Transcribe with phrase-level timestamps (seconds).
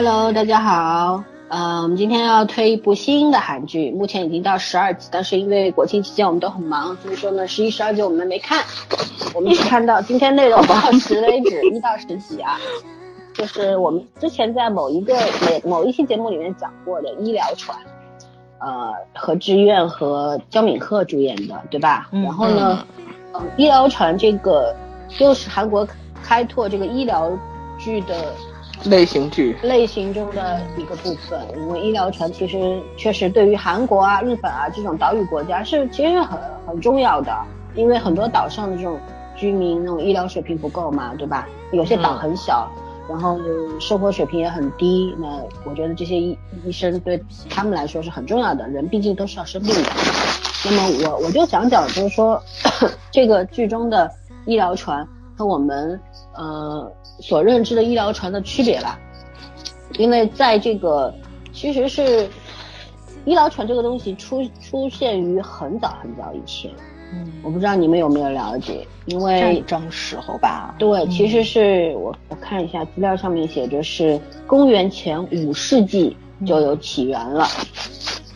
[0.00, 1.24] Hello，大家好。
[1.48, 8.64] 呃，我们今天要推一部新的韩剧，目前已经到十二集，但是因为国庆期间我们都很忙，所以说呢，十一、十二集我们没看，
[9.34, 12.60] 我们只看到今天内容到十为止， 一到十集啊。
[13.34, 15.16] 就是我们之前在某一个
[15.64, 17.76] 某某一期节目里面讲过的《医疗船》，
[18.60, 22.08] 呃，何志苑和焦敏赫主演的，对吧？
[22.12, 22.86] 然后呢，
[23.34, 24.72] 嗯，《医疗船》这个
[25.18, 25.84] 又是韩国
[26.22, 27.28] 开拓这个医疗
[27.80, 28.14] 剧的。
[28.84, 37.36] 类型剧类型中的一个部分，因为医疗船其实确实对于韩国啊、日本啊这种岛屿国家是其实很很重要的，
[37.74, 38.98] 因为很多岛上的这种
[39.36, 41.48] 居民那种医疗水平不够嘛，对吧？
[41.72, 42.70] 有些岛很小，
[43.08, 43.38] 然后
[43.80, 45.26] 生活水平也很低，那
[45.64, 49.90] 我觉得这些医医生对他们来说是很重要的，人毕竟都是要生病的。
[50.64, 52.40] 那么我我就讲讲，就是说
[53.10, 54.10] 这个剧中的
[54.46, 56.00] 医疗船和我们
[56.34, 56.90] 呃。
[57.20, 58.98] 所认知的医疗船的区别吧，
[59.98, 61.12] 因为在这个
[61.52, 62.28] 其实是
[63.24, 66.70] 医疗船这个东西出出现于很早很早以前，
[67.12, 76.16] 嗯，我不知道你们有没有了解，因为战争时候吧，对，其实是我我看一下资料上面写着是公元前五世纪
[76.46, 77.46] 就有起源了，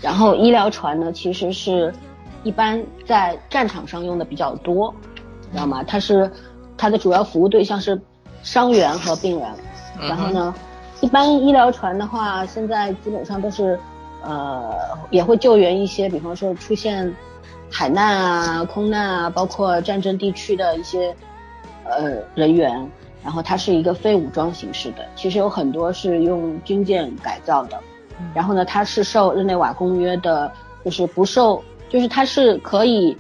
[0.00, 1.94] 然后医疗船呢其实是
[2.42, 4.92] 一般在战场上用的比较多，
[5.52, 5.84] 知道吗？
[5.84, 6.28] 它是
[6.76, 7.98] 它的主要服务对象是。
[8.42, 9.48] 伤员和病人，
[10.08, 10.54] 然后呢，
[11.00, 13.78] 一般医疗船的话，现在基本上都是，
[14.22, 14.74] 呃，
[15.10, 17.14] 也会救援一些，比方说出现
[17.70, 21.14] 海难啊、空难啊，包括战争地区的一些
[21.84, 22.90] 呃人员。
[23.24, 27.78] 然后它是一个非武装形式的，其实有很多是用军舰改造的。
[28.34, 30.50] 然后呢，它是受日内瓦公约的，
[30.84, 33.16] 就是不受，就是它是可以，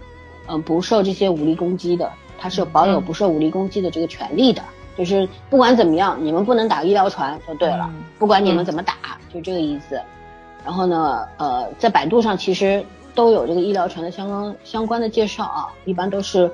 [0.48, 4.60] 嗯，不受这些武力攻击的，它是保有不受武力攻击的这个权利的。
[4.96, 7.90] 就是不管怎么样，你们不能打医疗船就对了。
[8.18, 8.94] 不管你们怎么打，
[9.32, 10.00] 就这个意思。
[10.64, 16.50] 然后呢，呃，在百度上其实都有这个医疗船的相关相关的介绍啊，一般都是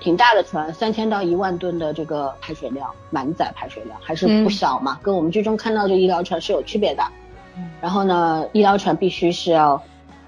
[0.00, 7.02] 挺大的船，三千到一万吨的这个排水量，满载排水量还是不小嘛，跟我们剧中看到这医疗船是有区别的。
[7.80, 9.82] 然后呢，医疗船必须是要。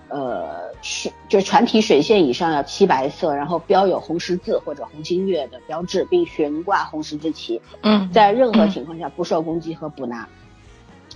[0.09, 7.63] 呃，是就是船体水线以上要漆白色，然后标有红十字或者红星月的标志，并悬挂红十字旗。
[7.83, 10.29] 嗯，在任何情况下不受攻击和捕拿，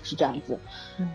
[0.04, 0.58] 是这样子。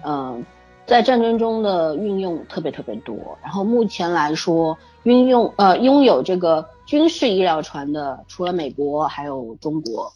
[0.04, 0.46] 嗯，
[0.86, 3.16] 在战争中的运用特别特别多。
[3.42, 10.12] 然后目前来说，运用呃拥有这个军事医疗船的，除了美国，还有中国，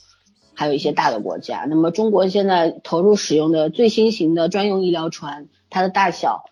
[0.54, 1.66] 还有一些大的国家。
[1.70, 6.44] 那么中国现在投入使用的最新型的专用医疗船，它的大小。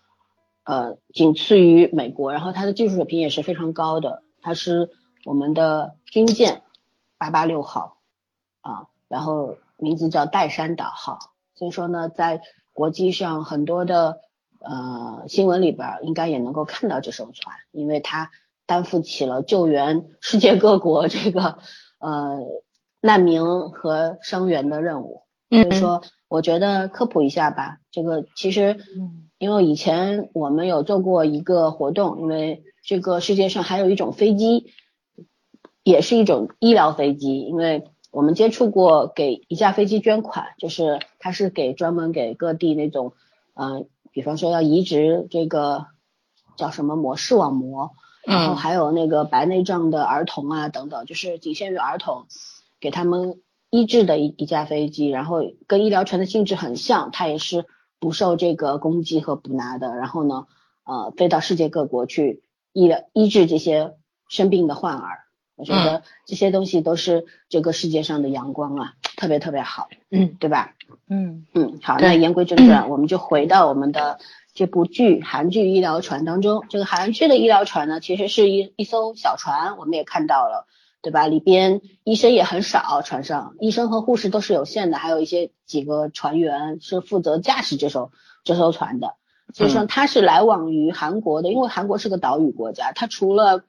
[0.64, 4.22] 呃，仅次于美国，然后它的技术水平也是非常高的。
[4.40, 4.90] 它是
[5.24, 6.62] 我们的军舰
[7.18, 7.98] 八八六号
[8.62, 11.18] 啊，然后名字叫岱山岛号。
[11.54, 12.40] 所以说呢，在
[12.72, 14.20] 国际上很多的
[14.58, 18.30] 呃新闻里边，应该也能够看到这艘船，因为它
[18.66, 21.58] 担负起了救援世界各国这个
[21.98, 22.38] 呃
[23.00, 25.22] 难民和伤员的任务。
[25.50, 26.02] 所以说，
[26.34, 28.76] 我觉得科普一下吧，这个其实。
[29.36, 34.72] 因为以前我们有做过一个活动，因为这个世界上还有一种飞机，
[35.82, 43.12] 也是一种医疗飞机，因为我们接触过给一架飞机捐款，就是它是给专门给各地那种，
[43.54, 45.86] 嗯，比方说要移植这个
[46.56, 47.90] 叫什么膜视网膜，
[48.24, 52.28] 然后还有那个白内障的儿童啊等等，就是仅限于儿童，
[52.80, 53.42] 给他们
[53.74, 57.64] 医治的一一架飞机，然后跟医疗船的性质很像，它也是。
[58.00, 60.46] 不受这个攻击和捕拿的，然后呢，
[60.84, 62.42] 呃，飞到世界各国去
[62.74, 63.94] 医疗医治这些
[64.28, 65.20] 生病的患儿，
[65.56, 70.74] 我觉得这些东西都是这个世界上的阳光啊，特别特别好，嗯，对吧？
[71.08, 74.18] 嗯嗯，好，那言归正传，我们就回到我们的
[74.52, 76.62] 这部剧韩剧《医疗船》当中。
[76.68, 80.66] 这个韩剧的医疗船呢，其实是一一艘小船，我们也看到了。
[81.04, 81.26] 对吧？
[81.26, 88.10] 里边医生也很少，船上医生和护士都是有限的，还有一些几个船员是负责驾驶这艘
[88.42, 89.16] 这艘船的。
[89.52, 93.64] 所以说它是来往于韩国的，因为韩国是个岛屿国家，它除了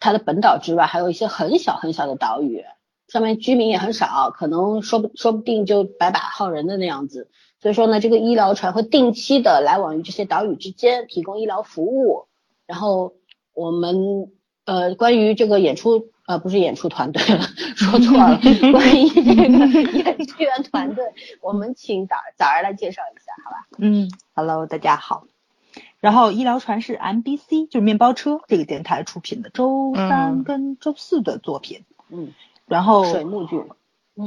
[0.00, 2.64] 它的本岛之外，还有一些很小很小的岛屿，
[3.06, 7.28] 上面居民也很少，可能说不说不定就百把号人的那样子。
[7.60, 12.28] 所以说呢，这个医疗船会定期的来往于这些岛屿之间，提供医疗服务。
[12.66, 13.12] 然后
[13.52, 14.30] 我们
[14.64, 16.08] 呃，关于这个演出。
[16.28, 17.40] 呃，不是演出团队了，
[17.74, 18.38] 说错了。
[18.70, 21.02] 关于这个演剧员团队，
[21.40, 23.66] 我们请早早儿来介绍一下，好吧？
[23.78, 25.24] 嗯， Hello，大家好。
[26.00, 31.84] 然后医疗船是 MBC，就是面包车这个电台出品的周三跟周四的作品。
[32.10, 32.34] 嗯，
[32.66, 33.64] 然后水木剧，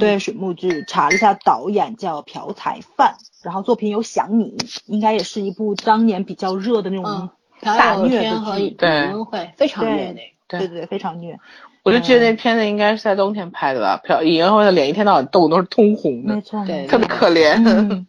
[0.00, 3.14] 对水木剧，查了一下导演叫朴才范，
[3.44, 4.56] 然后作品有《想你》，
[4.86, 9.12] 应该也是一部当年比较热的那种嗯，大虐的剧，对
[9.56, 10.32] 非常虐那个。
[10.48, 11.38] 对对对，非常虐，
[11.82, 17.62] 我就记得那片子应该是在冬天拍的吧，朴尹恩惠的脸一天到晚冻都是通红的，没错，对特别可怜。
[17.66, 18.06] 嗯，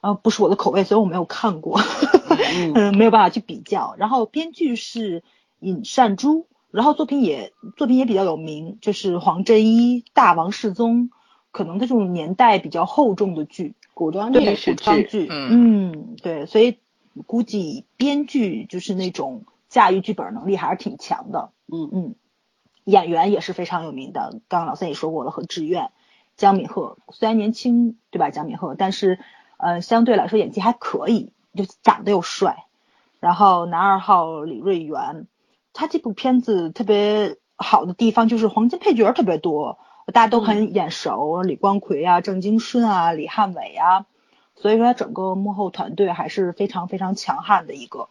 [0.00, 1.80] 啊， 不是我的口味，所以我没有看过，
[2.54, 2.72] 嗯。
[2.74, 3.94] 嗯， 没有办法去比较。
[3.98, 5.22] 然后编剧是
[5.60, 11.04] 尹善珠，然后作品也作品也比较有名，就是黄真一《大王世宗》，
[11.50, 16.76] 可能这种年代比较厚重的剧，古装对剧，古装剧，嗯，对，所以
[17.26, 21.88] 估计编剧就是那种驾驭剧本能力还是挺强的，嗯。
[21.92, 22.14] 嗯，
[22.84, 25.90] 演员也是非常有名的，刚刚老三也说过了，和志愿、
[26.36, 29.18] 江敏赫，虽然年轻对吧，江敏赫，但是
[29.56, 32.64] 呃相对来说演技还可以，就长得又帅。
[33.20, 35.26] 然后男二号李瑞元，
[35.72, 39.78] 他这部片子特别好的地方就是黄金配角特别多，
[40.12, 44.04] 大家都很眼熟，李光奎啊、郑京顺啊、李汉伟啊，
[44.56, 48.10] 所以说他整个幕后团队还是非常非常强悍的一个。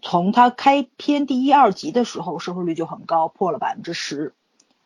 [0.00, 4.32] 从它开篇第一二集的时候，收视率就很高，破了百分之十，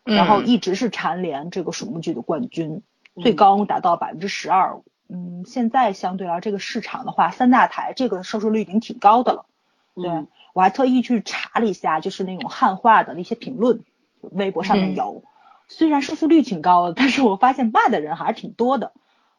[0.04, 2.82] 然后一直是蝉联这个水木剧的冠军，
[3.20, 4.80] 最高达到百分之十二。
[5.08, 9.46] 嗯，现在相对来这个市场的话，三大台这个收视率已经挺高的了。
[9.94, 13.84] 对、嗯我还特意去查了一下，就是那种汉化的那些评论，
[14.22, 15.22] 微博上面有。
[15.68, 18.92] 虽然收视率挺高的，但是我发现骂的人还是挺多的。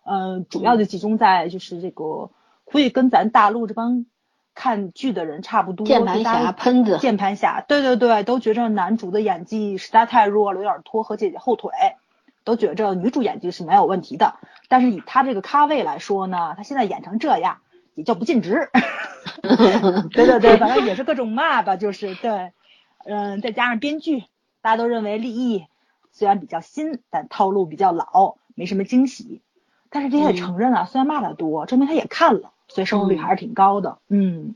[0.04, 2.30] 呃，主要就集中在就是这个，
[2.66, 4.06] 估计跟咱大陆这帮
[4.58, 5.86] 看剧的人差不多。
[5.86, 11.70] 键盘侠喷子，键盘侠，对对对，都觉着男主的演技实在太弱了，有点拖和姐姐后腿，
[12.44, 14.34] 都觉着女主演技是没有问题的。
[14.68, 17.60] 但是以他这个咖位来说呢，他现在演成这样，
[17.94, 18.70] 也叫不尽职。
[19.44, 22.52] 对对对，反正也是各种骂吧，就是对，
[23.06, 24.24] 嗯，再加上编剧，
[24.64, 25.68] 大家都认为立意
[26.12, 29.44] 虽然比较新，但套路比较老，没什么惊喜。
[29.92, 33.98] 但是这也承认啊，虽然骂的多，证明他也看了，所以收视率还是挺高的。
[34.08, 34.56] 嗯，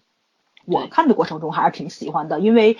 [0.65, 2.77] 我看的过程中还是挺喜欢的，因为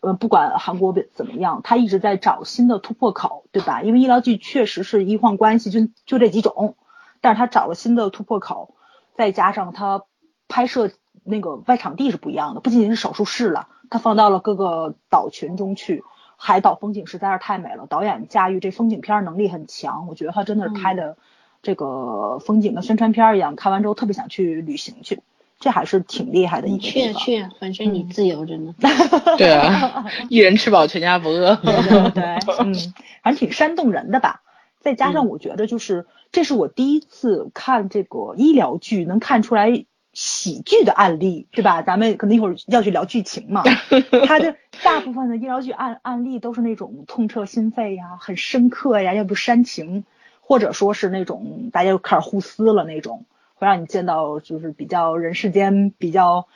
[0.00, 3.82] 呃，不管韩国怎么样，他一直在找新的突破口，对吧？
[3.82, 6.76] 因为医疗剧确实是医患关系就就这几种，
[7.20, 8.74] 但是他找了新的突破口，
[9.14, 10.04] 再加上他
[10.48, 10.90] 拍摄
[11.22, 16.02] 那个外场地是不一样的，不仅仅是手术室了，他放到了各个岛群中去。
[16.42, 21.18] 海岛风景实在是太美了，导演驾驭这风景片能力很强，我觉得他真的是拍的
[21.62, 25.20] 这个风景的宣传片一样，看完之后特别想去旅行去，
[25.58, 26.78] 这还是挺厉害的一。
[26.78, 28.74] 去啊去啊，反正你自由着呢。
[29.36, 31.56] 对啊，一人吃饱全家不饿。
[31.56, 32.24] 对对对，
[32.60, 32.74] 嗯，
[33.22, 34.42] 反正挺煽动人的吧。
[34.80, 39.84] 再加上我觉得就是，这是我第一次看这个医疗剧，能看出来
[40.14, 41.82] 喜剧的案例，对吧？
[41.82, 43.62] 咱们可能一会儿要去聊剧情嘛。
[44.26, 50.06] 它的大部分的医疗剧案案例都是那种痛彻心扉呀，很深刻呀，要不煽情，
[50.50, 53.24] 或者说是那种大家就开始互撕了那种，
[53.54, 56.48] 会让你见到就是比较人世间比较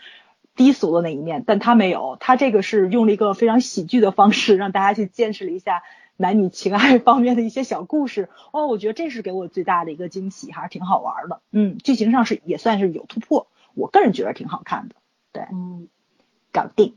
[0.56, 1.44] 低俗的那一面。
[1.46, 5.84] 但他没有，他这个是用了一个非常喜剧的方式，让大家去见识了一下
[6.16, 8.30] 男女情爱方面的一些小故事。
[8.50, 11.40] 哦，我觉得这是给我最大的一个惊喜，还是挺好玩的。
[11.52, 14.96] 嗯，剧情上是也算是有突破，我个人觉得挺好看的。
[15.32, 15.86] 对，嗯，
[16.50, 16.96] 搞定。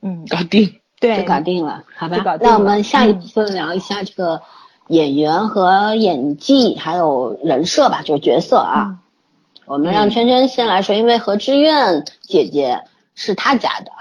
[0.00, 0.78] 嗯，搞定。
[1.00, 4.42] 对，就搞定了，好吧那我们下一部分聊一下这个
[4.88, 8.98] 演员和演技，还有人设吧，就是角色啊。
[9.66, 12.82] 我们让圈圈先来说，因为何之苑姐姐
[13.14, 13.92] 是她家的，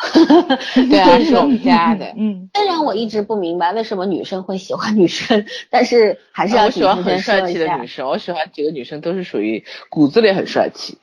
[0.90, 2.14] 对啊， 是我们家的。
[2.16, 7.88] 嗯，虽然我一直不明白为什么女生会喜欢女生，但是还是要我喜欢很帅气的女。
[7.88, 10.98] 生，我喜欢几个女生都是属于骨子里很帅气，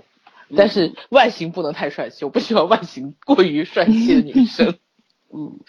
[0.56, 4.74] 但是外形不能太帅气，我不喜欢外形过于帅气的女生。
[5.30, 5.60] 嗯。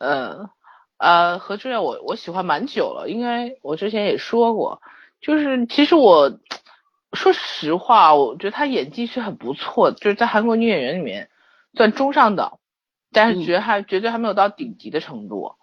[0.00, 0.48] 嗯，
[0.98, 4.82] 呃，何志远我我喜欢蛮久了，应该我之前也说过，
[5.20, 6.38] 就是其实我
[7.12, 11.30] 说实话，我觉得他演技是很不错的，就是在韩国女演员里面
[11.74, 12.58] 算中上等，
[13.12, 15.54] 但是嗯绝还、绝对还没有到顶级的程度。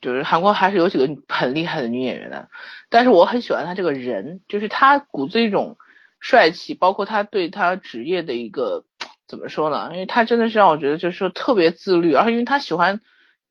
[0.00, 2.50] 就是韩国还是有几个很厉害的女演员的，
[2.90, 5.78] 但是我很喜欢他这个人，就是他骨子一种
[6.20, 8.84] 帅气，包括他对他职业的一个
[9.26, 9.88] 怎么说呢？
[9.92, 13.00] 因为他真的是让我觉得就是说特别自律，而且因为他喜欢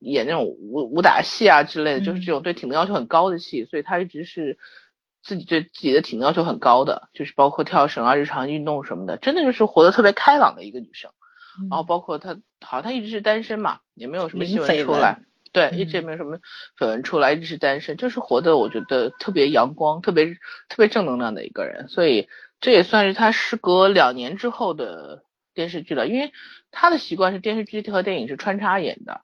[0.03, 4.57] 演那种武武打戏啊之类的，就是这种对体能要求很高的戏，所以她一直是
[5.23, 11.11] 自己对自己的体能要求很高的，就是包括跳绳啊、日常运动什么的，真的就是活得特别开朗的一个女生。
[11.69, 15.19] 然后包括她，好像她一直是单身嘛，也没有什么新闻出来。
[15.51, 16.39] 对，嗯一直也没有什么
[16.79, 20.33] 绯闻出来，一直是单身，就是活得我觉得特别阳光、特别
[20.67, 22.27] 特别正能量的一个人，所以
[22.59, 26.07] 这也算是她时隔两年之后的电视剧了。
[26.07, 26.31] 因为
[26.71, 29.21] 她的习惯是电视剧和电影是穿插演的，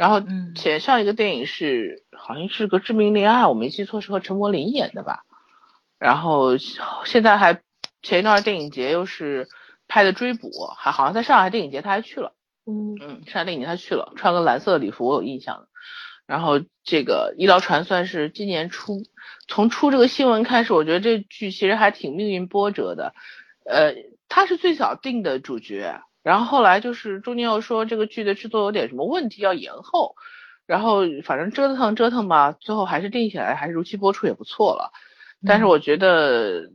[0.00, 5.24] 然后嗯前上一个电影是好像是个致命恋爱，我没记错是和陈柏霖演的吧。
[5.98, 6.56] 然后
[7.04, 7.60] 现在还
[8.00, 9.46] 前一段电影节又是
[9.88, 12.32] 拍的追捕，还好像在上海电影节他还去了。
[12.66, 15.68] 嗯嗯，上海电影节他去了，穿个蓝色的礼服，我有印象的。
[16.26, 19.02] 然后这个医疗船算是今年初，
[19.48, 23.12] 从出这个新闻开始，我觉得这剧其实还挺命运波折的。
[23.66, 23.96] 呃，
[24.30, 30.16] 他是最早定的主角，然后后来就是中间又说这个剧的制作有点什么问题要延后，
[30.66, 34.92] 然后反正折腾折腾吧，最后还是定下来，还是如期播出也不错了。
[35.46, 36.70] 但是我觉得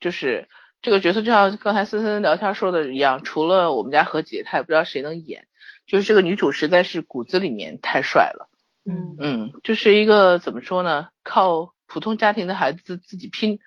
[0.00, 0.48] 就是
[0.82, 5.46] 这个角色，就像刚才森森聊天说的一样，除了我们家何洁，她也不知道谁能演。
[5.86, 8.48] 就是这个女主实在是骨子里面太帅了，
[8.84, 13.58] 嗯嗯，就是一个怎么说呢，靠普通家庭的孩子自己拼，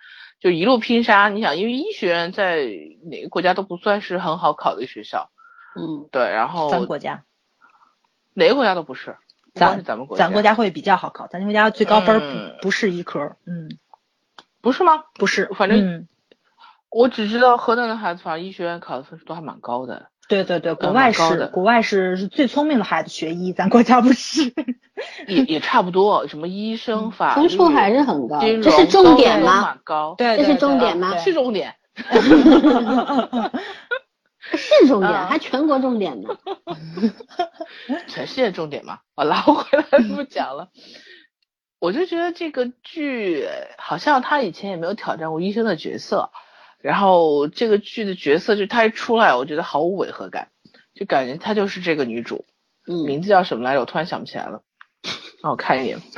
[0.44, 1.30] 就一路拼杀。
[1.30, 2.66] 你想，因为医学院在
[3.10, 5.30] 哪个国家都不算是很好考的学校，
[5.74, 7.24] 嗯对，然后咱国家，
[8.34, 9.16] 哪个国家都不是，
[9.54, 12.20] 咱是咱们国家，咱国家会比较好考，咱国家最高分
[12.58, 13.78] 不不是医科，嗯，
[14.60, 15.06] 不是吗？
[15.14, 16.08] 不是，反正嗯
[16.90, 20.10] 我只知道河南的孩子，反正医学院考的分数都还蛮高的。
[20.28, 24.54] 对对对，国嗯外是的国外是是最聪明的孩子学医，咱国家不是。
[25.28, 31.76] 也也差不多，什么医生、法律、分数还是很高这是重点吗 高，对，这是重点吗是重点。
[34.56, 36.30] 是重点，啊还全国重点呢。
[38.08, 40.70] 全世界重点嘛，我拉回来不讲了。
[41.80, 43.46] 我就觉得这个剧
[43.78, 46.32] 好像他以前也没有挑战过医生的角色，
[46.84, 50.50] 然后这个剧的角色就她一出来，我觉得毫无违和感，
[50.94, 52.44] 就感觉她就是这个女主，
[52.86, 53.80] 嗯，名字叫什么来着？
[53.80, 54.62] 我突然想不起来了，
[55.42, 55.98] 让我看一眼。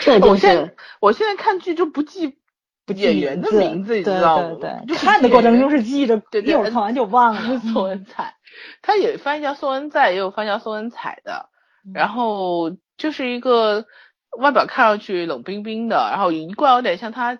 [0.00, 2.36] 这就我现在我现在看剧就不记
[2.84, 4.56] 不记演员的名字，你知道吗？
[4.60, 7.58] 对对，就看的过程中是记着，对对一会儿看完就忘了。
[7.72, 8.34] 宋恩彩，
[8.82, 11.48] 他也翻译叫宋恩在，也有翻译叫宋恩彩的。
[11.94, 13.86] 然后就是一个
[14.38, 17.38] 外表看上去冷冰冰的，然后一贯有点像他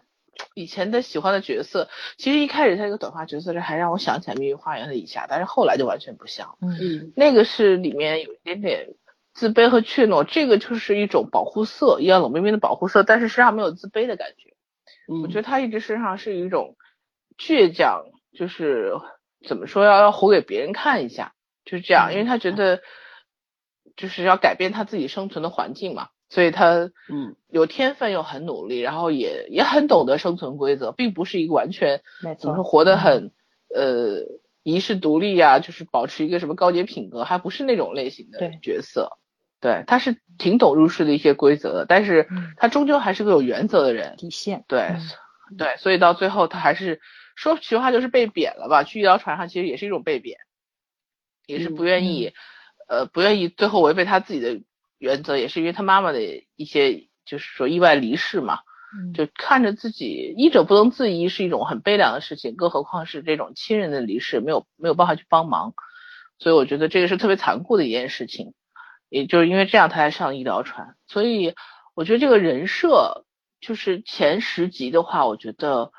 [0.55, 1.89] 以前的喜欢的角色。
[2.17, 6.57] 其实一开始他这个短发角色，这还让我想起来《秘密花园》的以夏，但是后来就完全不像。
[6.61, 8.89] 嗯嗯那个是里面有一点点
[9.35, 14.55] 自卑和怯懦，这个就是一种保护色，一样冷冰冰的保护色，但是身上没有自卑的感觉。
[15.09, 16.77] 嗯，我觉得他一直身上是一种
[17.39, 18.05] 倔强，
[18.37, 18.93] 就是
[19.47, 21.35] 怎么说要要活给别人看一下，
[21.65, 22.83] 就是这样，因为他觉得
[23.97, 32.01] 就是要改变他自己生存的环境嘛，所以他嗯有天分又很努力，然后也也很懂得生存规则，并不是一个完全
[32.39, 33.33] 怎么说活得很
[33.69, 34.23] 呃
[34.62, 39.19] 遗世独立呀、就是保持一个什么高洁品格，还不是那种类型的角色。
[39.61, 44.15] 对，他是挺懂入世的一些规则的，但是嗯他终究还是个有原则的人。
[44.17, 44.65] 底线。
[44.67, 44.81] 对，
[45.51, 47.03] 嗯对，所以到最后他还是
[47.37, 48.85] 说实话就是被贬了吧？
[48.85, 50.39] 去医疗船上其实也是一种被贬，
[51.47, 52.33] 也是不愿意，
[52.89, 54.62] 呃，不愿意最后违背他自己的
[55.02, 56.21] 原则，也是因为他妈妈的
[56.54, 58.61] 一些就是说意外离世嘛，
[58.97, 59.12] 嗯。
[59.12, 65.75] 就看着自己医者不能自医是一种很悲凉的事情，更何况是这种亲人的离世，没有没有办法去帮忙，
[66.38, 68.54] 所以我觉得这个是特别残酷的一件事情，
[69.09, 71.56] 也就是因为这样他才上医疗船，所以
[71.94, 73.25] 我觉得这个人设
[73.61, 75.90] 就是前十集的话，我觉得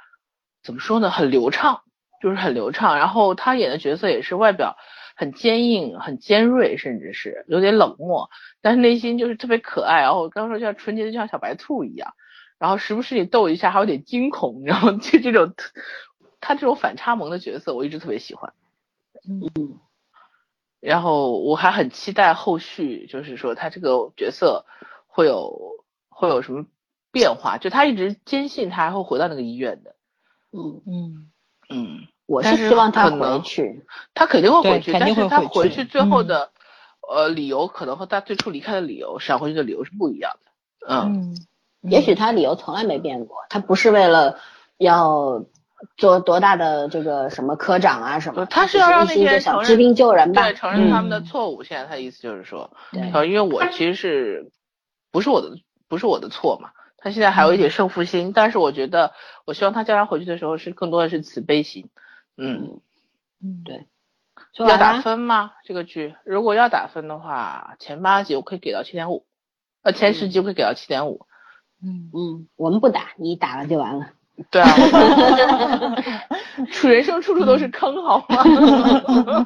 [0.64, 1.82] 怎么说呢，很流畅，
[2.22, 4.78] 就是很流畅，然后他演的角色也是外表
[5.16, 8.30] 很坚硬、很尖锐，甚至是有点冷漠，
[8.62, 12.14] 但是内心就是特别可爱，然后我刚说像纯洁的就像小白兔一样。
[12.60, 15.54] 然后时不时你逗一下，还有点惊恐，然后就这种
[16.40, 18.54] 他这种反差萌的角色，我一直特别喜欢。
[19.28, 19.80] 嗯
[20.80, 24.66] 然后我还很期待后续，就是说他这个角色
[25.08, 26.66] 会有会有什么
[27.10, 29.96] 变化，就他一直坚信他还会回到那个医院的。
[30.52, 31.32] 嗯，嗯
[31.70, 33.84] 嗯，我是是希望他回去。
[34.14, 36.50] 他肯定会回去，但是他回去最后嗯的、
[37.08, 40.52] 呃理由可能和他最初离开的理由闪回去的理由是不一样的。
[40.88, 41.36] 嗯，
[41.84, 44.40] 嗯，也许他理由从来没变过，他不是为了
[44.78, 45.44] 要
[45.98, 50.54] 做多大的这个什么科长啊什么，他是要让那些人承认想治病救人吧对，。
[50.54, 51.64] 承认他们的嗯错误。
[51.64, 54.50] 现在他意思就是说，对呃，因为我其实是
[55.12, 55.58] 不是我的
[55.90, 59.12] 不是我的错嘛，他现在还有一点胜负心，但是我觉得
[59.46, 61.90] 我希望他叫他回去的时候是更多的是慈悲心。
[62.38, 62.80] 嗯，
[63.42, 63.88] 嗯对
[64.60, 65.52] 要打，分吗？
[65.64, 69.26] 这个剧如果要打分的话，前八集我可以给到七点五，
[69.82, 71.26] 呃，前十集我可以给到七点五。
[71.84, 74.10] 嗯嗯，我们不打，你打了就完了。
[74.50, 74.70] 对啊，
[76.72, 78.44] 处人生处处都是坑，好吗？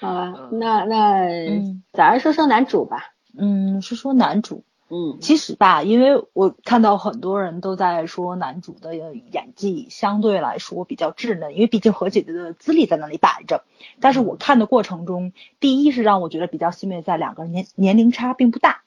[0.00, 3.12] 好吧，嗯那那嗯咱说说男主吧。
[3.38, 13.64] 嗯，说说男主，嗯，其实吧，因为我看到很多人都在说男主的演技相对来说比较稚嫩，因为毕竟何姐姐的资历在那里摆着。
[14.00, 18.82] 但是我看的过程中，第一是让我觉得比较欣慰，在两个人年年龄差并不大，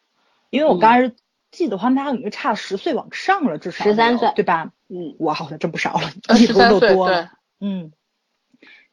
[0.49, 1.13] 因为我刚才
[1.51, 4.71] 记得他们俩应该差十岁往上了，至少十三岁，对吧？
[4.87, 7.91] 嗯，哇，好像真不少了，十三岁多了，嗯。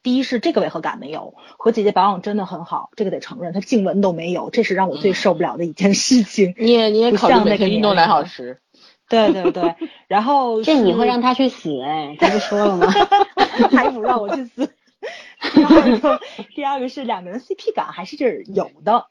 [0.03, 6.53] 第一是这个违和感没有，和姐姐保养真的很好，这个得承认，她颈纹都没有，这是让我最受不了的一件事情。
[6.57, 8.61] 你也你也考虑每天运动两小时，
[9.09, 9.75] 对对对，
[10.07, 12.87] 然后 这你会让他去死哎，他不说了吗？
[13.71, 14.71] 还不让我去死。
[15.53, 16.21] 第二个，
[16.55, 19.07] 第二个是两个人 CP 感还是有的，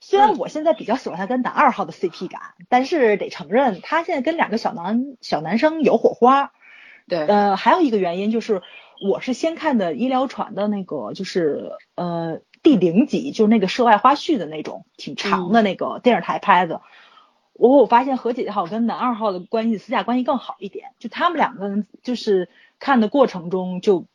[0.00, 6.52] 虽然我现在比较喜欢他跟男二号的 CP 感，但是得承认他现在跟两个小男小男生有火花。
[7.08, 8.60] 对，呃，还有一个原因就是。
[9.00, 16.82] 我是先看的医疗船的那个，就是呃第零集，就是那个涉外花絮的那种，挺长的那个电视台拍的。
[17.54, 24.06] 我我发现何姐姐好跟男二号的关系私下关系更好一点，就他们两个人就是看的过程中就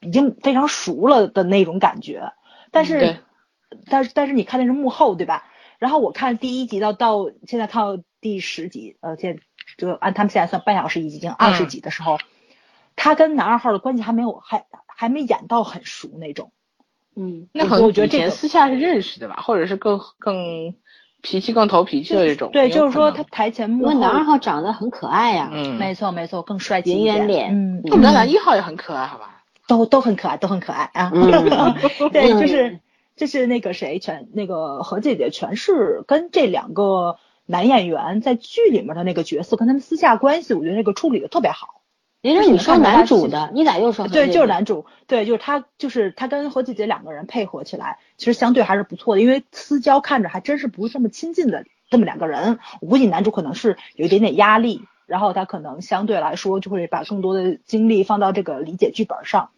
[0.00, 2.32] 已经非常熟了的那种感觉。
[2.70, 3.18] 但是，
[3.88, 5.44] 但是但是你看的是幕后对吧？
[5.78, 9.42] 然后我看第一集到到现在看到第十集，呃，现在
[9.78, 12.18] 就按他们现在算半小时已经二十集的时候。
[12.96, 16.50] 他跟男二号的关系还没有，还还没演到很熟那种。
[17.14, 20.74] 嗯，那可能我觉得这个私下是认识的吧，或者是更更
[21.22, 22.50] 脾气更投脾气的这种。
[22.52, 23.92] 对，就是说他台前幕后。
[23.92, 25.50] 因为男二号长得很可爱呀。
[25.52, 27.16] 嗯，没错没错，更帅气一点。
[27.16, 27.54] 圆圆脸。
[27.54, 29.42] 嗯，我们的男一号也很可爱，好吧？
[29.66, 31.10] 都都很可爱，都很可爱啊。
[31.14, 32.10] 嗯。
[32.12, 32.80] 对，就是
[33.16, 41.75] 就是那个谁全那个何姐姐全是跟这两个男演员在剧里面的那个角色跟他们私下关系，我觉得那个处理的特别好。
[42.30, 44.08] 因为你说男主的，你咋又说？
[44.08, 49.20] 对，就是男主，对，就是他，就是他跟何姐姐两个人配合起来，其实相对还是不错的。
[49.20, 59.50] 因为私交看着还真是不是这么亲近的这么两个人，我估计男主可能是有一点点压力，然后他可能相对来说就会把更多的精力放到这个理解剧本上。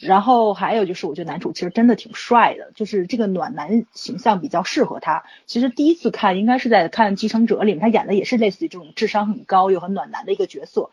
[0.00, 5.22] 然后还有就是，我觉得男主其实真的挺帅的，就是这个暖男形象比较适合他。
[5.46, 10.90] 其实第一次看应该是在看《继承者》里面，他演的也是类似于这种智商很高又很暖男的一个角色。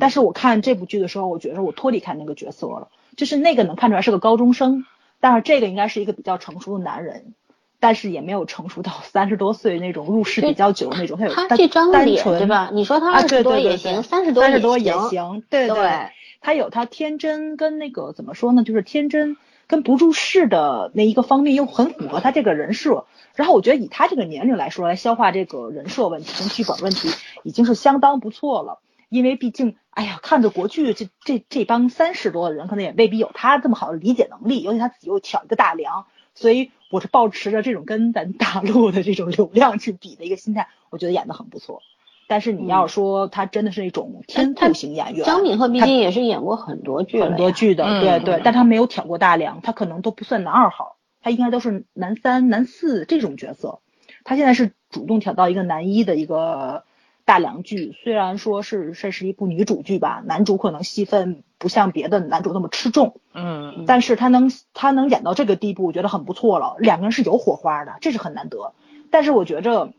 [0.00, 4.84] 但是我看这部剧的时候，我觉得我脱离开那个角色了，就是那个能看出来是个高中生，
[5.20, 7.34] 但是这个应该是一个比较成熟的男人，
[7.80, 11.18] 但是也没有成熟到 三十多岁那种入世比较久那种。
[11.34, 12.70] 他这张脸对吧？
[12.72, 16.08] 你说他二十多也行，三十多也行，对对。
[16.40, 18.64] 他有他天真跟那个怎么说呢？
[18.64, 23.06] 就是天真跟不入世的那一个方面又很符合他这个人设。
[23.34, 27.08] 然后我觉得以他这个年龄来说来消化这个人设问题跟剧本问题，
[27.44, 28.78] 已经是相当不错了。
[29.14, 41.80] 因为毕竟，哎呀，看着国剧这这这帮三十多的人，可能也未必有他这么好的理解能力，尤其他自己又挑一个大梁，所以我是保持着这种跟咱大陆的这种流量去比的一个心态，我觉得演的很不错。
[42.26, 53.78] 但是你要说他真的是一种天赋型演员，张敏赫毕竟也是演过很多剧很多剧的，对对，但他没有挑过大梁，他可能都不算男二号，他应该都是男三、男四这种角色，
[54.24, 56.82] 他现在是主动挑到一个男一的一个。
[57.24, 66.76] 大梁剧虽然说是这是一部女主剧吧，男主可能戏份不像别的男主那么吃重，嗯，但是他能他能演到这个地步，我觉得很不错了。
[66.78, 68.74] 两个人是有火花的，这是很难得。
[69.10, 69.92] 但是我觉着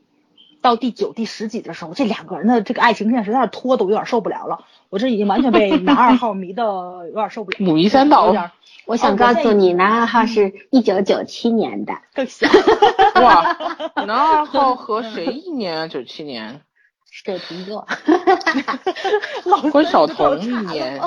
[0.62, 4.66] 到第九、第十集的时候，这两个人的这个爱情线实在是拖的我有点受不了了。
[4.90, 6.64] 我这已经完全被男二号迷的
[7.08, 7.58] 有点受不了。
[7.66, 8.34] 母仪三岛，
[8.86, 12.48] 我想告诉你，男二号是一九九七年的，更小。
[13.16, 13.58] 哇，
[14.06, 15.88] 男二号和谁一年啊？
[15.88, 16.62] 九七年。
[17.24, 17.88] 水瓶座，
[19.72, 21.02] 关晓彤一年，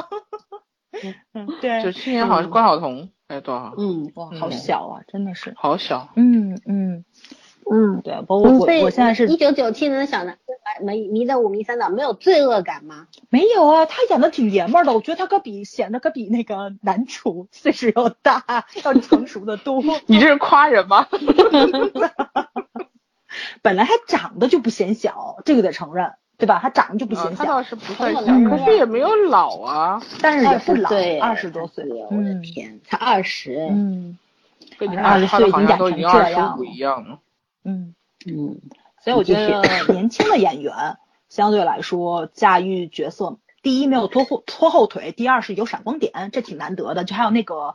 [1.34, 3.74] 嗯，对，九七年好像是关晓彤，哎，多少？
[3.76, 7.04] 嗯，哇，好小啊，真的是，好小，嗯嗯
[7.70, 10.38] 嗯，对，我我我现在是一九九七年的小男，
[10.82, 13.06] 迷迷的五迷三道，没有罪恶感吗？
[13.28, 19.82] 没有啊，他演的挺爷们儿的，我觉得他可比显得可比那个男主岁数要大，要成熟的多。
[20.06, 21.06] 你这是夸人吗？
[23.62, 26.58] 本来他长得就不显小，这个得承认，对吧？
[26.62, 30.88] 他长得就不显小，他倒是不算小，可是也没有老啊，但是也不老，
[31.20, 34.18] 二十多岁，我的天，才二十，嗯，
[34.96, 36.58] 二十岁已经演成这样
[37.08, 37.18] 了，
[37.64, 37.94] 嗯
[38.26, 38.60] 嗯，
[39.02, 39.62] 所以我觉得
[39.92, 40.96] 年轻的演员
[41.28, 47.04] 相对来说驾驭角色，第一没有拖后拖后腿，第二是有闪光点，这挺难得的。
[47.04, 47.74] 就还有那个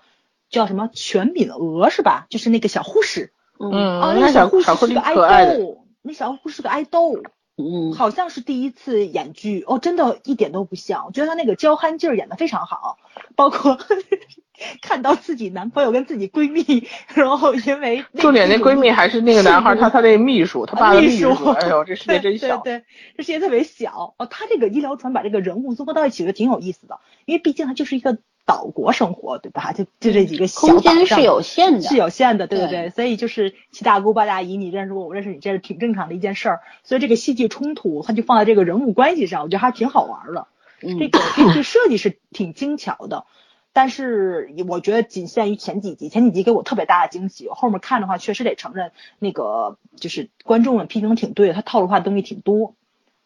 [0.50, 2.26] 叫什么全敏娥是吧？
[2.30, 3.32] 就是那个小护士。
[3.60, 7.16] 嗯，哦，那小护士是个爱豆，那小护士是个爱豆，
[7.58, 12.98] 嗯，好像是第一次演剧，哦，真的一点都不像，我觉得他那个娇憨劲儿演的非常好，
[13.36, 13.78] 包括
[14.82, 21.30] 看到自己男朋友跟自己闺蜜，然后因为重点那闺蜜还是那个男孩，他 他那秘书，他爸的秘书。
[21.52, 22.58] 哎呦，这世界真小。
[22.58, 22.86] 对对，
[23.18, 24.14] 这世界特别小。
[24.18, 27.00] 哦，他这个医疗船把这个人物综合到一起，就挺有意思的。
[27.26, 29.72] 因为毕竟他就是一个岛国生活，对吧？
[29.72, 32.90] 就就这几个小空间是有限的，是有限的，对对对。
[32.90, 36.62] 所以就是七大姑八大姨，你认识我，我认识你，这是挺正常的一件事儿。
[36.84, 40.48] 所以这个戏剧冲突，它就放在这个人物关系上，我觉得还挺好玩的。
[40.82, 43.26] 这个编剧设计是挺精巧的。
[43.72, 47.48] 但是我觉得仅限于前几集，前几集给我特别大的惊喜。
[47.50, 52.76] 后面看的话，确实得承认，那个就是观众们批评挺对的，他套路化的东西挺多。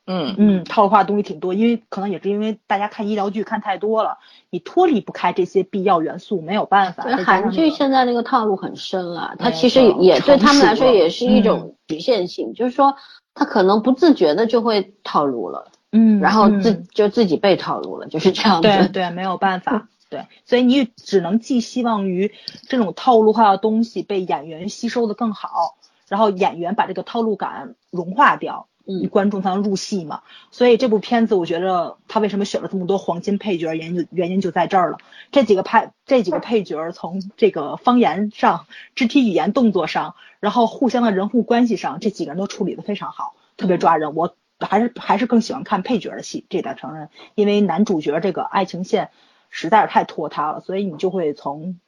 [0.07, 4.17] 嗯嗯，套路化的东西挺多，因为可能也是因为大家看医疗剧看太多了，
[4.49, 7.03] 你脱离不开这些必要元素，没有办法。
[7.25, 12.95] 韩剧现在那个套路很深啊，它其实也对他们来说也是一种局限性，就是说
[13.33, 15.71] 他可能不自觉的就会套路了。
[15.91, 18.67] 嗯，然后自就自己被套路了，就是这样子。
[18.67, 19.87] 对对，没有办法。
[20.09, 22.33] 对，所以你只能寄希望于
[22.69, 25.75] 这种套路化的东西被演员吸收的更好，
[26.07, 30.21] 然后演员把这个套路感融化掉，嗯，观众才能入戏嘛。
[30.49, 34.97] 所以这部片子，我觉得他为什么选了这么多黄金配角，原因原因就在这儿了。
[35.31, 44.15] 这几个配这几个配角从这个方言上、肢体语言、动作上，然后互相的人物关系上，这几个人都处理的非常好，特别抓人。
[44.15, 49.09] 我还是还是更喜欢看配角的戏，这得承认，因为男主角这个爱情线。
[49.49, 51.79] 实在是太拖沓了，所以你就会从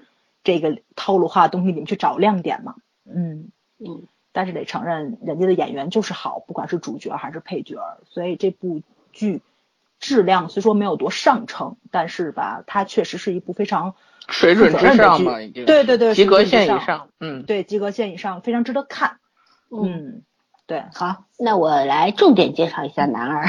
[0.45, 2.75] 这个套路化的东西里面去找亮点嘛。
[3.05, 4.07] 嗯嗯，
[4.39, 7.75] 但是得承认人家的演员就是好，不管是主角还是配角，
[8.06, 9.41] 所以这部剧
[9.99, 13.95] 质量虽说没有多上乘，但是吧，它确实是一部非常
[14.30, 19.17] 水准之上嘛，已经对对对，及格线以上，嗯，对及格线以上，非常值得看。
[19.69, 20.23] 嗯。
[20.69, 23.47] 对，好，那我来重点介绍一下男二，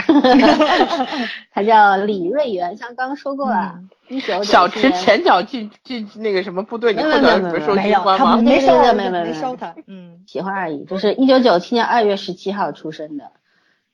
[1.52, 3.78] 他叫李瑞元，像刚刚说过了，
[4.08, 8.36] 一九小池前脚进进那个什么部队，你获得什么收军官吗？
[8.38, 10.86] 没收他，没没没收他，嗯，喜欢而已。
[10.86, 13.32] 就是一九九七年二月十七号出生的，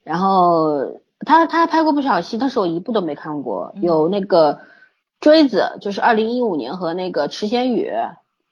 [0.05, 3.75] 然后他他拍过不少戏，但是我一部都没看过。
[3.83, 4.61] 有那个
[5.19, 7.91] 锥子，就是二零一五年和那个池贤宇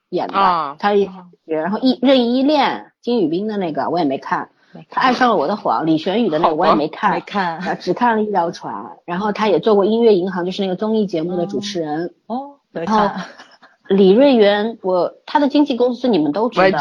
[0.08, 0.34] 演的，
[0.80, 1.08] 他也，
[1.44, 4.48] 然后一任意依恋金宇彬的那个我也没看。
[4.90, 8.74] 他爱上了我的谎，李玄宇的那个我也没看，没看，只看了医疗船。
[9.04, 12.14] 然后他也做过音乐银行，就是那个综艺节目的主持人。
[12.26, 13.10] 哦，然后
[13.88, 16.78] 李瑞元，我他的经纪公司你们都知道，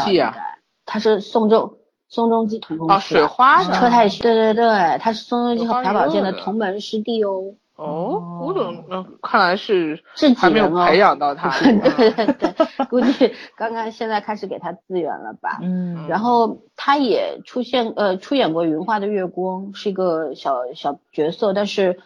[0.86, 1.74] 他是宋仲
[2.08, 7.54] 宋仲基同公司，哦，水花车太虚，对对对，他是宋仲基和朴宝剑的同门师弟哦。
[7.76, 12.54] 哦，吴总，嗯，看来是是还没有培养到他， 对对对，
[12.88, 15.58] 估计刚刚现在开始给他资源了吧。
[15.60, 21.98] 嗯，然后他也出现，呃，出演过《云画的月光》，是一个小小角色，但是，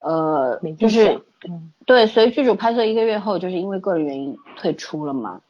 [0.00, 1.20] 呃，就是，
[1.86, 5.40] 对，随剧组拍摄一个月后，就是因为个人原因退出了嘛。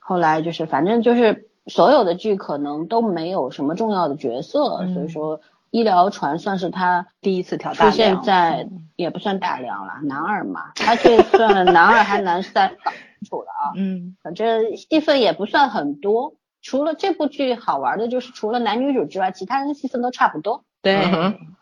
[0.00, 5.40] 后来就是，反正就是所有的剧可能都没有什么重要的角色，所以说。
[5.72, 12.92] 医疗船算是他第一次挑出现在，也不算大梁了，男二嘛，他这算男二还男三搞
[13.26, 21.10] 楚了啊， 嗯，反正戏份也不算很多，除了这部剧好玩的就是除了男女主之外，其他人戏份都差不多，对，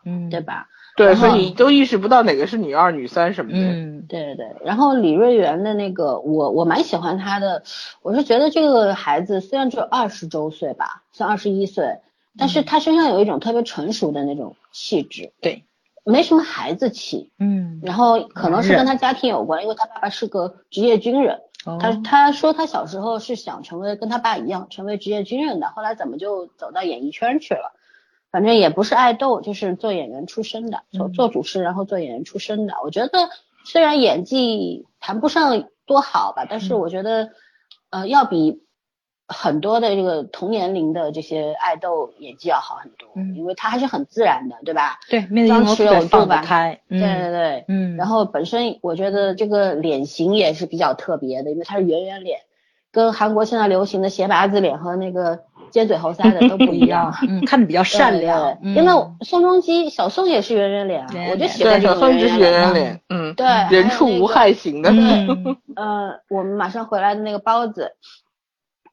[0.03, 0.67] 嗯，对吧？
[0.97, 4.55] 对，所以你都意识不到哪个是女二、女三什么的，嗯，对对对。
[4.65, 7.63] 然后李瑞元的那个，我我蛮喜欢他的，
[8.01, 12.01] 我是觉得这个孩子虽然只有二十周岁吧，算二十一岁。
[12.37, 15.65] 但是他身上有一种特别成熟的那种气质，对，
[16.05, 21.41] 没什么孩子气，嗯，然后可能是跟他家庭有关，因为他爸爸是个职业军人，
[21.79, 27.73] 他他说他小时候是想成为跟他爸一样成为职业军人的，后来怎么就走到演艺圈去了？
[28.31, 32.75] 反正也不是爱豆，就是做演员出身的，做做主持然后做演员出身的。
[32.81, 33.29] 我觉得
[33.65, 37.31] 虽然演技谈不上多好吧，但是我觉得
[37.89, 38.63] 呃要比。
[39.31, 44.99] 很多的这个同年龄的这些爱豆演技要好很多，嗯，因为他还是很自然的，对吧？
[45.09, 46.41] 对，张弛有度吧？
[46.45, 47.95] 开，对对对，嗯。
[47.95, 52.39] 然后本身我觉得这个脸型也是比较特别的，因为他是圆圆脸，
[52.91, 55.39] 跟韩国现在流行的斜拔子脸和那个
[55.71, 58.57] 尖嘴猴腮的都不一样， 嗯，看着比较善良。
[58.61, 62.73] 因为宋仲基小宋也是圆圆脸，我就喜欢小宋就是圆圆脸。
[62.73, 64.89] 脸，嗯，对，人畜无害型的。
[65.75, 67.93] 呃，我们马上回来的那个包子。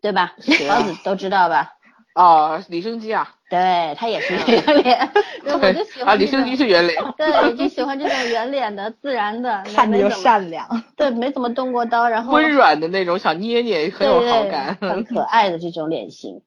[0.00, 0.34] 对吧？
[0.68, 1.74] 包子都知道吧？
[2.14, 5.10] 哦，李生基啊，对他也是圆脸，
[5.62, 16.42] 我就喜欢啊，李生基是圆脸，对，就喜欢这种圆脸的自然的， 看着又善良，对，没怎么动过刀，然后温软的那种小捏捏，很有好感，很可爱的这种脸型。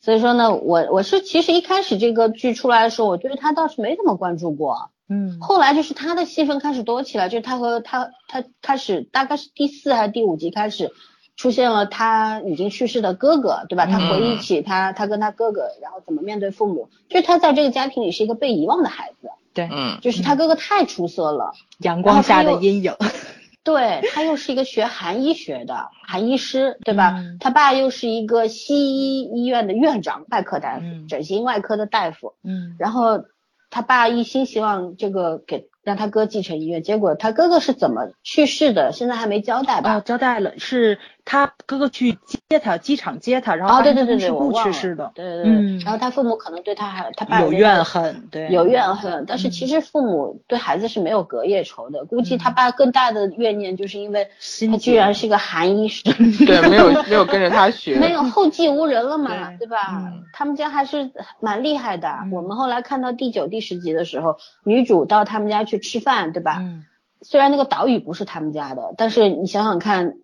[0.00, 10.90] 所以说呢，我我是其实一开始这个剧出来的时候，我对他倒是没怎么关注过，嗯后来就是他的戏份开始多起来，就是他和他他开始大概是第四还是第五集开始
[11.40, 13.86] 出现了他已经去世的哥哥，对吧？
[13.86, 22.94] 他回忆起他他跟他哥哥，然后怎么面对父母，就是他在这个家庭里是一个被遗忘的孩子，对，嗯就是他哥哥太出色了，阳光下的阴影，
[23.64, 27.14] 对他又是一个学韩医学的韩医师，对吧？
[27.16, 33.24] 嗯他爸又是一个西医医院的院长，外科大夫，嗯整形外科的大夫，嗯然后
[33.70, 39.90] 他爸一心希望这个给让他哥继承医院，结果他哥哥是怎么去世的，现在还没交代吧？
[39.92, 40.98] 啊，交代了，是
[41.30, 45.52] 他哥哥去接他，机场接他，然后哦，对对对对，生交通事故我去世的，对对对。
[45.52, 45.78] 嗯。
[45.78, 54.28] 然后他父母可能对他还他爸有怨恨，对，有怨恨，但是嗯其实父母对孩子是没有隔夜仇的，估计嗯他爸更大的怨念就是因为
[54.68, 56.12] 他居然是个韩医生，
[56.44, 59.58] 对，没有 没有跟着他学，没有后继无人了嘛，对。
[59.58, 59.78] 对吧？
[59.92, 60.24] 嗯。
[60.32, 62.08] 他们家还是蛮厉害的。
[62.24, 62.32] 嗯。
[62.32, 66.56] 我们后来看到第九、第十集的时候，女主到他们家去吃饭，对吧？
[66.58, 66.84] 嗯。
[67.22, 70.14] 虽然那个岛屿不是他们家的，但是你想想看，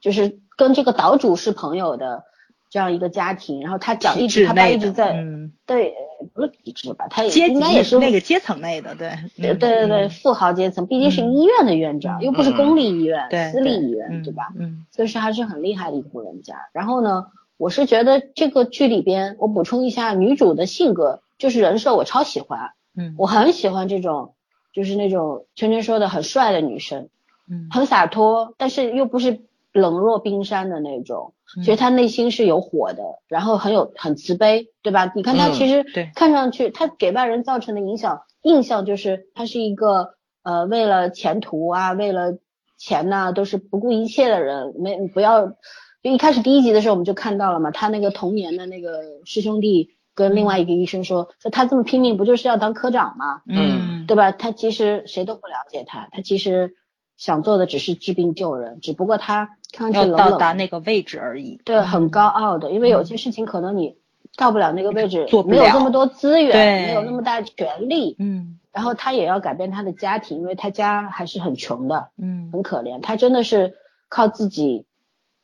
[0.00, 2.24] 就是跟这个岛主是朋友的
[2.70, 5.94] 这样一个家庭，然后他讲一直他爸一直在、嗯，对，
[6.32, 7.06] 不是体制吧？
[7.08, 14.48] 他也应该也是那个阶层内的，对，对嗯对对富豪阶层，毕竟是医院的院长，嗯又不是公立医院、对，私立医院，嗯对吧？
[14.58, 16.56] 嗯所以说还是很厉害的一户人家。
[16.72, 24.34] 然后呢，我是觉得这个剧里边，我补充一下，女主的性格就是人设，我超喜欢，嗯，我很喜欢这种，
[24.72, 27.08] 就是那种圈圈说的很帅的女生，
[27.48, 29.42] 嗯很洒脱，但是又不是
[29.74, 31.34] 冷若冰山的那种。
[31.56, 35.12] 其实他内心是有火的，然后很有很慈悲，对吧？
[35.14, 35.84] 你看她嗯其实
[36.14, 42.38] 看上去，他给外人造成的影响印象就是他是一个呃为了前途啊，为了
[42.78, 44.74] 钱呐、都是不顾一切的人。
[44.78, 53.42] 没不要，就一开始第一集的时候我们就看到了嘛，他那个童年的那个师兄弟跟另外一个医生说，说他这么拼命不就是要当科长吗？
[53.48, 54.32] 嗯对吧？
[54.32, 56.74] 他其实谁都不了解他，他其实
[57.16, 63.96] 想做的只是治病救人，只不过他看上要去冷冷到达那个位置而已，对，很高傲的，因为有些事情可能你
[64.36, 68.58] 到不了那个位置，做不了没有那么多资源，没有那么大权利，嗯。
[68.72, 72.50] 然后他也要改变他的家庭，因为他家还是很穷的，嗯。
[72.52, 73.74] 很可怜，他真的是
[74.08, 74.84] 靠自己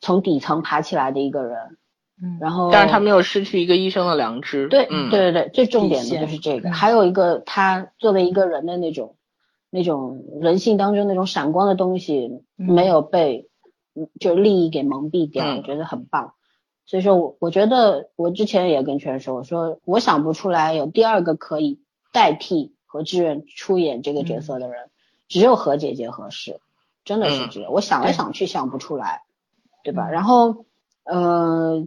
[0.00, 1.56] 从底层爬起来的一个人，
[2.20, 6.70] 嗯，然后但是他没有失去一个医生的良知，对，嗯，对对对，最重点的就是这个。
[6.70, 6.72] 嗯。
[6.72, 9.14] 还有一个，他作为一个人的那种
[9.70, 13.48] 那种人性当中那种闪光的东西，嗯没有被
[13.94, 16.34] 嗯就利益给蒙蔽掉，嗯我觉得很棒。
[16.86, 21.80] 所以说我我觉得我之前也跟圈说，我说我想不出来有第二个可以
[22.12, 24.90] 代替何志远出演这个角色的人，
[25.28, 26.58] 只有何姐姐合适，
[27.04, 27.72] 真的是嗯这样。
[27.72, 29.22] 我想来想去想不出来，
[29.84, 30.08] 对吧？
[30.08, 30.66] 嗯然后
[31.04, 31.86] 呃，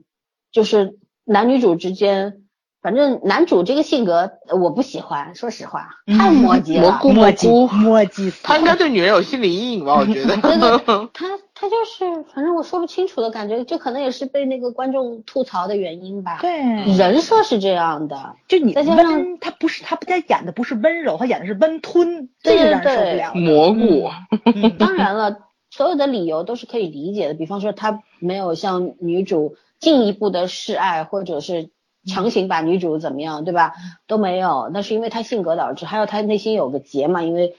[0.51, 2.42] 就是男女主之间。
[2.83, 6.91] 反正男主这个性格呃我不喜欢，说实话，嗯太磨叽了。
[6.91, 9.95] 蘑菇墨迹蘑菇墨迹死他应该对女人有心理阴影吧？
[9.95, 16.39] 我觉得， 对对， 他他就是，反正我说不清楚的感觉，就可能也是被那个观众吐槽的原因吧。
[16.41, 16.51] 对，
[16.97, 23.45] 人设是这样的，就你再加上，他不是他不他演的不是温柔，他演的是温吞，对这是咱对对受不了。
[23.45, 24.09] 蘑菇，
[24.53, 25.37] 嗯当然了，
[25.71, 27.33] 所有的理由都是可以理解的。
[27.33, 31.69] 比方说，他没有向女主进一步的示爱，或者是
[32.05, 33.73] 强行把女主怎么样，对吧？
[34.07, 37.55] 都没有，那是因为他性格导致，还有他内心有个结嘛，因为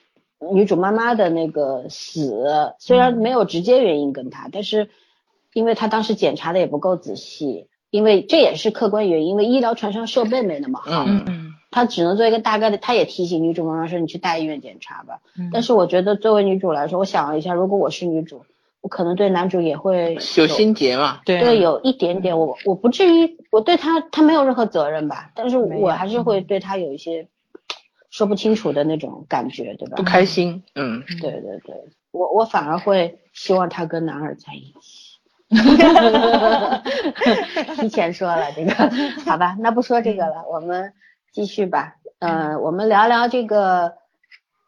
[0.53, 4.91] 女主妈妈的那个死，虽然没有直接原因跟他，但是
[5.53, 15.21] 因为他当时检查的也不够仔细，因为这也是客观原因，因为医疗船上设备没那么好，嗯嗯他只能做一个大概的，他也提醒女主妈妈说你去大医院检查吧。
[15.37, 18.45] 嗯，但是我觉得作为女主来说，我想了一下，如果我是女主，
[18.85, 27.27] 我可能对男主也会有心结嘛，对对有一点点，我我不至于我对他他没有任何责任吧，但是我还是会对他有一些
[28.11, 30.03] 说不清楚的那种感觉，对吧不？
[30.03, 31.75] 开心，嗯，对对对，
[32.13, 35.15] 我我反而会希望他跟男二在一起。
[37.77, 38.75] 提前说了这个，
[39.25, 40.93] 好吧，那不说这个了，我们
[41.33, 41.95] 继续吧。
[42.19, 43.95] 呃，我们聊聊这个，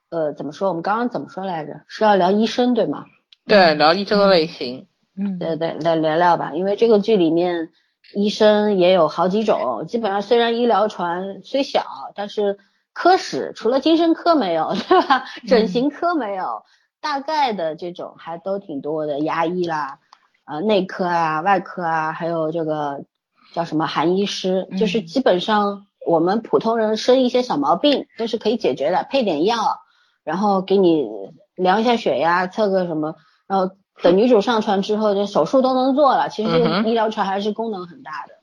[0.08, 0.70] 呃，怎么说？
[0.70, 1.82] 我们刚刚怎么说来着？
[1.86, 3.04] 是要聊医生对吗？
[3.46, 7.70] 对，聊医生的类型，嗯对对，来聊聊吧，因为这个剧里面
[8.12, 11.84] 医生也有好几种，基本上虽然医疗船虽小，
[12.16, 12.58] 但是
[12.92, 15.24] 科室除了精神科没有， 对吧？
[15.46, 16.64] 整形科没有，
[17.00, 20.00] 大概的这种还都挺多的，牙医啦，
[20.44, 23.04] 呃，内科啊、外科啊，还有这个
[23.54, 29.56] 叫什么韩医师，就是嗯基本上我们普通人生一些小毛病都是可以解决的，配点药，
[30.24, 31.08] 然后给你
[31.54, 33.14] 量一下血压，测个什么。
[33.46, 36.28] 然后等女主上船之后，这手术都能做了。
[36.28, 36.50] 其实
[36.84, 38.34] 医疗船还是功能很大的，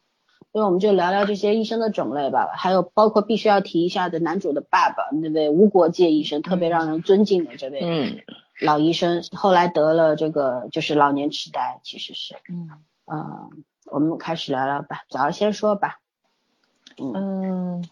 [0.51, 8.21] 所以我们就聊聊这些医生的种类吧，还有包括必须要提一下的男主的爸爸那位无国界医生，特别让人尊敬的这位嗯。
[8.61, 12.69] 老医生，后来得了这个就是老年痴呆，其实是，嗯。
[13.05, 15.97] 嗯，我们开始聊聊吧，早上先说吧，
[16.97, 17.13] 嗯。
[17.15, 17.89] 嗯。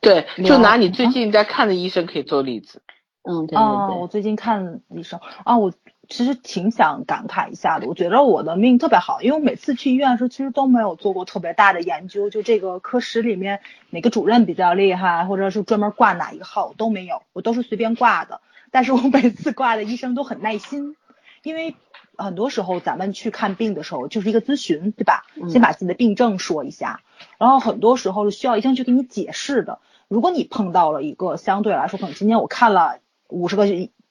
[0.00, 2.82] 对，就拿你最近在看的医生可以做例子。
[3.22, 5.72] 嗯，对对，对对，我最近看医生啊，我
[6.08, 7.86] 其实挺想感慨一下的。
[7.86, 18.40] 我觉得我的命特别好，因为我每次去医院的时候，其实都没有做过特别大的研究，就这个科室里面哪个主任比较厉害，或者是专门挂哪一个号都没有，我都是随便挂的。
[18.70, 20.96] 但是我每次挂的医生都很耐心，
[21.42, 21.74] 因为
[22.16, 25.24] 很多时候咱们去看病的时候就是一个咨询，对吧？
[25.34, 27.00] 嗯先把自己的病症说一下，
[27.38, 29.78] 然后很多时候是需要医生去给你解释的。
[30.08, 33.66] 如果你碰到了一个相对来说，可能今天我看了五十个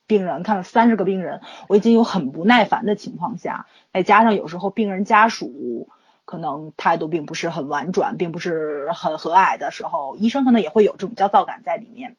[0.08, 5.90] 病人，看了三十个病人，我已经有很不耐烦的情况下，再加上有时候病人家属
[6.26, 12.16] 可能态度并不是很婉转，并不是很和蔼的时候，医生可能也会有这种焦躁感在里面，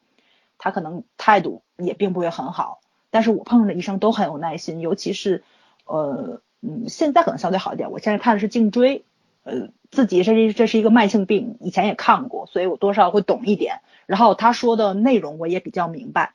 [0.57, 2.79] 他可能态度也并不会很好。
[3.09, 5.43] 但是我碰上的医生都很有耐心，尤其是
[5.85, 7.91] 呃嗯，现在可能相对好一点。
[7.91, 9.05] 我现在看的是颈椎，
[9.43, 13.81] 呃，自己这是这是一个慢性病，以前也看过，所以我多少会懂一点。
[14.07, 16.33] 然后他说的内容我也比较明白。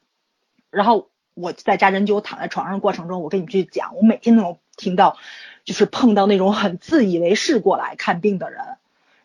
[0.70, 5.16] 然后我在扎针灸躺在床上的过程中，我跟你去讲，我每天都能听到，
[5.64, 8.60] 就是碰到那种很自以为是过来看病的人，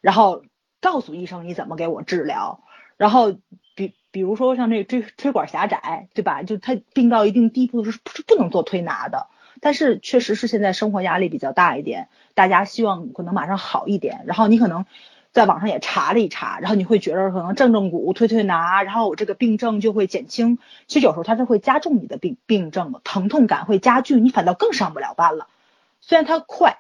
[0.02, 0.44] 然后
[0.82, 2.62] 告诉医生你怎么给我治疗，
[2.98, 3.36] 然后
[3.76, 6.44] 比比如说像这椎椎管狭窄，对吧？
[6.44, 9.28] 就他病到一定地步是是不能做推拿的，
[9.60, 14.86] 但是确实是现在生活压力比较大一点，大家希望可能马上好一点，然后你可能。
[15.38, 20.58] 在网上也查了一查，然后你会觉得可能正正骨、推推拿，然后我这个病症就会减轻。
[20.88, 25.48] 其实有时候它是会加重你的病病症的，疼痛感会加剧，你反倒更上不了班了。
[26.02, 26.80] 虽然它快，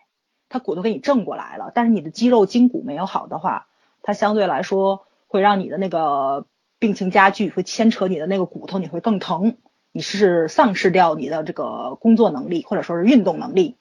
[0.49, 3.67] 它骨头给你正过来了，但是你的肌肉筋骨没有好的话，
[4.01, 6.47] 它相对来说会让你的那个
[6.79, 9.57] 病情加剧，会牵扯你的那个骨头，你会更疼，
[9.91, 13.75] 你是丧失掉你的这个工作能力或者说是运动能力。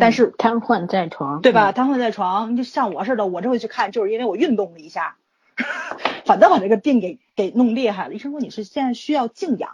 [0.00, 1.72] 但是瘫痪在床，对吧？
[1.72, 5.16] 瘫痪在床，就像我似的，我这回去看，就是因为我运动了一下，
[6.24, 8.14] 反倒把这个病给给弄厉害了。
[8.14, 9.70] 医生说你是现在需要静养，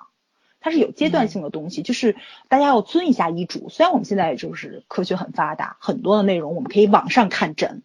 [0.61, 2.17] 它是有阶段性的东西，就是
[2.49, 3.69] 大家要遵一下医嘱。
[3.69, 7.83] 虽然我们现在就是科学很发达，很多的内容我们可以网上看诊，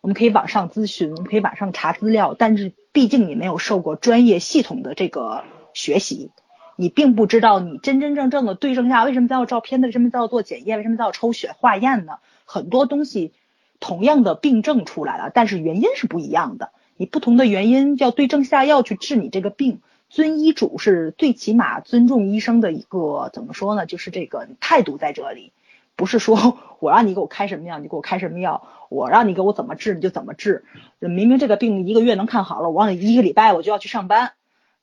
[0.00, 6.30] 我们可以网上咨询，我们可以网上查资料，但是毕竟你没有受过专业系统的这个学习。
[6.76, 9.86] 你并不知道你真真正正的对症下，为什么在要照片呢？
[9.86, 10.76] 为什么在要做检验？
[10.76, 12.18] 为什么要抽血化验呢？
[12.44, 13.32] 很多东西，
[13.80, 16.72] 同样的病症出来了，但是原因是不一样的。
[16.98, 23.86] 你不同的原因要对症下药去治你这个病，遵医嘱是最起码尊重医生的一个怎么说呢？
[23.86, 25.52] 就是这个态度在这里，
[25.96, 30.66] 不是说 我让你给我开什么药，你给我开什么药，我让你给我怎么治你就怎么治。
[30.98, 34.32] 明明这个病一个月能看好了，我让你一个礼拜我就要去上班。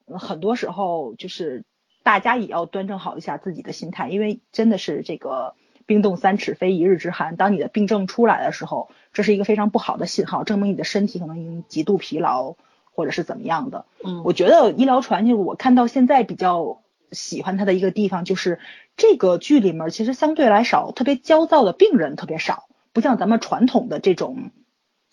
[0.08, 1.64] 很多时候就是。
[2.04, 7.36] 大家也要端正好一下自己的心态，因为真的是这个冰冻三尺非一日之寒。
[7.38, 12.56] 当你的病症出来的时候，这是一个非常不好的信号，证明你的身体可能已经极度疲劳，
[12.94, 13.86] 或者是怎么样的。
[14.04, 18.60] 嗯，我觉得医疗传就是我看到现在比较喜欢它的一个地方，就是
[18.98, 24.52] 这个剧里面其实相对来少，特别焦躁的病人特别少，不像咱们传统的这种。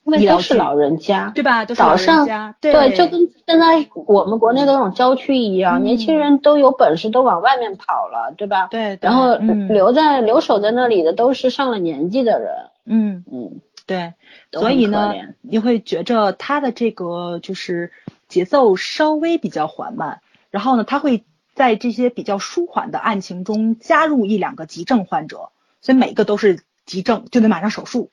[0.05, 1.65] 因为都是老人家，对吧？
[1.65, 2.27] 早上
[2.61, 8.69] 对对，就跟现在我们国内的那种郊区一样，年轻人都有本事都往外面跑了，对吧？
[8.71, 8.99] 对。
[9.01, 12.51] 然后留在留守在那里的都是上了年纪的人。
[12.87, 14.15] 嗯嗯，对。
[14.53, 17.93] 所以呢，你会觉着他的这个就是
[18.27, 25.51] 节奏稍微比较缓慢，然后呢，他会在这些比较舒缓的案情中加入一两个急症患者，
[25.83, 28.11] 所以每个都是急症，就得马上手术。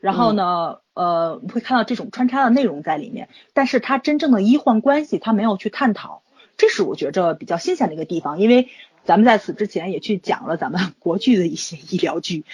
[0.00, 6.22] 然后呢，呃，你会看到这种穿插的内容在里面，但是它真正的医患关系，它没有去探讨，
[6.56, 8.40] 这是我觉着比较新鲜的一个地方。
[8.40, 8.70] 因为
[9.04, 12.46] 咱们在此之前也去讲了咱们 国剧的一些医疗剧，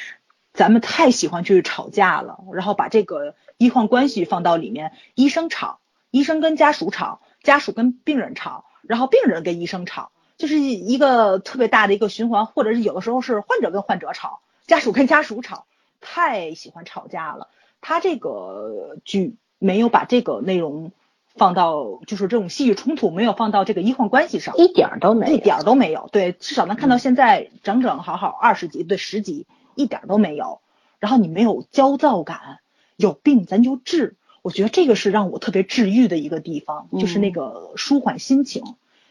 [0.53, 5.79] 咱们太喜欢去吵架了，然后把这个医患关系放到里面，医生吵，
[6.11, 15.67] 医生跟家属吵，家属跟病人吵，然后病人跟医生吵，就是一个特别大的一个循环，或者是有的时候是患者跟患者吵，家属跟家属吵。
[16.09, 17.49] 太喜欢吵架了，
[17.81, 20.93] 他这个剧没有把这个内容
[21.35, 26.09] 放到，就是这种戏剧冲突没有放到这个医患关系上，一点都没有，一点都没有。
[26.13, 30.61] 对，至少能看到现在整整好好二十集，对十集一点都没有。
[31.01, 32.61] 然后你没有焦躁感，
[32.97, 38.63] 有病咱就治，我觉得这个是让我特别治愈的一个地方，就是那个舒缓心情。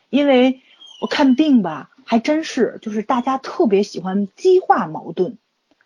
[0.10, 0.62] 因为
[1.02, 5.38] 我看病吧，还真是就是大家特别喜欢激化矛盾。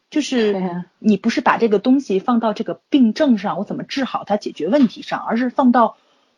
[0.10, 5.98] 就是你不是把这个东西放到这个病症上，我怎么治好它、解决问题上，而是放到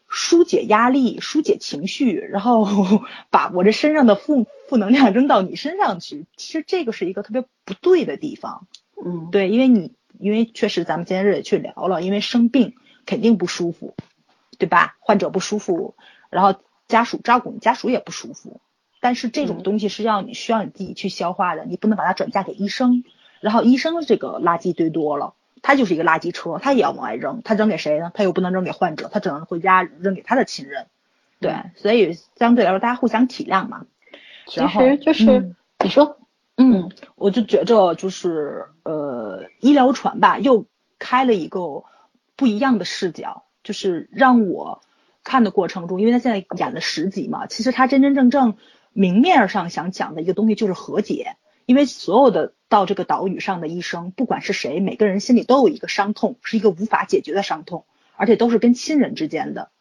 [0.09, 2.67] 疏解压力、疏解情绪，然后
[3.32, 6.26] 把我这身上的负负能量扔到你身上去。
[6.36, 8.67] 其实这个是一个特别不对的地方。
[9.03, 13.95] 嗯，对，因为你因为确实咱们今天也去聊了，因为生病肯定不舒服，
[14.57, 14.97] 对吧？
[14.99, 15.95] 患者不舒服，
[16.30, 16.59] 然后
[16.89, 18.59] 家属照顾你，家属也不舒服。
[18.99, 23.05] 但是这种东西是要你需要你自己去消化的，你不能把它转嫁给医生。
[23.42, 27.42] 然后医生这个垃圾堆多了，他就是一个垃圾车，他也要往外扔。
[27.44, 28.12] 他扔给谁呢？
[28.14, 30.88] 他又不能扔给患者，他只能回家扔给他的亲人。
[31.39, 33.86] 对，所以相对来说大家互相体谅嘛。
[34.48, 36.18] 其实就是你说，
[36.56, 40.66] 嗯，我就觉着就是呃，医疗船吧，又
[41.00, 41.84] 开了一个
[42.36, 44.82] 不一样的视角，就是让我
[45.24, 48.56] 看的过程中，因为他现在演了十集嘛，其实他真真正正。
[48.94, 57.84] 明面上想讲的一个东西就是和解，因为所有的到这个岛屿上的医生，不管是谁，每个人心里都有一个伤痛，是一个无法解决的伤痛，
[58.15, 59.72] 而且都是跟亲人之间的，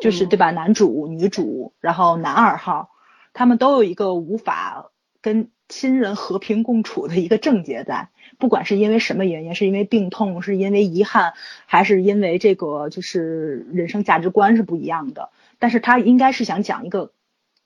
[0.00, 0.50] 就是对吧？
[0.50, 2.88] 男主、女主，然后男二号，
[3.34, 4.90] 他们都有一个无法
[5.20, 11.34] 跟亲人和平共处的一个症结在，不管是因为什么原因，是因为病痛，是因为遗憾，
[11.66, 15.28] 还是因为这个就是人生价值观是不一样的，
[15.58, 17.12] 但是他应该是想讲一个。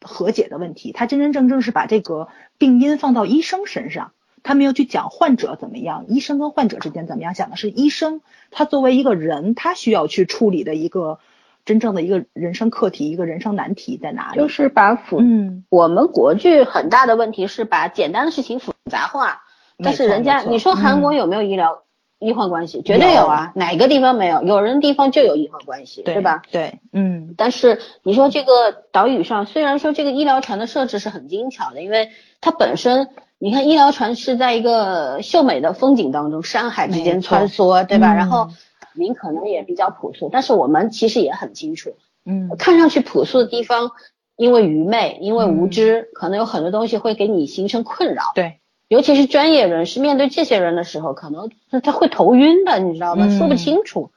[0.05, 2.26] 和解的问题，他真真正正是把这个
[2.59, 4.11] 病因放到医生身上，
[4.43, 8.20] 他没有去讲患者怎么样，医生跟患者之间怎么样，讲的是医生
[8.51, 11.18] 他作为一个人，他需要去处理的一个
[11.64, 14.38] 真正的一个人生课题，一个人生难题在哪里？
[14.38, 19.43] 就是把复，嗯，我们国剧很大的问题是把简单的事情复杂化，
[19.78, 21.82] 但是人家你说韩国有没有医疗？
[22.24, 24.45] 医患关系绝对有啊，哪个地方没有？
[24.45, 26.43] 有人地方就有医患关系，对吧？
[26.53, 27.34] 对，嗯。
[27.36, 33.09] 但是你说这个岛屿上，虽然说这个医疗船的设置是很精巧的，因为它本身，
[33.43, 38.14] 你看医疗船是在一个秀美的风景当中，山海之间穿梭，对吧？
[38.14, 38.51] 然后
[38.95, 43.90] 您可能也比较朴素，但是我们其实也很清楚，嗯，看上去朴素的地方，
[44.36, 48.22] 因为愚昧，因为无知，可能有很多东西会给你形成困扰。
[48.36, 48.61] 对。
[48.86, 53.28] 尤其是专业人士面对这些人的时候，可能他他会头晕的，你知道吗？
[53.38, 54.12] 说不清楚，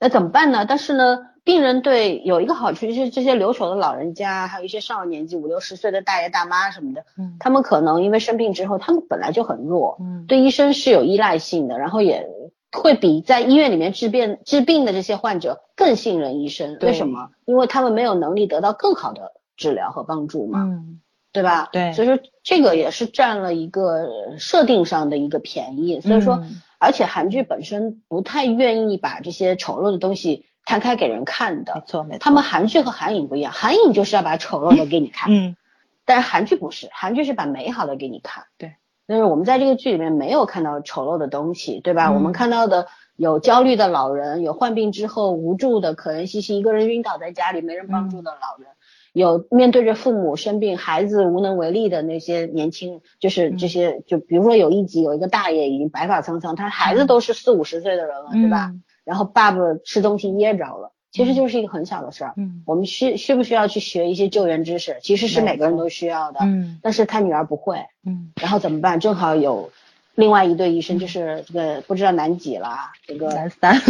[0.00, 0.66] 那怎么办呢？
[0.66, 12.26] 但是呢，病人对有一个好处就是这些留守的老人家，还有一些上了年纪五六十岁的大爷大妈什么的，嗯，他们可能因为生病之后，他们本来就很弱，嗯，对医生是有依赖性的，然后也
[12.72, 16.76] 会比在医院里面治病治病的这些患者更信任医生。
[16.82, 17.30] 为什么？
[17.44, 20.62] 因为他们没有能力得到更好的治疗和帮助嘛。
[20.62, 21.00] 嗯。
[21.32, 21.68] 对吧？
[21.70, 26.00] 对，所以说这个也是占了一个设定上的一个便宜。
[26.00, 26.42] 所以说，
[26.78, 31.74] 而且韩剧本身不太愿意把这些丑陋的东西摊开给人看的。
[31.76, 32.18] 没错，没错。
[32.18, 35.32] 他们韩剧和韩影不一样，韩影就是要把丑陋的给你看。
[35.32, 35.56] 嗯。
[36.04, 38.44] 但是韩剧不是，韩剧是把美好的给你看。
[38.58, 38.74] 对。
[39.06, 42.12] 但是我们在这个剧里面没有看到丑陋的东西，对吧？
[42.12, 48.68] 我们看到的有焦虑的老人，有患病之后无助的可怜兮兮一个人晕倒在家里没人帮助的老人。
[49.12, 58.72] 有面对着父母生病、孩子无能为力的那些年轻，就是这些，就比如说有一集有一个大爷已经白发苍苍，他孩子都是四五十岁的人了，对吧？
[59.06, 62.34] 然后爸爸吃东西噎着了，其实就是一个很小的事儿。
[62.36, 64.98] 嗯，我们需需不需要去学一些救援知识？
[65.00, 66.40] 其实是每个人都需要的。
[66.42, 67.78] 嗯，但是他女儿不会。
[68.04, 69.00] 嗯，然后怎么办？
[69.00, 69.70] 正好有
[70.16, 72.76] 另外一对医生，就是这个不知道男几了，
[73.06, 73.30] 这个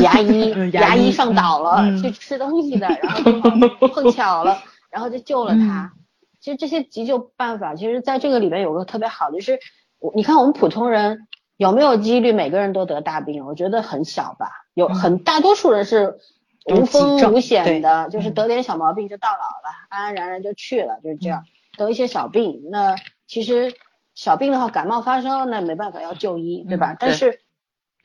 [0.03, 3.33] 牙医牙医上岛了去吃东西的，然后
[3.89, 4.59] 碰巧了。
[4.91, 5.93] 然后就救了他。
[6.41, 9.59] 其实这些急救办法，其实在这个里边有个特别好的，就是
[9.99, 13.47] 我你看我们普通人有没有几率每个人都得大病？
[13.47, 14.49] 我觉得很小吧。
[14.77, 16.19] 有很大多数人是
[16.67, 21.45] 无风无险的，就是得点小毛病就到老了，安安然然就去了，就是这样。
[21.79, 22.95] 得一些小病，那
[23.27, 23.75] 其实
[24.15, 26.95] 小病的话，感冒发烧那没办法要就医，对吧？
[27.01, 27.41] 但是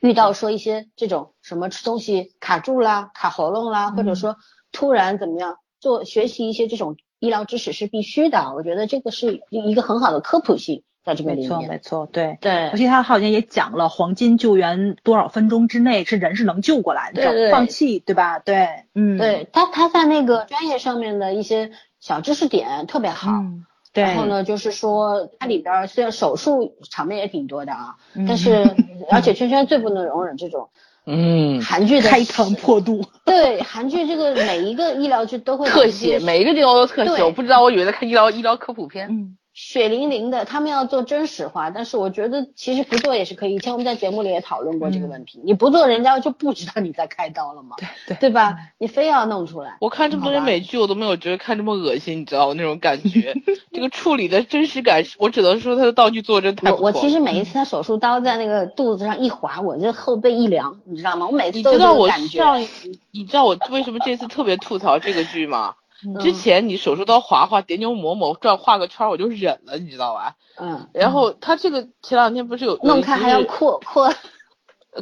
[0.00, 4.36] 遇到说一些这种什么吃东西卡住啦、卡喉咙啦，或者说
[4.72, 5.58] 突然怎么样？
[5.78, 11.50] 做学习一些这种医疗知识是必须的，我觉得这个是一个很好的科普性，在这个里面。
[11.50, 12.68] 没错，没错，对对。
[12.68, 17.50] 而且他好像也讲了黄金救援多少分钟之内是人是能救过来的，对对。
[17.50, 18.38] 放弃，对吧？
[18.38, 19.18] 对，嗯。
[19.18, 23.30] 对他他在那个专业上面的一些小知识点特别好。
[23.32, 23.64] 嗯。
[23.92, 24.04] 对。
[24.04, 27.96] 然后呢，就是说它里边虽然手术场面也挺多的啊，
[28.26, 28.64] 但是
[29.10, 30.68] 而且圈圈最不能容忍这种。
[31.04, 37.24] 嗯，韩剧的开膛破肚，对，韩剧这个每一个医疗剧都会特写，每一个地方都特写。
[37.24, 39.08] 我不知道，我以为在看医疗医疗科普片。
[39.10, 43.56] 嗯，血淋淋的，他们要做真实化，但是我觉得其实不做也是可以。
[43.56, 47.76] 以前我们在节目里也讨论过这个问题，你不做人家就不知道你在开刀了嘛？
[47.76, 48.56] 对对对吧？
[48.78, 49.76] 你非要弄出来。
[49.80, 53.34] 我看这么多年美剧，我都没有觉得看这么恶心，你知道我那种感觉。
[53.72, 61.26] 这个处理的真实感，我只能说他的道具做真太我我其实每一次他手术刀在那个肚子上一划，我这后背一凉，你知道吗？
[61.26, 62.38] 我每次都知道我感觉。
[62.38, 62.66] 上，
[63.10, 65.74] 你知道我为什么这次特别吐槽这个剧吗？
[66.20, 70.36] 之前你手术刀划划叠扭抹抹转画个圈我就忍了，你知道吧？
[70.58, 70.88] 嗯。
[70.92, 74.12] 然后他这个前两天不是有弄开还要扩扩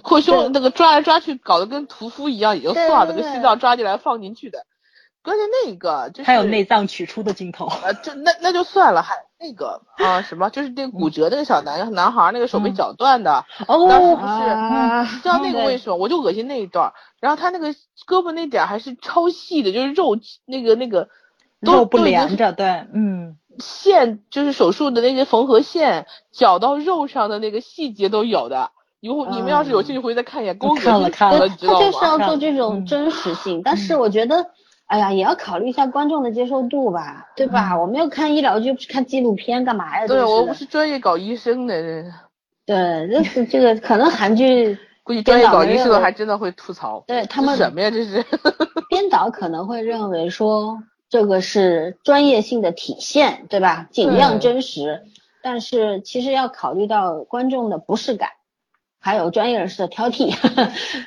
[0.02, 4.66] 扩胸，那个抓来抓去搞得跟屠夫一样也就算了，那个心脏抓进来放进去的。
[5.22, 15.96] 关键那个就是还有内脏取出的镜头啊，就那那就算了，还那个 啊什么，就是那个骨折那个小男男孩那个手被绞断的，哦，当时不是，你知道那个为什么？
[15.96, 17.72] 我就恶心那一段，然后他那个
[18.06, 21.08] 胳膊那点还是超细的，就是肉那个那个
[21.58, 28.70] 肉不连着，对，嗯，线就是手术的那些缝合线绞到肉上的那个细节都有的。
[29.00, 31.80] 以后你们要是有兴趣回去再看一眼，给我恶心死了，你知道吗？
[31.80, 34.50] 他就是要做这种真实性，但是我觉得。
[34.90, 37.78] 哎呀，也要考虑一下观众的接受度吧，对吧？
[37.78, 40.04] 我没有看医疗剧，不是看纪录片干嘛呀？
[40.08, 42.04] 对，我不是专业搞医生的。
[42.66, 47.04] 对，这是这个可能韩剧 估计专业搞医生的还真的会吐槽。
[47.06, 47.88] 对他们什么呀？
[47.88, 48.24] 这是
[48.90, 53.86] 编导可能会认为说这个是专业性的体现，对吧？
[53.92, 55.02] 尽量真实。
[55.40, 58.30] 但是其实要考虑到观众的不适感，
[59.00, 60.34] 还有专业人士的挑剔，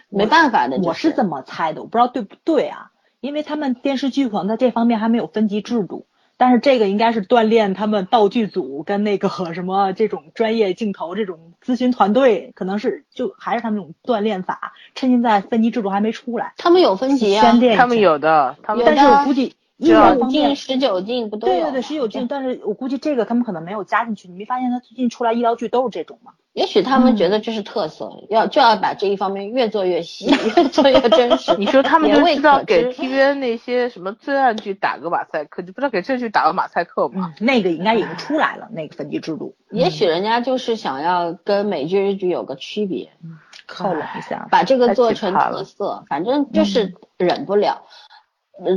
[0.08, 0.78] 没办法的。
[0.84, 2.92] 我是这么猜的，我不知道对不对啊。
[3.24, 16.54] 因为他们电视剧可能在这方面还没有分级制度，但是这个应该是锻炼他们道具组跟那个什么这种专业镜头这种咨询团队，可能是就还是他们那种锻炼法，趁现在分级制度还没出来。
[16.58, 17.44] 他们有分级啊，
[17.78, 24.28] 他们有的，他们但是我估计医疗方面十九禁不都对对对十九禁，但是我估计这个他们可能没有加进去。
[24.28, 26.34] 你没发现他最近出来医疗剧都是这种吗？
[26.54, 31.56] 也许他们觉得这是特色，要就要把这一方面越做越细， 越做越真实。
[31.58, 37.34] 你说他们就知道给 TVN 那些什么罪案剧打个马赛克，就不知道给这剧打个马赛克吗？
[37.40, 39.56] 那个应该已经出来了，那个分级制度。
[39.72, 43.10] 也许人家就是想要跟美剧日剧有个区别，
[43.66, 47.82] 靠拢一下，把这个做成特色，反正就是忍不了。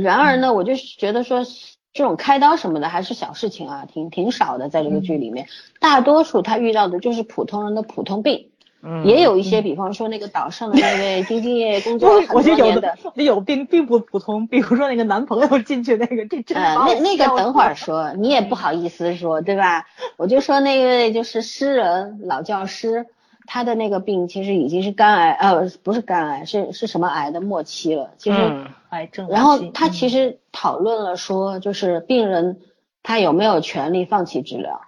[0.01, 1.45] 然而呢，我就是觉得说。
[1.93, 5.47] 这种开刀什么的还是小事情啊，挺挺少的，在这个剧里面，
[5.79, 8.49] 大多数他遇到的就是普通人的普通病，
[8.83, 19.87] 嗯，也有一些，比方说那个岛上的 那位兢兢业业工作很多年的，有病并不普通，比如说那个男朋友进去那个，这真呃，那那个等会儿说，你也不好意思说，对吧？
[20.17, 23.07] 我就说那位就是诗人老教师。
[23.47, 28.11] 他的那个病其实已经是肝癌，呃，不是肝癌，是是什么癌的末期了。
[28.17, 29.29] 其实癌症。
[29.29, 32.59] 然后他其实讨论了说，就是病人
[33.03, 34.81] 他有没有权利放弃治疗，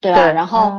[0.00, 0.30] 对吧？
[0.30, 0.70] 然后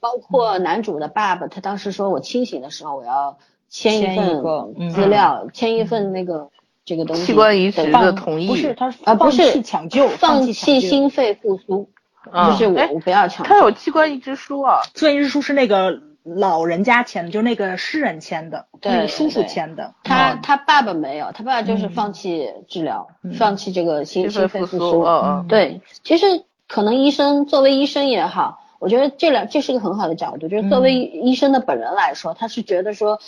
[0.00, 3.38] 包括男主的爸爸，他当时说我清醒的时候我要
[3.68, 4.06] 签一
[4.42, 6.50] 份资料，签一份那个
[6.84, 7.26] 这个东西。
[7.26, 8.48] 器官移植的同意。
[8.48, 11.88] 不是他啊，不是抢救，放弃心肺复苏，
[12.32, 13.48] 就是我不要抢救。
[13.48, 16.02] 他有器官移植书啊，器官移植书是那个。
[16.34, 19.94] 老人家签的，就是那个诗人签的，那个叔叔签的。
[20.02, 23.06] 他他爸爸没有，他爸爸就是放弃治疗，
[23.38, 25.02] 放弃这个心心肺复苏。
[25.02, 25.46] 嗯。
[25.48, 33.20] 对，其实可能医生作为医生也好，我觉得这两这是个很好的角度，就是作为医生的本人来说，他是觉得说，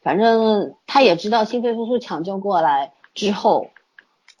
[0.00, 3.70] 反正他也知道心肺复苏抢救过来之后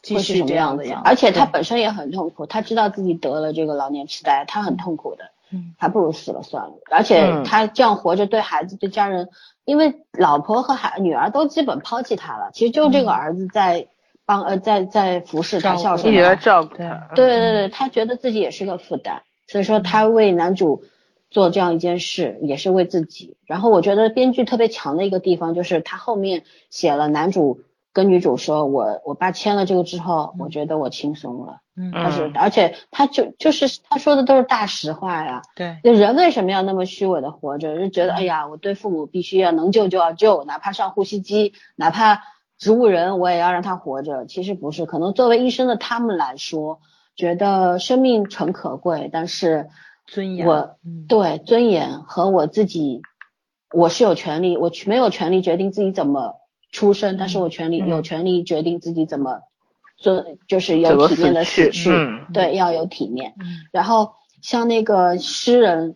[0.08, 5.30] 会是什么样子，而且他本身也很痛苦，他知道自己得了这个老年痴呆，他很痛苦的。
[5.78, 9.28] 还不如死了算了，而且他这样活着对孩子对家人，
[9.64, 13.88] 因为老婆和孩女儿都基本抛弃他了，其实就这个儿子在
[14.26, 17.08] 帮呃在在服侍他孝顺他，照顾他。
[17.14, 20.84] 对对对，他觉得自己也是个负担，所以说他为男主
[21.30, 23.36] 做这样一件事也是为自己。
[23.46, 27.60] 然后我觉得编剧特别强的一个地方就是他后面写了男主。
[27.94, 31.60] 跟女主说，我我爸签了这个之后，我觉得我轻松了。
[31.76, 35.42] 嗯，他是，而且他就就是他说的都是大实话呀。
[35.54, 37.78] 对，人为什么要那么虚伪的活着？
[37.78, 42.24] 就觉得哎呀，我对父母必须要能救就要救，哪怕上呼吸机，哪怕
[42.58, 44.26] 植物人，我也要让他活着。
[44.26, 46.80] 其实不是，可能作为医生的他们来说，
[47.14, 49.68] 觉得生命诚可贵，但是
[50.04, 50.76] 尊严，我
[51.08, 53.02] 对尊严和我自己，
[53.72, 56.40] 我是有权利，我没有权利决定自己怎么。
[56.74, 59.42] 出生，但是我权利有权利决定自己怎么
[59.96, 61.90] 做，就是有体面的死去，
[62.32, 63.32] 对，要有体面。
[63.70, 65.94] 然后像那个诗人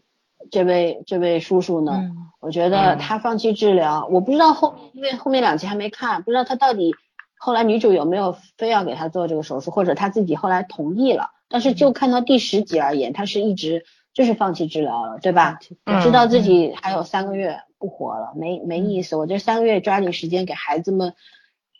[0.52, 2.04] 这位这位叔叔呢，
[2.40, 6.94] 我觉得他放弃治疗，我不知道后面，因为后面两集还没看，不知道他到底
[7.36, 15.58] 后来女主有没有非要给他做这个手术，或者他自己后来同意了，但是就看到第十集而言，他是一直就是放弃治疗了，对吧？
[15.86, 19.16] 嗯知道自己还有三个月不活了，没没意思。
[19.16, 21.14] 我这三个月抓紧时间给孩子们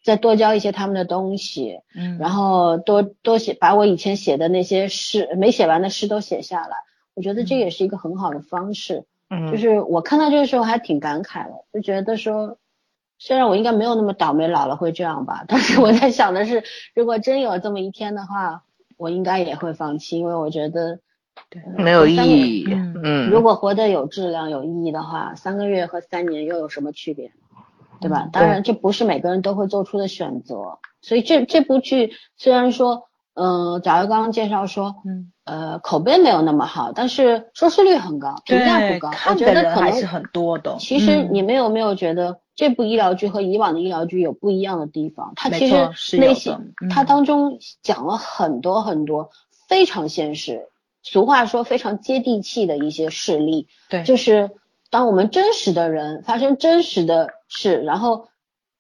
[0.05, 6.77] 再多教一些他们的东西，嗯然后多多写，把我以前写的那些诗没写完的诗都写下来。
[7.15, 9.05] 我觉得这也是一个很好的方式。
[9.29, 12.59] 嗯，就是我看到这个时候还挺感慨的，就觉得说，
[13.19, 16.63] 虽然我应该没有那么倒霉，老了会这样吧，但是我在想的是，
[16.95, 18.63] 如果真有这么一天的话，
[18.97, 21.01] 我应该也会放弃，因为我觉得
[21.51, 22.67] 对没有意义。
[22.71, 27.31] 嗯嗯，如果活得有质量、有意义的话，三个月和三年又有什么区别？
[28.01, 28.25] 对吧？
[28.27, 30.79] 嗯当然，这不是每个人都会做出的选择。
[31.01, 39.09] 所以这这部剧虽然说，嗯、假如刚刚介绍说，嗯，呃，口碑没有那么好，但是收视率很高，评价不高。
[39.09, 40.77] 我看的觉得可能人还是很多的。
[40.79, 45.33] 其实嗯你们有没有觉得这部医疗剧和以往的医疗剧有不一样的地方？
[45.37, 49.31] 它其实内心嗯它当中讲了很多很多
[49.69, 50.69] 非常现实，
[51.03, 54.51] 俗话说非常接地气的一些事例，对，就是
[54.91, 58.29] 当我们真实的人发生真实的事，然后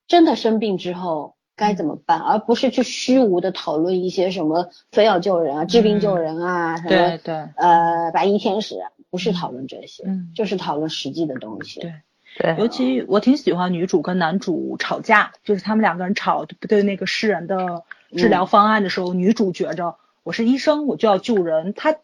[0.06, 1.34] 真的生病之后。
[1.60, 2.20] 该怎么办？
[2.20, 10.30] 而不是去虚无的讨论一些什么非要救人啊、治病救人啊、什么对对，呃白衣天使啊，不是讨论这些，嗯。
[10.36, 11.80] 就是讨论实际的东西。
[11.80, 11.92] 对。
[12.38, 17.82] 对，尤其我挺喜欢女主跟男主吵架，就是他们两个人吵对那个诗人的
[18.16, 21.96] 治疗方案的时候，女主觉着我是医生，我就要救人，她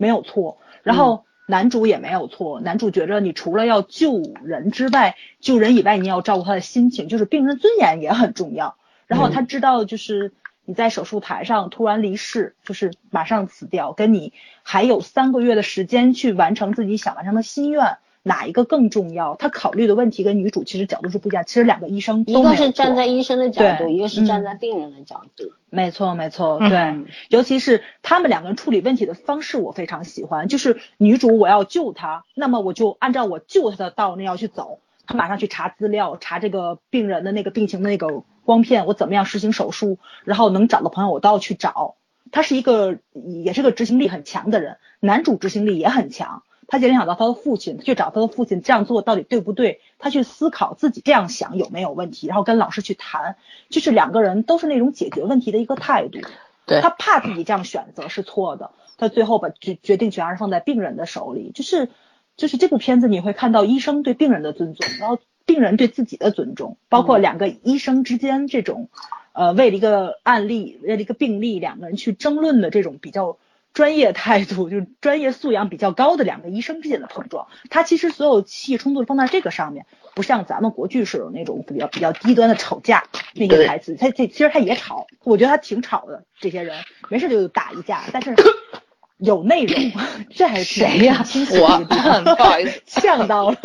[0.00, 8.76] 没有错，然后男主也没有错，男主觉着你除了要救人之外，救人以外你要照顾他的心情，就是病人尊严也很重要。
[9.06, 10.32] 然后他知道就是。
[10.66, 14.32] 你在手术台上突然离世，就是马上死掉，跟你
[14.62, 17.96] 还有三个月的时间去完成自己想完成的心愿，
[18.30, 19.34] 哪一个更重要？
[19.34, 21.42] 他考虑的问题跟女主其实角度是不一样。
[21.44, 25.50] 其实两个医生一个是站在医生的角度，一个是站嗯在病人的角度。
[25.68, 30.46] 没错，没错，嗯对，尤其是他们两个人处理问题的方式，我非常喜欢。
[30.46, 41.96] 就是女主我要救她，那么我就按照我救她的道那要去走，他马上去查资料，查这个病人的那个病情的那个光片，我怎么样实行手术，然后能找的朋友我都要去找。
[42.30, 46.44] 他是一个也是个执行力很强的人，男主执行力也很强。
[46.70, 49.80] 他联想到他的父亲，他去找他的父亲这样做到底对不对？
[49.98, 53.34] 他去思考自己这样想有没有问题，然后跟老师去谈，
[53.68, 56.20] 就是两个人都是那种解决问题的一个态度。
[56.66, 61.50] 对他怕自己这样选择是错的，他最后把决决定权还是放在病人的手里。
[61.52, 61.88] 就是
[62.36, 68.88] 就是这部片子你会看到医生对病人的尊重，然后病人对自己的尊重，包括两个医生之间这种，
[69.32, 73.38] 呃，为了一个案例，为了一个病例，两个人去争论的这种比较
[73.72, 77.46] 专业态度，就是 专业素养比较高的两个医生之间的碰撞。
[77.70, 83.04] 他其实所有戏冲突放在这个上面，不像咱们国剧是有那种比较比较低端的吵架
[83.34, 88.34] 那些台词，他这其实他也吵，我觉得他挺吵的，这些人没事就打一架，但是
[89.18, 89.92] 有内容，
[90.34, 93.56] 这还是谁呀我不好意思，呛到了，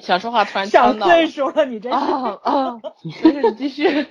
[0.00, 1.94] 想说话突然想呛到岁数了，你这是。
[1.96, 4.06] 啊啊，没事，你继续。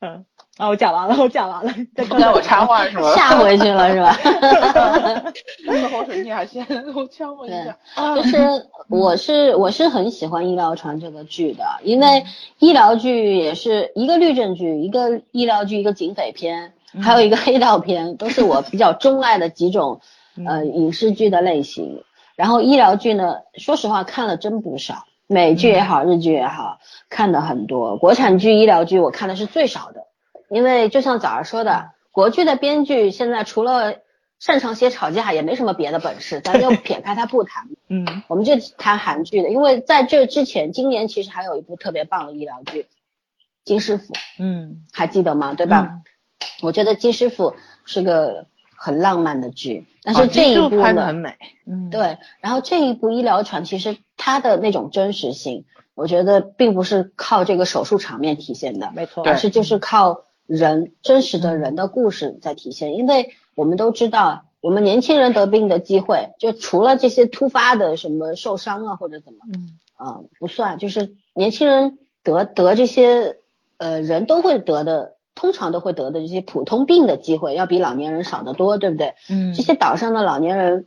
[0.00, 0.24] 嗯，
[0.56, 1.74] 啊，我讲完了，我讲完了。
[1.94, 3.14] 再 刚让我插话是吗？
[3.14, 4.12] 吓回去了是吧？
[5.66, 7.76] 喝口水，你俩先我呛我一下。
[7.94, 8.38] 啊就是
[8.88, 12.24] 我是我是很喜欢《医疗船》这个剧的，因为
[12.58, 20.00] 医疗剧也是一个律政剧，一个医疗剧，一个警匪片，还有一个黑道片，都是我比较钟爱的几种
[20.46, 22.02] 呃影视剧的类型。
[22.34, 26.78] 然后医疗剧呢，说实话看了真不少，美剧也好，日剧也好，
[27.10, 27.98] 看的很多。
[27.98, 30.05] 国产剧、医疗剧我看的是最少的，
[30.48, 33.96] 因为就像早上说的，国剧的编剧现在除了
[34.38, 37.68] 擅长写吵架，也没什么别的本事，咱就撇开他不谈。
[37.88, 42.82] 嗯我们就谈韩剧的，因为在这之前，今年其实还有一部特别棒的医疗剧
[43.64, 45.54] 《金师傅》，嗯，还记得吗？
[45.54, 46.00] 对吧？
[46.62, 47.50] 我觉得《金师傅》
[47.84, 51.34] 是个很浪漫的剧，但是这一部呢很，美。
[51.66, 62.94] 嗯，对，然后这一部《医疗船》其实它的那种真实性，我觉得并不是靠这个手术场面体现的，没错，而是就是靠人真实的人的故事在体现。
[62.94, 73.38] 因为我们都知道，我们年轻人得病的机会，就除了这些突发的什么受伤啊或者怎么，嗯啊、不算，就是年轻人得得这些
[73.78, 79.14] 呃人都会得的，通常都会得的这些普通病的机会，要比老年人少得多，对不对？
[79.28, 80.86] 嗯这些岛上的老年人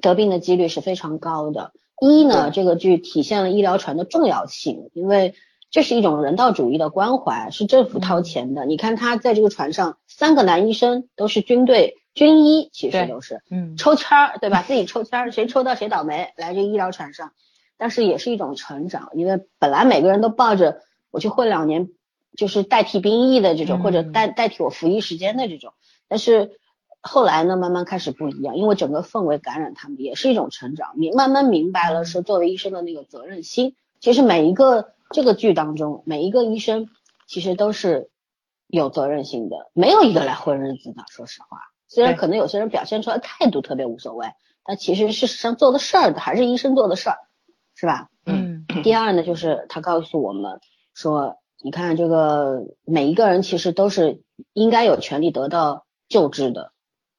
[0.00, 1.72] 得病的几率是非常高的。
[2.00, 5.34] 一呢，这个剧体现了医疗船的重要性，因为
[5.74, 8.64] 这是一种人道主义的关怀，是政府掏钱的。
[8.64, 14.62] 你看他在这个船上，三个男医生都是军队军医，其实都是嗯抽签儿，对吧？
[14.62, 17.32] 自己抽签儿，谁抽到谁倒霉，来这个医疗船上。
[17.76, 20.78] 但是也是一种成长，因为本来每个人都抱着
[21.10, 21.88] 我去混两年
[22.36, 25.72] 就是代替兵役的这种，或者嗯代代替我服役时间的这种。
[26.06, 26.52] 但是
[27.00, 30.96] 后来呢，慢慢开始不一样，因为整个氛围感染他们，也是一种成长。
[30.96, 33.74] 明慢慢明白了，说作为医生的那个责任心。
[33.98, 36.88] 其实每一个这个剧当中，每一个医生
[37.26, 38.10] 其实都是
[38.66, 41.04] 有责任心的，没有一个来混日子的。
[41.10, 44.28] 说实话，虽然可能有些人表现出来态度特别无所谓，
[44.64, 47.18] 但其实事实上做的事儿的还是医生做的事儿，
[47.74, 48.08] 是吧？
[48.26, 50.60] 嗯第二呢，就是他告诉我们
[50.94, 56.72] 说，你看这个每一个人其实都是应该有权利得到救治的，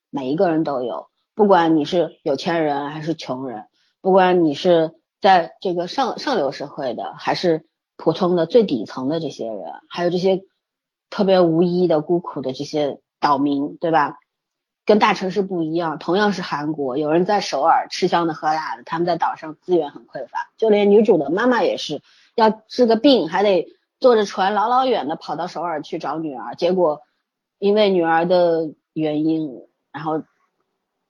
[0.09, 3.67] 每一个人都有，不管你是有钱人还是穷人，
[4.01, 7.65] 不管你是在这个上上流社会的，还是
[7.97, 10.43] 普通的最底层的这些人，还有这些
[11.09, 14.19] 特别无依的孤苦的这些岛民，对吧？
[14.85, 22.03] 跟大城市不一样，同样是韩国，有人在首尔吃香的喝辣的，他们在岛上资源很匮乏，就连女主的妈妈也是，
[22.35, 23.67] 要治个病还得
[23.99, 27.01] 坐着船老老远的跑到首尔去找女儿，结果
[27.57, 30.21] 因为女儿的原因，然后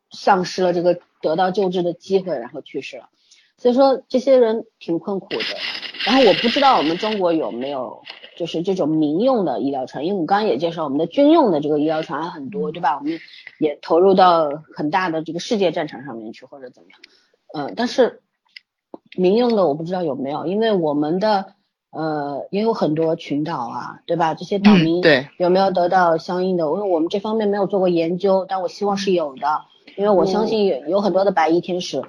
[0.09, 3.09] 丧失了这个得到救治的机会，然后去世了。
[3.65, 5.43] 所以说这些人挺困苦的。
[6.05, 8.03] 然后我不知道我们中国有没有
[8.37, 12.99] 就是这种民用的医疗船，因为我刚刚也介绍我们的军用的这个医疗船还很多，对吧？
[12.99, 13.17] 我们
[13.59, 16.99] 也投入到很大的这个世界战场上面去或者怎么样，
[17.55, 18.21] 嗯、但是
[19.17, 21.47] 民用的我不知道有没有，因为我们的
[21.89, 24.35] 呃也有很多群岛啊，对吧？
[24.35, 25.01] 这些岛民
[25.39, 26.65] 有没有得到相应的？
[26.65, 29.61] 因为我们这方面没有做过研究，但我希望是有的，
[29.97, 32.03] 因为我相信有有很多的白衣天使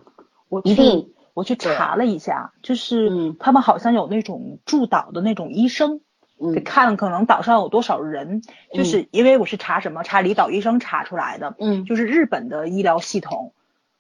[0.51, 3.37] 我一定我去查了一下，就是嗯。
[3.39, 5.99] 他们好像有那种驻岛的那种医生，
[6.39, 8.41] 得嗯看可能岛上有多少人，
[8.73, 11.85] 就是因为我是查什么查离岛医生查出来的，嗯。
[11.85, 13.53] 就是日本的医疗系统，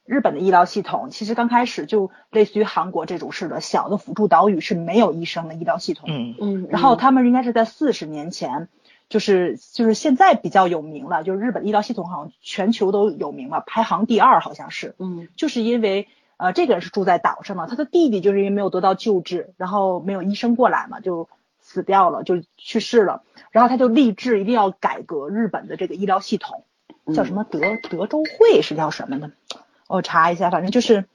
[0.06, 6.34] 日本的医疗系统其实刚开始就类似于韩国这种似的，小的辅助岛屿是没有医生的医疗系统，嗯。
[6.40, 8.68] 嗯，然后他们应该是在四十年前，
[9.10, 15.28] 就是就是现在比较有名了，就是日本医疗系统好像全球都有名了，排行第二好像是，嗯。
[15.36, 21.28] 就是因为呃这个人是住在岛上嘛，他的弟弟就是因为没有得到救治，然后没有医生过来嘛，就
[21.60, 26.64] 死掉了，就去世了，然后他就立志一定要改革日本的这个医疗系统，
[27.14, 29.32] 叫什么德德州会是叫什么呢，
[29.88, 31.06] 我查一下，反正就是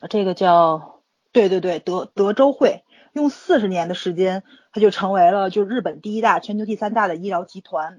[0.00, 1.00] 呃这个叫
[1.32, 7.98] 对对对德德州会，用四十年的时间，他就成为了就日本第一大、全球第三大的医疗集团。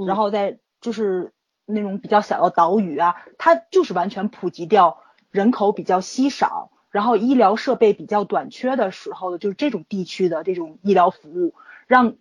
[0.00, 1.32] 嗯然后在就是
[1.66, 4.98] 那种比较小的岛屿啊，它就是完全普及掉
[5.30, 11.54] 人口比较稀少，然后医疗设备比较短缺的时候的，就是这种地区的这种医疗服务，
[11.86, 12.14] 让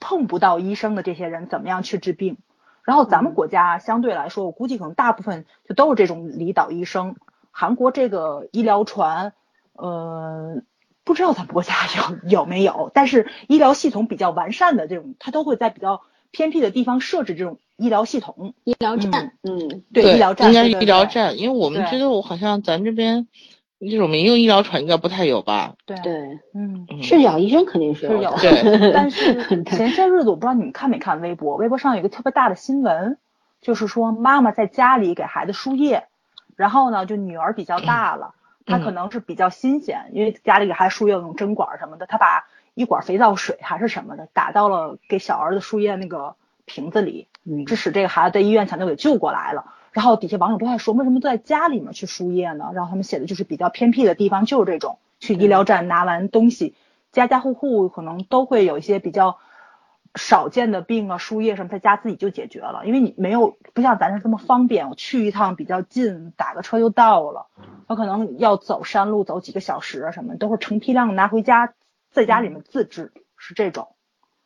[0.00, 2.36] 碰不到医生的这些人怎么样去治病。
[2.84, 7.16] 然后咱们国家相对来说，我估计可能大部分就都是这种离岛医生。
[7.50, 9.32] 韩国这个医疗船，
[9.72, 10.62] 呃，
[11.02, 18.54] 不知道咱们国家有有没有，但是医疗系统比较完善的这种，它都会在比较偏僻的地方设置这种医疗系统。
[18.64, 19.82] 医疗站，嗯。
[19.92, 21.90] 对，医疗站应该是医疗站，因为我们对。
[21.90, 23.26] 觉得我好像咱这边
[23.78, 25.74] 这种民用医疗船应该不太有吧？
[25.84, 25.96] 对。
[26.02, 26.12] 对，
[26.54, 26.86] 嗯。
[26.90, 28.92] 嗯，赤脚医生肯定是是有，对。
[28.92, 33.18] 但是 前些日子我不知道你们看没看微博，微博上有一个特别大的新闻，
[33.60, 36.04] 就是说妈妈在家里给孩子输液，
[36.56, 47.35] 然后呢，就女儿比较大了，她可能是比较新鲜，因为家里给孩子输液用针管什么的，她把一管肥皂水还是什么的打到了给小儿子输液那个瓶子里，嗯
[47.66, 49.72] 致使这个孩子在医院抢救给救过来了。
[49.92, 52.70] 然后底下网友都在说，为什么都在家里面去输液呢？
[52.74, 56.74] 然后他们写的就是比较偏僻的地方，就是这种去医疗站拿完东西，
[57.12, 59.38] 家家户户可能都会有一些比较
[60.14, 67.46] 少见的病啊，输液什么，在家自己就解决了，因为你没有不像咱这这么方便，我去一趟比较近，打个车就到了。
[67.86, 71.72] 我可能要走山路，走几个小时啊什么，都是成批量拿回家，
[72.10, 73.88] 在家里面自制，是这种。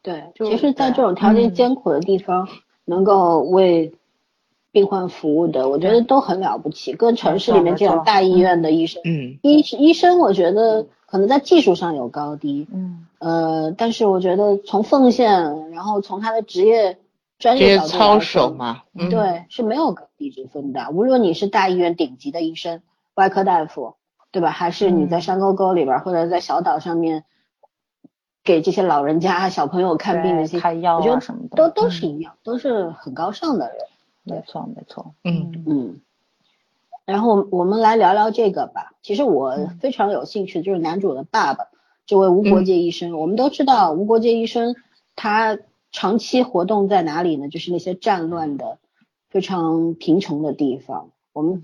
[0.03, 2.49] 对，就其实，在这种条件嗯艰苦的地方，
[2.91, 3.95] 能够为
[4.73, 6.93] 病患服务的，我觉得都很了不起。
[6.93, 9.39] 跟城市里面这种大医院的医生，嗯。
[9.43, 16.99] 医医生，我觉得可能在技术上有高低，嗯，呃，但是我觉得从奉献，然后从他的职业
[17.39, 20.89] 专业角度操守嘛，嗯，对，是没有高低之分的。
[20.93, 22.83] 无论你是大医院顶级的医生、
[23.15, 23.95] 外科大夫，
[24.33, 24.51] 对吧？
[24.51, 25.21] 还是你在嗯。
[25.21, 27.25] 山沟沟里边儿、或者在小岛上面
[28.43, 33.77] 给这些老人家、 小朋友看病的对这些，开药我觉得啊什么的，都都嗯是一样，都是很高尚的人。
[34.23, 36.01] 没错没错，嗯嗯，
[37.05, 38.93] 然后我们来聊聊这个吧。
[39.03, 41.69] 其实我嗯非常有兴趣就是男主的爸爸，
[42.07, 43.19] 这位无国界医生。
[43.19, 44.77] 我们都知道无国界医生
[45.17, 45.59] 他
[45.91, 47.49] 长期活动在哪里呢？
[47.49, 48.79] 就是那些战乱的、
[49.31, 51.11] 非常贫穷的地方。
[51.33, 51.63] 我们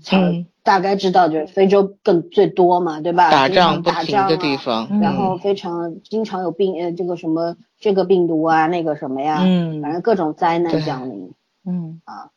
[0.63, 3.29] 大概知道，就是非洲更最多嘛，对吧？
[3.31, 11.33] 打仗不停的地方，然后非常经常有病，呃，这个什么这个病毒啊，那个什么呀，嗯，反正各种灾难降临，
[11.65, 12.31] 嗯啊，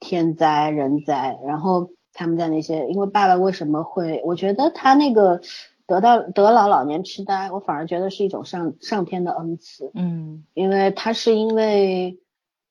[0.00, 4.22] 天灾人灾，然后他们在那些，因为爸爸为什么会？
[4.24, 5.40] 我觉得他那个
[5.86, 12.18] 得到得老老年痴呆，我反而觉得是一种上上天的恩赐，嗯，因为他是因为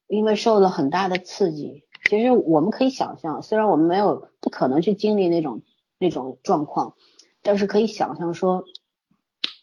[0.07, 1.83] 因为受了很大的刺激。
[2.07, 5.63] 其实我们可以想象，虽然我们没有不可能去经历那种
[5.97, 6.93] 那种状况，
[7.41, 8.63] 但是可以想象说，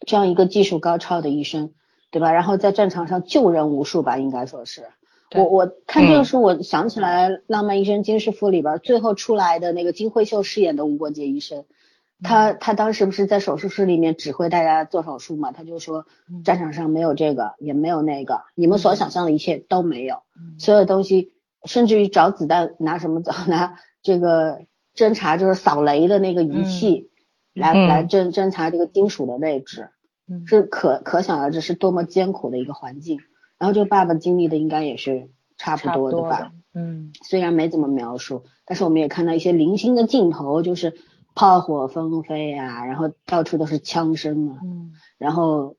[0.07, 1.73] 这样一个技术高超的医生，
[2.11, 2.33] 对吧？
[2.33, 4.89] 然后在战场上救人无数吧，应该说是。
[5.35, 11.65] 我我看这个书，我想起来《浪漫医生金师傅》里边最后出来的那个金惠秀饰演的吴国杰医生，
[12.23, 15.53] 他他当时不是在手术室里面指挥大家做手术嘛？
[15.53, 16.05] 他就说，
[16.45, 20.23] 战场上没有这个，也没有那个，你们所想象的一切都没有，
[20.59, 21.32] 所有东西。
[21.65, 23.33] 甚至于找子弹，拿什么找？
[23.47, 24.61] 拿这个
[24.95, 27.11] 侦查，就是扫雷的那个仪器，
[27.55, 29.91] 来来侦侦查这个金属的位置，
[30.47, 33.21] 是可可想而知是多么艰苦的一个环境。
[33.59, 36.53] 然后，这个爸爸经历的应该也是差不多的吧？
[36.75, 40.95] 嗯，虽然没怎么描述，但是我们也看到一些零星的镜头，就是
[41.35, 45.77] 炮火纷飞啊，然后到处都是枪声啊，嗯，然后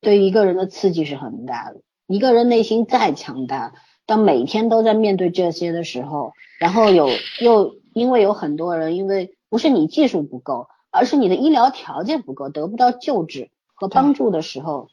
[0.00, 1.82] 对一个人的刺激是很大的。
[2.06, 3.74] 一个人内心再强大。
[4.08, 7.10] 当每天都在面对这些的时候，然后有
[7.42, 14.88] 又因为有很多人，因为不是你技术不够，而是你的医疗条件不够，得不到救治和帮助的时候，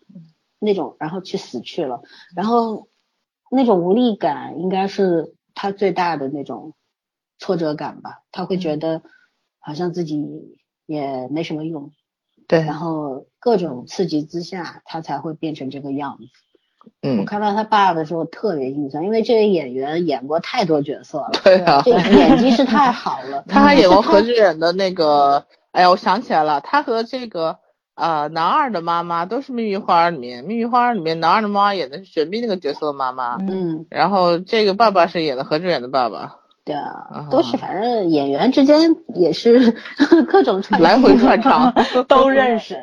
[0.60, 2.02] 那种然后去死去了，
[2.36, 2.90] 然后
[3.50, 6.74] 那种无力感应该是他最大的那种
[7.40, 9.02] 挫折感吧，他会觉得
[9.60, 11.94] 好像自己也没什么用，
[12.50, 16.26] 对，然后各种刺激之下，他才会变成这个样子。
[17.02, 23.44] 嗯，我看到他爸的时候特别印象，因为这位演员演过太多角色了，对啊，这演技是太好了。
[23.50, 27.58] 他还演过何志远的那个，哎呀，我想起来了，他和这个
[27.96, 36.38] 呃男二的妈妈都是《秘密花园》里面，《秘密花园》里面男二的妈妈演的是玄彬那个角色的妈妈，嗯，然后这个爸爸是演的何志远的爸爸。
[36.66, 39.76] 对啊，都是反正演员之间也是
[40.28, 41.72] 各种串来回串场
[42.10, 42.82] 都认识。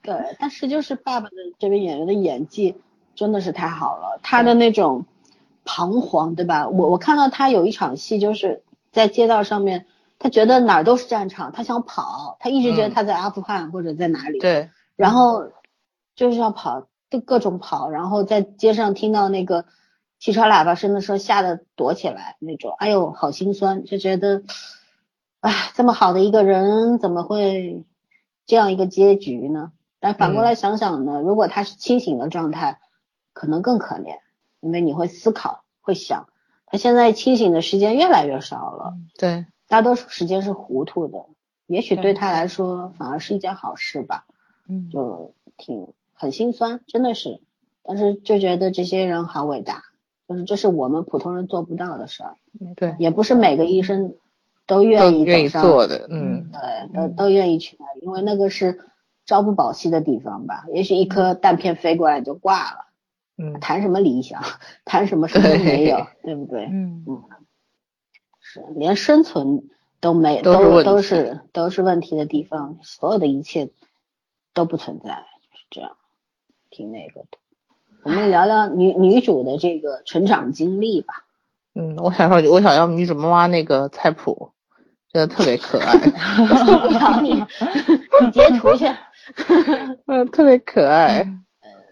[0.00, 2.76] 对，但是就是爸爸的这位演员的演技。
[3.20, 5.04] 真的是太好了，他的那种
[5.66, 6.66] 彷徨，对吧？
[6.70, 8.62] 我我看到他有一场戏，就是
[8.92, 9.84] 在街道上面，
[10.18, 15.50] 他觉得哪儿都是战场，他想跑，他一直觉得他在阿富汗或者在哪里，对，然后
[16.16, 19.66] 就是要跑，就各种跑，然后在街上听到那个
[20.18, 24.44] 汽车喇叭声的时候，吓得躲起来那种，哎呦，好心酸，就觉得，
[25.40, 27.84] 哎，这么好的一个人，怎么会
[28.46, 29.72] 这样一个结局呢？
[30.00, 32.78] 但反过来想想呢，如果他是清醒的状态。
[33.32, 34.18] 可能更可怜，
[34.60, 36.28] 因为你会思考，会想，
[36.66, 41.26] 他现在清醒的时间越来越少了，对，大多数时间是糊涂的，
[41.66, 44.26] 也许对他来说反而是一件好事吧，
[44.68, 47.40] 嗯，就挺很心酸，真的是，
[47.82, 49.84] 但是就觉得这些人好伟大，
[50.28, 52.36] 就是这是我们普通人做不到的事儿，
[52.76, 54.14] 对，也不是每个医生
[54.66, 58.80] 都愿意愿意做的，嗯，对，都都愿意去那里，因为那个是
[59.24, 62.89] 朝不保夕的地方吧，也许一颗弹片飞过来就挂了。
[63.60, 64.42] 谈什么理想，
[64.84, 66.64] 谈什么什么都没有，对不对？
[66.66, 67.22] 嗯嗯，
[68.40, 69.68] 是连生存
[70.00, 73.70] 都没都都是都是问题的地方，所有的一切
[74.54, 75.96] 都不存在，就是这样，
[76.70, 77.38] 挺那个的。
[78.02, 81.26] 我们聊聊女女主的这个成长经历吧。
[81.74, 84.52] 嗯，我想说，我想要女主妈妈那个菜谱，
[85.12, 85.96] 真的特别可爱。
[85.98, 87.34] 不要你，
[88.22, 88.86] 你截图去。
[90.06, 91.26] 嗯，特别可爱。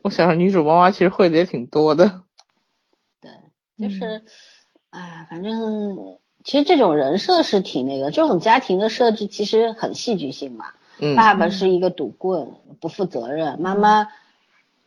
[0.03, 2.23] 我想想，女主妈妈其实会的也挺多的。
[3.21, 3.31] 对，
[3.79, 4.23] 就是，
[4.91, 10.67] 哎，反正其实这种人设是挺那个，这种家庭的设置其实很戏剧性嘛。
[10.99, 11.15] 嗯。
[11.17, 14.09] 爸爸是一个赌棍，不负责任；妈妈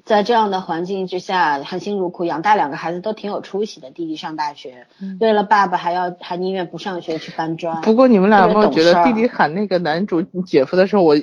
[0.04, 3.91] 在这样的环境之下，含辛茹苦养大两个孩子，都挺有出息的。
[3.91, 4.88] 弟弟上大学，
[5.20, 7.82] 为了爸爸还要还宁愿不上学去搬砖。
[7.82, 11.16] 不过你们俩有没有觉得弟弟喊那个男主姐夫的时候，我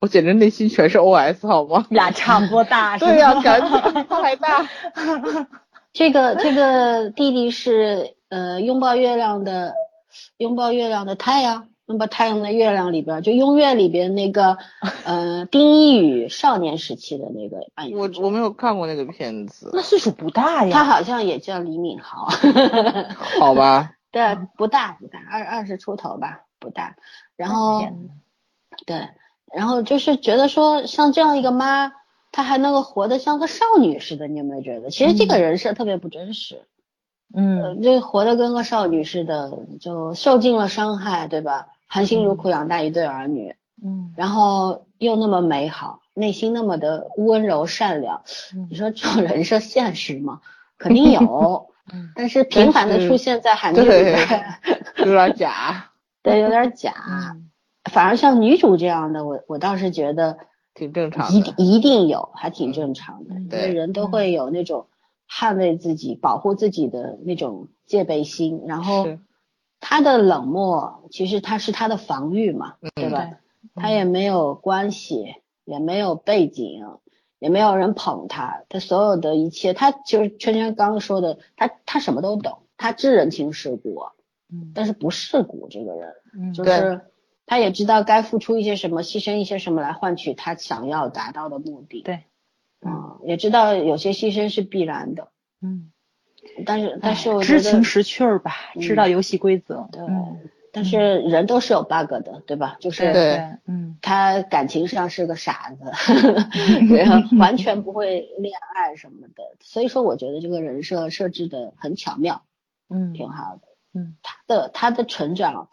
[0.00, 1.86] 我简直内心全是 OS 好吗？
[1.90, 4.66] 俩差不多大， 对呀，感觉他还大。
[5.92, 9.74] 这个这个弟弟是呃拥抱月亮的
[10.38, 11.68] 拥抱月亮的太阳。
[11.92, 14.56] 拥抱太阳的月亮里边，就雍月里边那个，
[15.04, 17.98] 呃，丁一宇少年时期的那个扮演。
[17.98, 19.70] 我我没有看过那个片子。
[19.74, 20.72] 那岁数不大呀。
[20.72, 22.30] 他好像也叫李敏镐。
[23.38, 23.92] 好吧。
[24.10, 26.96] 对，不大不大，二二十出头吧，不大。
[27.36, 27.82] 然后，
[28.86, 29.08] 对，
[29.54, 31.92] 然后就是觉得说，像这样一个妈，
[32.30, 34.88] 她还能够活得像个少女似的，你有没有觉得？
[34.88, 36.62] 其实这个人设特别不真实。
[37.34, 41.68] 嗯就活得跟个少女似的，就受尽了伤害，对吧？
[41.92, 48.22] 含辛茹苦养大一对儿女，嗯然后又那么美好，内心那么的温柔善良，
[48.54, 50.40] 嗯你说这种人设现实吗？
[50.78, 54.16] 肯定有， 嗯但是频繁的出现在韩剧里面，
[55.04, 55.90] 有点假，
[56.24, 56.94] 对，有点假。
[57.08, 57.48] 嗯
[57.90, 60.38] 反而像女主这样的，我我倒是觉得
[60.72, 61.36] 挺正常的。
[61.36, 63.34] 一定一定有，还挺正常的。
[63.34, 64.86] 嗯因对为人都会有那种
[65.28, 69.18] 捍卫自己、保护自己的那种戒备心，然后是
[69.84, 73.24] 他的冷漠其实他是他的防御嘛，对吧？
[73.24, 73.36] 对。
[73.74, 76.80] 他也没有关系，也没有背景，
[77.40, 84.02] 也没有人捧他，他所有的一切，他其实圈圈刚刚说的，他他什么都懂，他知人情世故，
[84.48, 84.70] 嗯。
[84.74, 86.54] 但是不世故这个人，嗯。
[86.54, 87.02] 就是
[87.44, 92.24] 他也知道该付出一些什么，牺牲一些什么来换取他想要达到的目的，对，
[92.80, 95.28] 嗯，也知道有些牺牲是必然的，
[95.60, 95.90] 嗯，
[96.66, 100.38] 但是但是我知情识趣儿吧，嗯知道游戏规则，对嗯
[100.74, 102.76] 但是人都是有 bug 的，对吧？
[102.80, 105.84] 就是嗯他感情上是个傻子，
[106.96, 112.42] 然后完全不会恋爱什么的，所以说我觉得这个人设设置的很巧妙，
[112.88, 113.68] 嗯挺好的。
[113.94, 115.68] 嗯他的他的成长，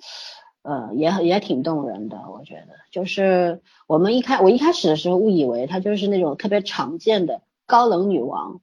[0.62, 2.76] 呃，也很也挺动人的，我觉得。
[2.92, 8.60] 就是我们一开我一开始的时候误以为他就是那种特别常见的高冷女王，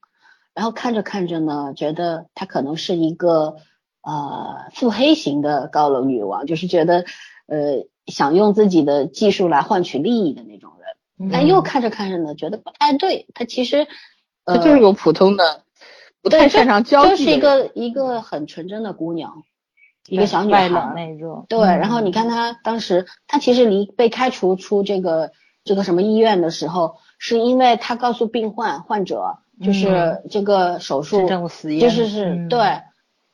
[0.56, 3.56] 然后看着看着呢，觉得她可能是一个
[4.00, 7.04] 呃腹黑型的高冷女王，就是觉得
[7.46, 10.86] 呃想用自己的技术来换取利益的那种人。
[11.18, 13.86] 嗯但又看着看着呢，觉得不太对，她其实
[14.46, 15.62] 呃她就是个普通的，
[16.22, 17.40] 不太擅长交际就是一。
[17.40, 19.42] 个一个很纯真的姑娘，
[20.08, 20.94] 一个小女孩儿。
[21.48, 25.32] 对，嗯然后你看她当时，她其实离被开除出这个
[25.64, 31.48] 这个什么医院的时候，是因为她告诉病患患者，就是这个手术就
[31.88, 32.48] 是是、嗯。
[32.48, 32.82] 对，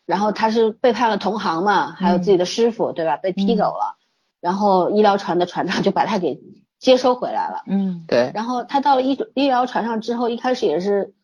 [0.07, 3.17] 然后他是背叛了同行嘛，还有自己的师傅，对吧？
[3.17, 3.97] 被踢嗯走了，
[4.41, 6.41] 然后医疗船的船长就把他给
[6.79, 7.63] 接收回来了。
[7.67, 8.05] 嗯。
[8.07, 11.15] 对，然后他到了医医疗船上之后，一开始也是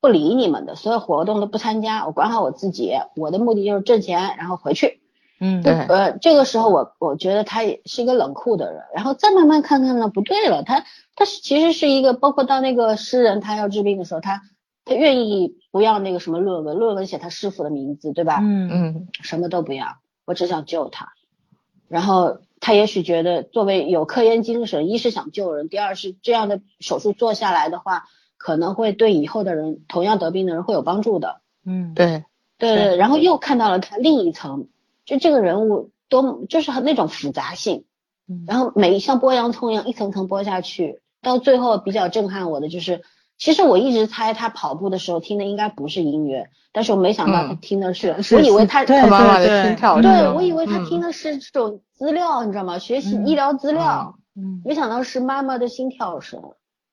[0.00, 5.00] 不理你们的，所有活动都不参加，我管好我自己，我的目的就是挣钱，然后回去。
[5.40, 5.72] 嗯对。
[5.72, 10.84] 呃，这个时候我我觉得他也是一个冷酷的人，然后再慢慢看看呢，不对了，他
[11.14, 14.42] 他是其实是一个，包括到那个诗人他要治病的时候，他
[14.84, 18.38] 他愿意不要那个什么论文，论文写他师傅的名字，对吧？
[18.42, 18.70] 嗯。
[18.70, 21.12] 嗯，什么都不要，我只想救他。
[21.88, 28.04] 然后他也许觉得，作为有科研精神，一是想救人，第二是这样的手术做下来的话，
[28.36, 31.40] 可能会对以后的人同样得病的人会有帮助的。
[31.64, 31.94] 嗯。
[31.94, 32.24] 对，
[32.58, 34.68] 对对，然后又看到了他另一层，
[35.08, 37.86] 就这个人物多就是很那种复杂性，
[38.28, 38.44] 嗯。
[38.46, 43.00] 然后每像剥洋葱一样一层层剥下去，到最后比较震撼我的就是，
[43.38, 50.84] 其实我一直猜他跑步的时候听的应该不是音乐，但是我没想到他嗯听的是，是我以为他妈妈的对心跳对，我以为他嗯。
[50.84, 52.78] 听的是这种资料，你知道吗？
[52.78, 53.26] 学习嗯。
[53.26, 54.60] 医疗资料，嗯。
[54.62, 56.52] 没想到是妈妈的心跳声，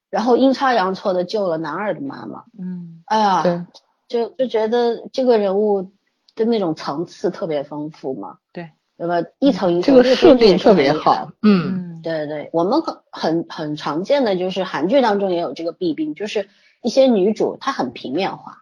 [0.10, 2.46] 然后阴差阳错的救了男二的妈妈。
[2.58, 3.04] 嗯。
[3.08, 3.66] 哎呀，对，
[4.08, 5.92] 就就觉得这个人物
[6.36, 8.70] 的那种层次特别丰富嘛，对。
[8.98, 9.26] 那么？
[9.40, 11.32] 一层一这层，个设定特别好。
[11.42, 12.02] 嗯，嗯。
[12.02, 16.48] 对对对，我们很很很常见的就是韩剧当中也有这个弊病，就是
[16.82, 18.60] 一些女主她很平面化，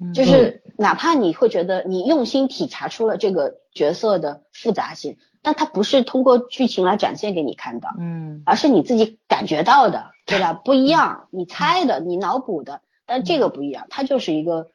[0.00, 0.12] 嗯。
[0.14, 8.42] 就是哪怕你会觉得你用心体察出了这个角色的复杂性，但它不是通过剧情来展现给你看的，嗯。
[8.46, 10.52] 而是你自己感觉到的，对吧？
[10.64, 14.68] 不一样，你猜的，你脑补的，但这个不一样，它就是一个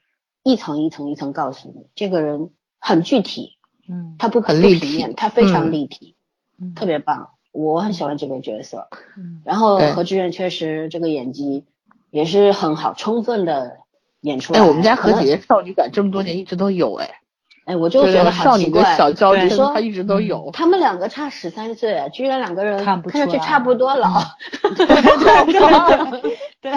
[0.43, 4.15] 一层一层一层告诉你，这个人很具体，嗯。
[4.19, 5.71] 他不可立体不平面，他非常嗯。
[5.71, 6.15] 立体，
[6.59, 6.73] 嗯。
[6.73, 8.87] 特别棒，我很喜欢这个角色。
[9.17, 9.41] 嗯。
[9.45, 11.65] 然后何志远确实这个演技
[12.09, 13.77] 也是很好，充分的
[14.21, 14.59] 演出来。
[14.59, 14.95] 哎，我们家。
[14.95, 17.21] 何可能姐姐少女感这么多年一直都有，哎，
[17.66, 18.95] 哎，我就觉得好少女的奇怪。
[18.95, 20.49] 小娇嗔，对说她一直都有。
[20.53, 24.20] 他们两个差十三岁，居然两个人看不看上去差不多老。
[26.62, 26.72] 对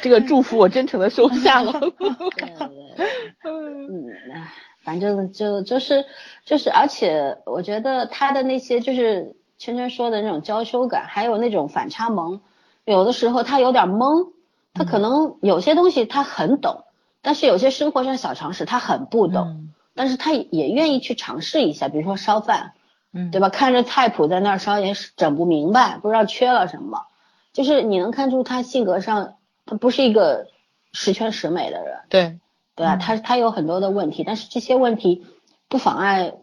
[0.00, 1.72] 这个祝福我真诚的收下了。
[3.44, 6.06] 嗯，唉反正就就是
[6.46, 12.40] 就是，而且我觉得他的那些就是圈圈说的那种娇羞感，还有那种反差萌，
[12.86, 14.30] 有的时候他有点懵，
[14.72, 16.84] 他可能有些东西他很懂，
[17.20, 22.74] 但是有些生活上小常识他很不懂，嗯但是他也愿意去尝试一下，比如说烧饭，
[23.12, 23.48] 嗯对吧？
[23.48, 27.06] 看着菜谱在那儿烧也是整不明白，不知道缺了什么，
[27.52, 29.34] 就是你能看出他性格上
[29.66, 30.46] 他不是一个
[30.92, 31.98] 十全十美的人。
[32.08, 32.38] 对，
[32.76, 32.94] 对吧？
[32.94, 35.26] 嗯他他有很多的问题，但是这些问题
[35.68, 36.34] 不妨碍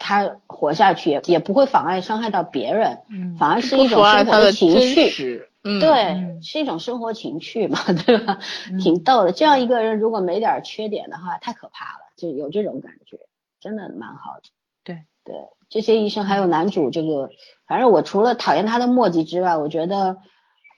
[0.00, 5.44] 他活下去，也也不会妨碍伤害到别人，嗯反而是一种生活的情绪。
[5.80, 8.38] 对，嗯是一种生活情趣嘛， 对吧？
[8.70, 9.32] 嗯挺逗的。
[9.32, 13.18] 这样一个人如果没点缺点的话，太可怕了，就有这种感觉，
[13.60, 14.50] 真的蛮好的。
[14.84, 15.34] 对对，
[15.68, 17.30] 这些医生还有男主这个，
[17.66, 20.18] 反正我除了讨厌他的墨迹之外，我觉得，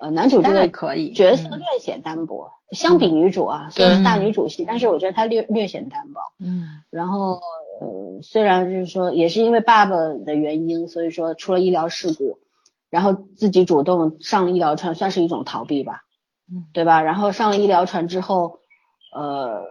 [0.00, 6.20] 呃，男主这个可以角色嗯略显单薄，相比女主啊，虽然是大女主戏，但是我觉得他略略显单薄。
[6.40, 7.40] 嗯然后，
[7.80, 12.38] 呃，虽然就是说，也是因为爸爸的原因，所以说出了医疗事故，
[12.90, 16.02] 然后自己主动上了医疗船，算是一种逃避吧，
[16.50, 17.02] 嗯，对吧？
[17.02, 18.60] 然后上了医疗船之后，
[19.14, 19.62] 呃，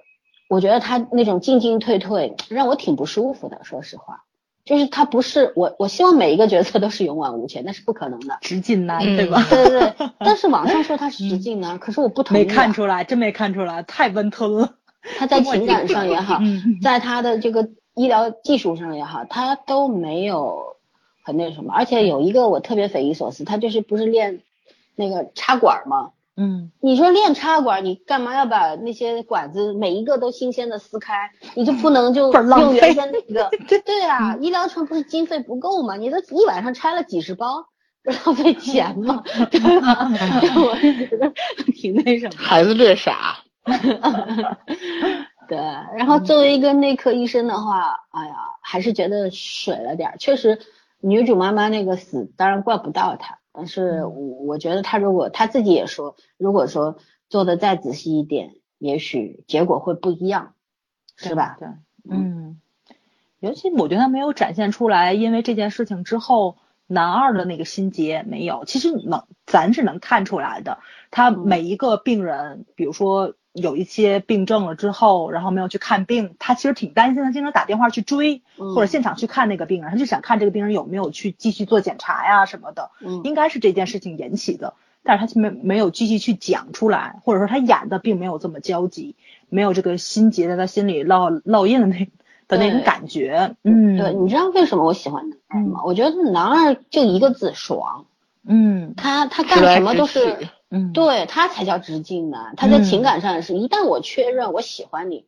[0.49, 4.23] 我觉得他那种进进退退，让我挺不舒服的，说实话。
[4.65, 8.37] 就是他不是我，我希望每一个角色都是勇往无前，那是不可能的。
[8.41, 9.41] 直进男嗯对吧？
[9.49, 12.53] 对对对， 但是网上说他是直进男，可是我不同意、没啊。
[12.53, 14.73] 看出来，真没看出来，太温吞了。
[15.17, 20.76] 他在 情感上也好，嗯在他的这个医疗技术上也好，他都没有
[21.27, 21.73] 很那什么。
[21.73, 24.39] 而且有一个我特别匪夷所思，他就是不是练
[24.95, 26.11] 那个插管吗？
[26.39, 31.31] 嗯你说练插管，你干嘛要把那些管子每一个都新鲜的撕开？
[31.55, 33.49] 你就不能就用费原先那个？
[33.83, 35.97] 对啊，医疗船不是经费不够吗？
[35.97, 37.65] 你都一晚上拆了几十包，
[38.03, 39.21] 不浪费钱吗？
[39.51, 40.07] 对吧？
[40.63, 41.33] 我是觉得
[41.75, 42.33] 挺那什么。
[42.37, 43.39] 孩子略傻。
[45.49, 45.57] 对，
[45.97, 50.17] 然后作为一个内科医生的话，哎呀，还是觉得水了点儿。
[50.19, 50.59] 确实，
[50.99, 56.97] 女主妈妈那个死，当然怪不到她，但是我我觉得她如果她自己也说，如果说
[57.29, 60.53] 做的再仔细一点，也许结果会不一样，
[61.15, 61.57] 是吧？
[61.59, 61.67] 对，
[62.09, 62.59] 嗯，
[63.39, 68.65] 尤其我觉得他没有展现出来，因为这件事情之后，男二的那个心结没有。
[68.65, 70.79] 其实能，咱是能看出来的。
[71.11, 82.91] 他嗯每一个病人，比如说有一些病症了之后，然后没有去看病，他其实挺担心的，经常打电话去追，嗯或者现场去看那个病人，他就想看这个病人有没有去继续做检查呀什么的。
[83.01, 89.15] 嗯应该是这件事情引起的，但是他就没没有继续去讲出来，或者说他演的并没有这么焦急，
[89.49, 92.07] 没有这个心结在他心里烙烙印的那
[92.47, 93.55] 的那种感觉。
[93.63, 95.81] 嗯，对，你知道为什么我喜欢男二吗？
[95.83, 98.05] 我觉得男二就一个字爽，
[98.45, 100.47] 嗯他他干什么都是。
[100.69, 105.25] 嗯，对他才叫直径呢，他在情嗯感上也是，一旦我确认我喜欢你，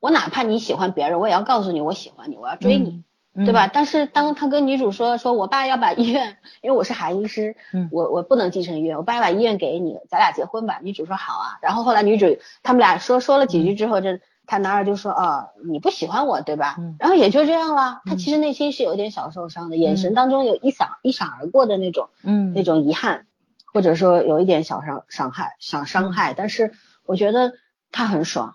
[0.00, 3.68] 我哪怕你喜欢别人，我也要告诉你我喜欢你，我要追你，嗯，对吧？
[3.72, 10.80] 但是当他跟女主说说我爸要把医院，因为我是韩医师，嗯我我不能继承医院，我爸要把医院给你，咱俩结婚吧。
[10.82, 16.74] 女主说好啊，然后后来女主他们俩说说了几句之后，这他男二就说哦你不喜欢我对吧？
[16.80, 22.08] 嗯然后也就这样了，他嗯其实内心是有点小受伤的，眼神嗯当中有一闪一闪而过的那种。
[22.24, 23.26] 嗯那种遗憾，
[23.72, 26.72] 或者说有一点小伤伤害、小伤害，但是
[27.06, 27.52] 我觉得
[27.92, 28.54] 他很爽，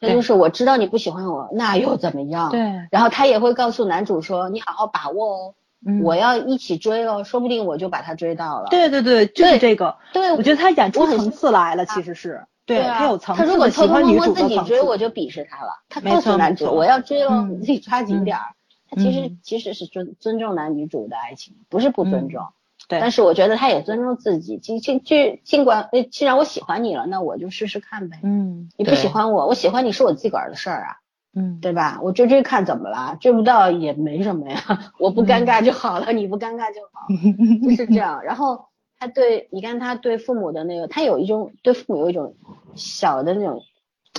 [0.00, 2.50] 那就是我知道你不喜欢我，那又怎么样？。
[2.50, 5.54] 对，然后他也会告诉男主说：“你好好把握哦，
[5.86, 9.96] 嗯我要一起追哦，说不定我就把他追到了。”对对对，就是这个。
[10.12, 14.80] 对，我觉得他演出层次来了，其实是对啊，他有层次他如果偷偷摸摸自己追。
[14.82, 15.82] 我就鄙视他了。
[15.88, 18.44] 他没告诉男主：“错没错我要追喽，嗯你自己抓紧点儿。”
[18.90, 22.48] 他其实嗯其实是尊尊重男女主的爱情，不是不尊重。
[22.90, 28.18] 对但是我觉得他也尊重自己，尽尽尽尽管，呃既然我喜欢你了，那我就试试看呗。
[28.24, 30.96] 嗯你不喜欢我，我喜欢你是我自个儿的事儿啊，
[31.34, 32.00] 嗯，对吧？
[32.02, 33.16] 我追追看怎么了？
[33.20, 34.60] 追不到也没什么呀，
[34.98, 37.06] 我不尴尬就好了，你不尴尬就好，
[37.62, 38.22] 就是这样。
[38.24, 38.66] 然后
[38.98, 42.34] 他对，你看他对父母的那个，他有一种对父母有一种
[42.74, 43.62] 小的那种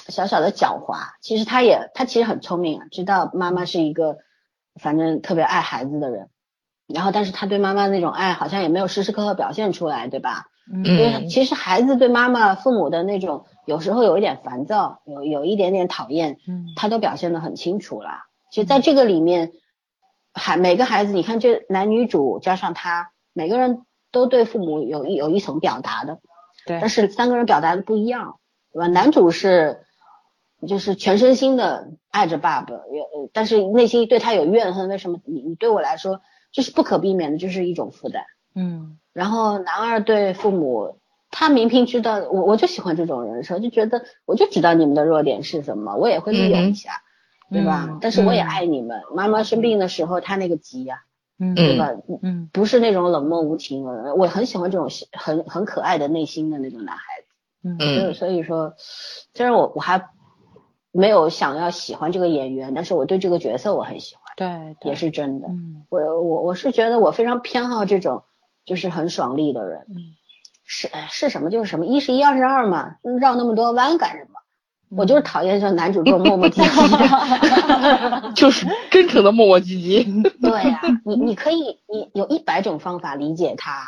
[0.08, 0.96] 小小的狡猾。
[1.22, 4.18] 其实他也他其实很聪明啊，知道妈妈是一个
[4.82, 6.30] 反正特别爱孩子的人。
[6.94, 10.48] 然后，但是他对妈妈那种爱好像也没有时时刻刻表现出来，对吧？
[10.72, 18.10] 嗯因为嗯其实孩子对妈妈、父母的那种，有时候有一点烦躁，有有一点点讨厌，嗯他都表现的很清楚了。
[18.52, 19.52] 其实在这个里面，
[20.34, 23.82] 孩每个孩子，你看这男女主加上他，每个人
[24.12, 26.20] 都对父母有一有一层表达的，
[26.66, 28.38] 对但是三个人表达的不一样，
[28.72, 28.88] 对吧？
[28.88, 29.82] 男主是
[30.68, 36.22] 就是全身心的爱着爸爸，有呃但是内心对他有怨恨，为什么你你对我来说
[36.52, 38.24] 这是不可避免的，就是一种负担。
[38.54, 40.98] 嗯然后男二对父母，
[41.30, 46.92] 他明明知道我我就喜欢这种人设，就觉得我就知道你们的弱点是什么，我也会利用一下，
[47.50, 47.88] 对吧？
[47.90, 49.02] 嗯但是我也嗯爱你们。
[49.14, 51.04] 妈妈生病的时候，他那个急呀、
[51.40, 51.92] 嗯对吧？
[52.22, 57.28] 嗯不是那种冷漠无情的人，我很喜欢这种很很可爱的内心的那种男孩子。
[57.64, 58.74] 嗯所以嗯所以说，
[59.34, 60.10] 虽然我我还
[60.92, 65.48] 没有想要喜欢这个演员，但是我对这个角色我很喜欢，对，也是真的。
[65.48, 68.24] 嗯我我我是觉得我非常偏好这种
[68.66, 69.96] 就是很爽利的人，嗯
[70.66, 74.40] 是哎是什么就是什么，一是一二是二嘛，绕那么多弯干什么？
[74.98, 78.32] 我就是讨厌这男主这种磨磨唧唧的。
[78.36, 80.32] 就是真诚的磨磨唧唧。
[80.42, 83.86] 对呀、你你可以你有一百种方法理解他，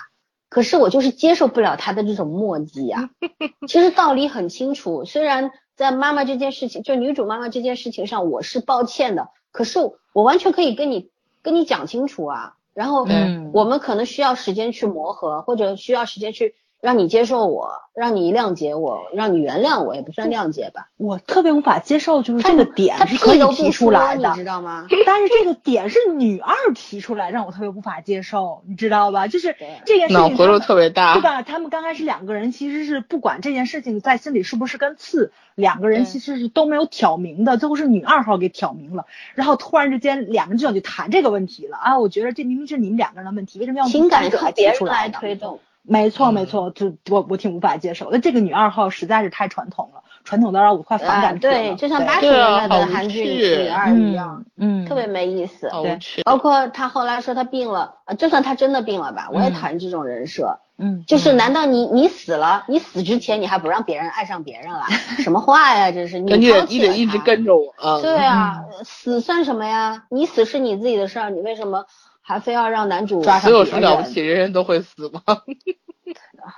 [0.49, 3.09] 可是我就是接受不了他的这种墨迹呀。
[3.67, 9.80] 其实道理很清楚，虽然在妈妈这件事情，就女主妈妈这件事情上，我是抱歉的，可是
[10.14, 11.10] 我完全可以跟你
[11.41, 12.56] 跟你讲清楚啊。
[12.73, 13.06] 然后
[13.52, 16.56] 我们可能需要时间去磨合，或者需要时间去。
[16.84, 20.89] 让你接受我，让你谅解我，让你原谅我，也不算谅解吧。
[20.97, 24.85] 我特别无法接受，就是这个点是可以提出来的，你知道吗？
[25.05, 29.30] 但是这个点是女二提出来，让我特别无法接受，你知道吧？
[29.30, 29.55] 就是
[29.85, 31.41] 这件事情脑回路特别大，对吧？
[31.41, 39.05] 他们刚开始两个人其实是不管这件事情在心里是不是根刺，两个人其实是都没有挑明的，最后是女二号给挑明了，
[39.35, 41.97] 然后突然之间两个人就想去谈这个问题了啊！
[41.97, 45.61] 我觉得这明明是你们两个人的问题，为什么要情感者提出来推动？
[45.84, 55.69] 没错，没错，就我我挺无法接受那这个女二号实在是太传统了，传统到让我快反感对，就像八十年代的韩剧女二一样，嗯，特别没意思。
[55.84, 60.60] 对，包括她后来说她病了，就算她真的病了吧，我也讨厌这种人设。
[60.77, 64.85] 嗯，就是难道你你死了，你死之前你还不让别人爱上别人了？
[65.19, 67.73] 什么话呀，这是 你你得你得一直跟着我。
[68.01, 70.05] 对啊，死算什么呀？
[70.10, 71.85] 你死是你自己的事儿，你为什么？
[72.24, 73.52] 还非要让男主抓上？
[73.52, 75.22] 所有了不起，人人都会死吗？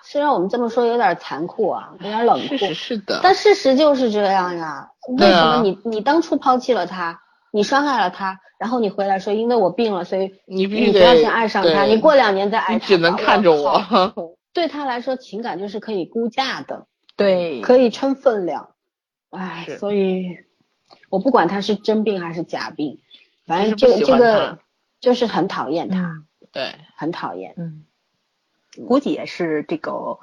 [0.03, 3.19] 虽然我们这么说有点残酷啊，有点冷酷，是的。
[3.21, 4.89] 但事实就是这样呀。
[5.19, 7.21] 为什么你你当初抛弃了他，
[7.51, 12.87] 你伤害了他，然后你回来说因为我病了，所以你你不要先爱上他，你过两年再爱他。
[12.87, 14.35] 只能看着我。
[14.53, 18.69] 对他来说，情感就是可以估价的，对，可以称分量。
[19.29, 20.37] 哎，所以
[21.09, 22.99] 我不管他是真病还是假病，
[23.45, 24.57] 反正这这个。
[25.05, 27.53] 就是很讨厌他，对，很讨厌。
[27.57, 27.85] 嗯，
[28.87, 30.17] 估计也是这个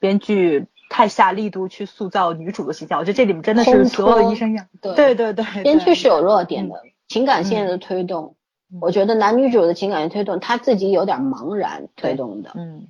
[0.00, 2.98] 编剧太下力度去塑造女主的形象。
[2.98, 4.66] 我觉得这里面真的是所有的医生样。
[4.82, 8.34] 对对对对，编剧是有弱点的，情感线的推动，
[8.80, 12.50] 我觉得男女主的情感线推动他自己有点茫然推动的。
[12.56, 12.88] 嗯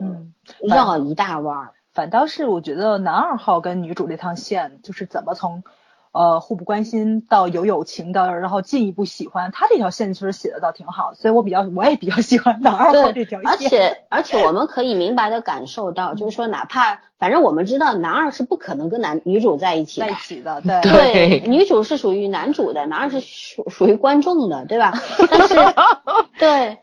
[0.00, 1.70] 嗯，绕一大弯。
[1.94, 5.62] 反倒是我觉得男二号跟女主这趟线，就是怎么从。
[6.12, 13.48] 呃，互不关心到有友情的，然后进一步喜欢他这条线，其实写的倒挺好，所以我比较我也比较喜欢男二号这条线。
[13.48, 24.92] 而且而且我们可以明白的感受到，就是说哪怕反正我们知道男二是不可能跟男女主在一起在一起的， 对对，女主是属于男主的，男二是属属于观众的，对吧？
[25.30, 25.54] 但是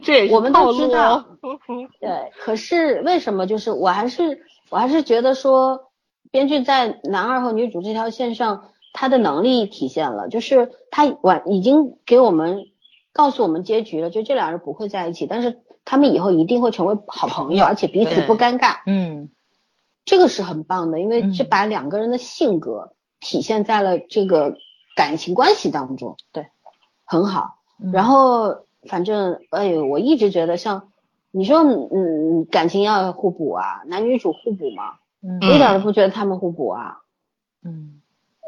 [0.05, 1.25] 对，我们都知道，
[1.99, 2.31] 对。
[2.39, 5.91] 可是为什么就是我还是我还是觉得说，
[6.31, 8.69] 编剧在男二和女主这条线上。
[8.99, 12.65] 他的能力体现了，就是他完已经给我们
[13.13, 18.77] 告诉我们结局了，就这两人不会在一起，但是他们以后一定会成为好朋友，而且彼此不尴尬。
[18.87, 19.29] 嗯，
[20.03, 24.57] 这个是很棒的，因为这把两个人的性格体现在了这个
[24.95, 26.15] 感情关系当中。
[26.31, 26.47] 对，
[27.05, 27.59] 很好。
[27.93, 30.91] 然后反正哎呦，我一直觉得像
[31.29, 34.95] 你说，嗯，感情要互补啊，男女主互补嘛，
[35.47, 36.97] 我一点都不觉得他们互补啊。
[37.63, 37.96] 嗯。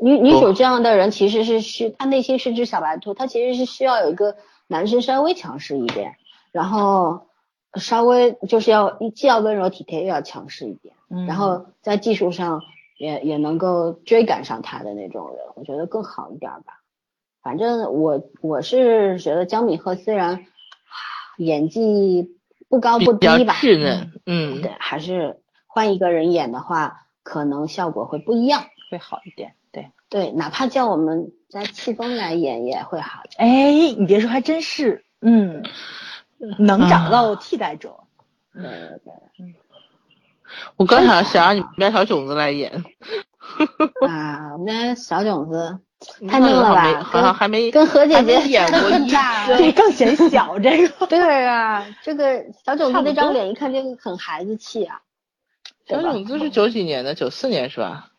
[0.01, 4.35] 女女主这样的人其实是需，她内心是只小白兔，她其实是需要有一个
[4.67, 6.15] 男生稍微强势一点，
[6.51, 7.27] 然后
[7.75, 10.95] 稍微就是要既要温柔体贴又要强势一点，
[11.27, 12.61] 然后在技术上
[12.97, 16.81] 也也能够追赶上他的那种人，我觉得更好一点吧。
[17.41, 20.45] 反正我我是觉得江敏赫虽然
[21.37, 22.35] 演技
[22.67, 29.53] 不高不低吧，稚嫩，嗯，对，还是换一个人演的话，可能效果会不一样，会好一点。
[30.09, 33.21] 对，哪怕叫我们家戚风来演也会好。
[33.37, 35.63] 哎，你别说，还真是，嗯，
[36.57, 37.95] 能找到替代者。
[38.53, 39.53] 对对，嗯。
[40.77, 42.83] 我刚想想让你们家小囧子来演。
[44.09, 45.79] 啊，我们家小囧子
[46.27, 47.03] 太嫩了吧？
[47.03, 50.57] 好像还没跟何姐姐演过一大，这更显小。
[50.57, 55.01] 这个 对啊，这个小囧子那张脸一看就很孩子气啊。
[55.85, 57.13] 小囧子是九几年的？
[57.13, 58.09] 九四年是吧？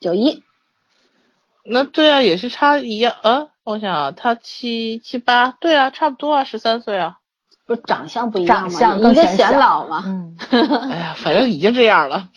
[0.00, 0.42] 九一。
[1.68, 3.48] 那对啊，也是差一样啊。
[3.64, 7.18] 我想啊，他七七八，对啊，差不多啊，十三岁啊。
[7.66, 8.96] 不是长相不一样吗？
[8.96, 10.02] 一个显老嘛。
[10.06, 10.36] 嗯。
[10.90, 12.28] 哎呀，反正已经这样了，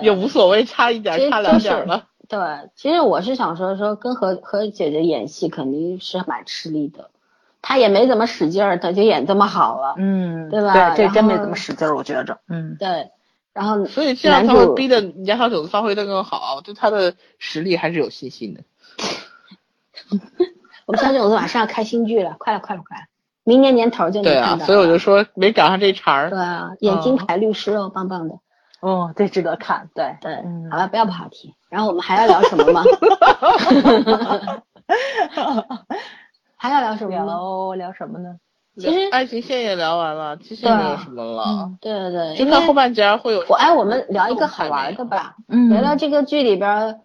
[0.00, 2.04] 也无所谓，差一点，差两点了。
[2.28, 2.38] 对，
[2.76, 7.10] 其实我是想说，说跟何何姐姐演戏肯定是蛮吃力的，
[7.60, 9.94] 她也没怎么使劲儿，她就演这么好了。
[9.98, 10.94] 嗯，对吧？
[10.94, 12.38] 对，这真没怎么使劲儿，我觉着。
[12.48, 13.10] 嗯，对。
[13.52, 18.62] 然后，所以这样才会逼得你家小九子发挥的更好，对他的实力还是有信心的。
[20.86, 23.04] 我们小九子马上要开新剧了，快了，快了，快了，
[23.44, 24.56] 明年年头就能看到。
[24.56, 26.30] 对啊，所以我就说没赶上这茬儿。
[26.30, 28.36] 对啊，演金牌律师哦，棒棒的。
[28.80, 29.90] 哦，这值得看。
[29.94, 30.36] 对对，
[30.70, 31.54] 好了，不要跑题。
[31.68, 32.82] 然后我们还要聊什么吗？
[36.56, 37.10] 还要聊什么？
[37.10, 38.36] 聊聊什么呢？
[38.76, 41.44] 其实爱情线也聊完了，其实也没有什么了。
[41.48, 43.44] 嗯对对对，就看后半截儿会有。
[43.48, 47.00] 我哎，我们聊一个好玩的吧，嗯聊聊这个剧里边儿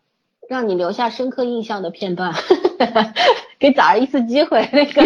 [0.47, 2.33] 让你留下深刻印象的片段，
[3.59, 5.01] 给崽儿一次机会，那个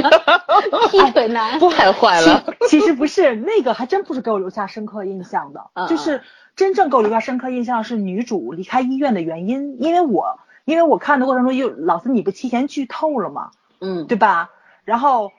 [0.92, 2.44] 劈腿男，太坏了。
[2.70, 6.22] 其其实不是那个，还真不是给我留下深刻印象的，嗯就是
[6.56, 13.50] 真正给我留下深刻印象是女主离开医院的原因，因为我因为我看的过程中又老师你不提前剧透了吗？
[13.80, 14.50] 嗯，对吧？
[14.84, 15.32] 然后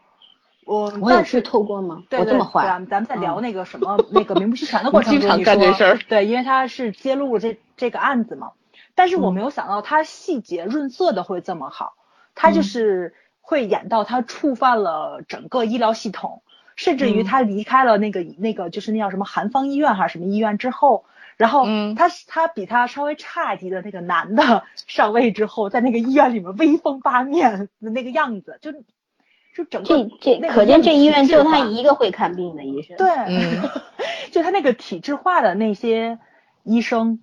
[0.64, 2.02] 我我也是透过吗？
[2.08, 8.52] 对对我这么坏，咱们在聊那个什么、那个名不虚传的 过程中，经常干这事儿对，因为他是揭露了这这个案子嘛，
[8.94, 11.94] 但是我嗯没有想到他细节润色的会这么好，
[12.34, 16.42] 他嗯就是会演到他触犯了整个医疗系统，
[16.76, 21.04] 甚至于嗯他离开了那个那个就是那叫什么韩方医院还是什么医院之后。
[21.38, 28.70] 然后嗯他他比他稍微差一级的那个男的 上位之后，在那个医院里面威风八面的那个样子，就
[29.54, 29.88] 就整个
[30.20, 32.96] 这这可见这医院就他一个会看病的医生。
[32.96, 33.70] 对，嗯
[34.32, 36.18] 就他那个体制化的那些
[36.62, 37.20] 医生，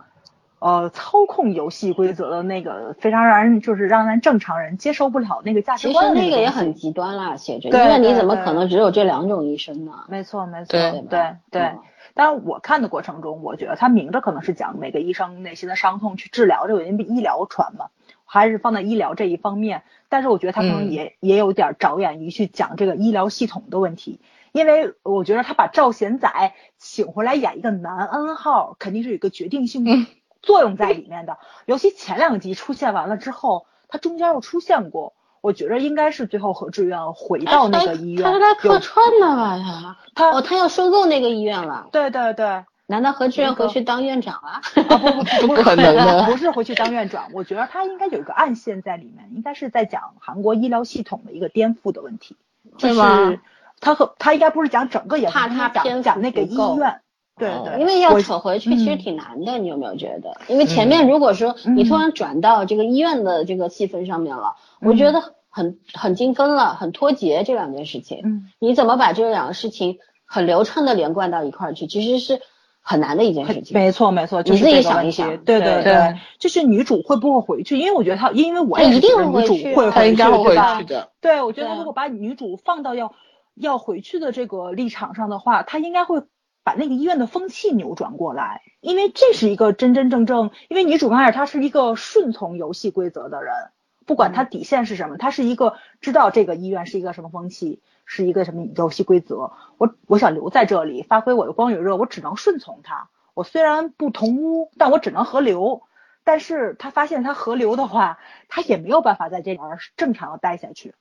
[0.60, 9.92] 呃，操控游戏规则的那个非常让人就是让咱正常人接受不了那个价值其观实那个也很极端啦，写着，因对为你怎么可能只有这两种医生呢？
[10.08, 11.80] 没错没错，对对吧对嗯
[12.16, 17.88] 当然，我看的过程中，我觉得他明着可能是讲每个医生内心的伤痛去治疗这个，因为医疗传嘛，
[18.32, 19.84] 还是放在医疗这一方面。
[20.08, 24.20] 但是我觉得他可能嗯也、也有点着眼于去讲这个医疗系统的问题，
[24.52, 30.08] 因为我觉得他把赵贤宰请回来演一个男 N 号，肯定是有一个决定性嗯
[30.42, 31.38] 作用在里面的。
[31.66, 35.14] 尤其前两集出现完了之后，他中间又出现过。
[35.42, 39.58] 我觉得应该是最后何志远回到那个医院，他是来客串的吧？
[40.14, 41.88] 他他哦，他要收购那个医院了。
[41.94, 44.50] 对对对，难道何志远那个回去当院长了？
[44.50, 52.36] 啊不不 不可能的不是回去当院长，我觉得他应该有一个暗线在里面，应该是在讲韩国医疗系统的一个颠覆的问题，
[52.80, 53.40] 就对吗是
[53.80, 57.02] 他和他应该不是讲整个研究，怕他讲讲那个医院，
[57.38, 60.36] 对哦对，因为要扯回去其实嗯挺难的，你有没有觉得？
[60.48, 68.22] 因为前面如果说你突然转到这个医院的这个细分上面了，我觉得很很精分了，很脱节这两件事情。
[68.24, 72.42] 嗯你怎么把这两个事情很流畅的连贯到一块儿去，其实是
[72.90, 73.78] 很难的一件事情。
[73.78, 77.78] 没错没错，就你自己是这个问题想一想对对对，就是女主会不会回去？
[77.78, 81.12] 因为我觉得她，因为我她一定会回去女主会啊他应该会回对吧去的。
[81.22, 83.14] 对，我觉得如果把女主放到要
[83.54, 86.24] 要回去的这个立场上的话，她应该会
[86.64, 93.54] 把那个医院的风气扭转过来，因为这是一个真真正正，因为女主刚开始她是一个顺从游戏规则的人，
[94.08, 103.12] 不管她底线是什么，她是一个知道这个医院是一个什么风气，是一个什么游戏规则，我我想留在这里，发挥我的光与热，我只能顺从他。
[103.36, 105.84] 我虽然不同屋，但我只能合流。
[106.24, 108.18] 但是他发现他合流的话，
[108.48, 110.96] 他也没有办法在这里边正常的待下去，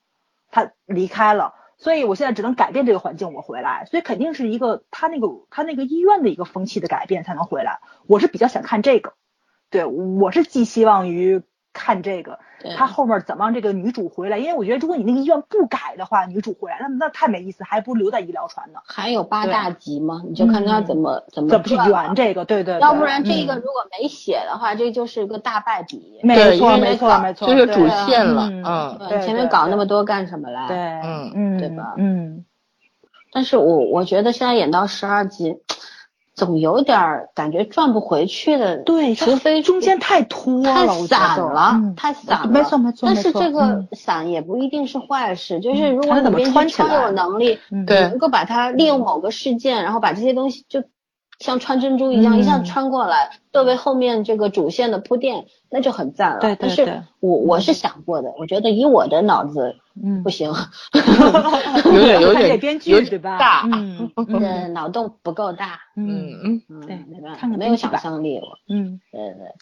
[0.51, 7.81] 他离开了，所以我现在只能改变这个环境，我回来，所以肯定是一个他那个他那个医院的一个风气的改变才能回来。
[8.07, 9.15] 我是比较想看这个，
[9.71, 11.43] 对我是寄希望于
[11.73, 12.39] 看这个，
[12.77, 14.39] 他后面怎么让这个女主回来？
[14.39, 22.45] 因为我觉得如果你那个医院不改的话，女主回来那那太没意思，还不如留在医疗船呢，还有八大集嘛，你就看他怎么、怎么怎么去圆这个？
[22.45, 26.21] 对对对，要不然这个嗯如果没写的话，这就是个大败笔。
[26.23, 30.67] 没错没错没错，对这是主线了，嗯嗯对前面搞那么多干什么来？
[30.67, 32.45] 对，嗯嗯，对吧嗯，
[33.33, 35.59] 但是我我觉得现在演到十二集，
[36.39, 38.77] 总有点儿感觉转不回去的。
[38.79, 42.47] 对，除非中间太拖太了，太散了，嗯太散了。
[42.47, 50.85] 没错没错但没错是这个嗯散也不一定是坏事，就是嗯如果你编穿起来有能力，嗯对能够把它利用某个事件，然后把这些东西就
[51.41, 56.39] 像穿珍珠一样、嗯一下穿过来，作为后面这个主线的铺垫，那就很赞了。
[56.41, 60.53] 对对但是我我是想过的，我觉得以我的脑子嗯不， 行，
[61.85, 63.39] 有点有点编剧有点对吧？
[63.39, 64.11] 大嗯
[64.41, 69.55] 的，脑洞不够大，嗯嗯对没办法，看看没有想象力，了，嗯，对对。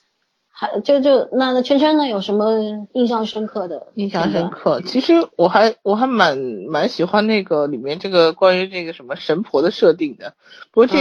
[0.58, 2.08] 还就就那那圈圈呢？
[2.08, 2.50] 有什么
[2.94, 3.88] 印象深刻的？
[3.94, 4.48] 印象深。
[4.48, 4.80] 刻。
[4.80, 6.38] 其实我还我还蛮
[6.70, 10.32] 蛮喜欢那个里面这个关于这个什么神婆的设定的。
[10.72, 10.96] 不过这、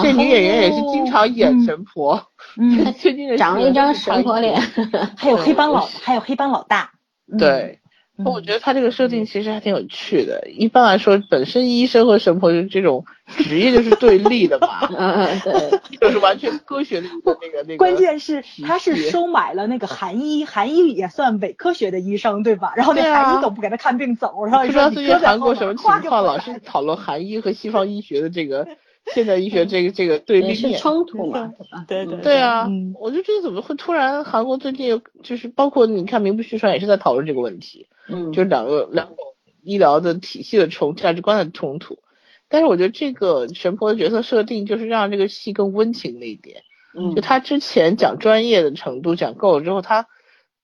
[0.00, 2.22] 这女演员也是经常演嗯神婆，
[2.56, 4.60] 嗯， 最近长了一张神婆脸，
[5.18, 6.92] 还有黑帮老，还有黑帮老大，
[7.32, 7.80] 嗯，对。
[8.24, 10.42] 嗯我觉得他这个设定其实还挺有趣的。
[10.50, 13.04] 一般来说，本身医生和神婆就是这种
[13.38, 17.76] 职业就是对立的嘛， 嗯嗯对， 就是完全科学的一个那个那个。
[17.76, 22.72] 关键是他是收买了那个韩医，韩医也算伪科学的医生对吧？
[22.76, 28.66] 然后那韩医都不给他看病走，然后不知道最近韩国什么情况，老是讨论韩医和西方医学的这个
[29.14, 30.78] 现代医学这个这个对立面。
[30.78, 31.50] 冲突嘛，
[31.88, 32.04] 对？
[32.06, 39.16] 对对啊，嗯我就觉得怎么会突然韩国最近就是包括你看名不虚传也是在讨论这个问题，嗯，就两个两种
[39.62, 41.98] 医疗的体系的冲价值观的冲突。
[42.48, 46.62] 但是我觉得这个神婆的角色设定就是让这个戏更温情了一点。
[46.98, 50.08] 嗯，就他之前讲专业的程度讲够了之后，他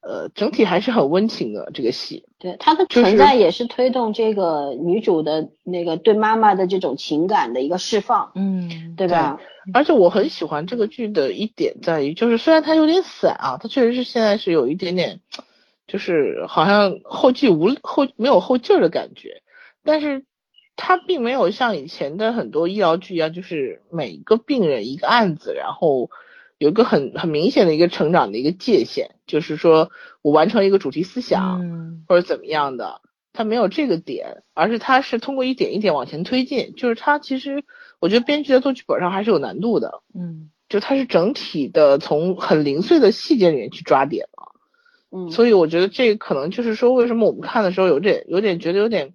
[0.00, 2.24] 呃整体还是很温情的这个戏。
[2.38, 8.32] 对他的存在也是推动这个女主的那个对妈妈的这种情感的一个释放。
[8.34, 9.38] 嗯，对吧？
[9.72, 15.20] 而且我很喜欢这个剧的一点在于，就是虽然它有点散啊，它确实是现在是有一点点，
[15.86, 19.42] 就是好像后继无后没有后劲儿的感觉，
[19.84, 20.24] 但是
[20.76, 26.10] 它并没有像以前的很多医疗剧一样，就是每个病人一个案子，然后
[26.58, 29.90] 有一个很很明显的一个成长的一个界限，就是说
[30.22, 33.00] 我完成一个主题思想、嗯或者怎么样的，
[33.32, 37.64] 它没有这个点，而是它是通过一点一点往前推进，就是它其实
[38.00, 40.02] 我觉得编剧在做剧本上还是有难度的。
[40.14, 40.50] 嗯。
[40.68, 44.50] 就它是整体的从很零碎的细节里面去抓点了，
[45.10, 49.14] 嗯，所以我觉得这个可能就是说为什么我们看的时候有点有点觉得有点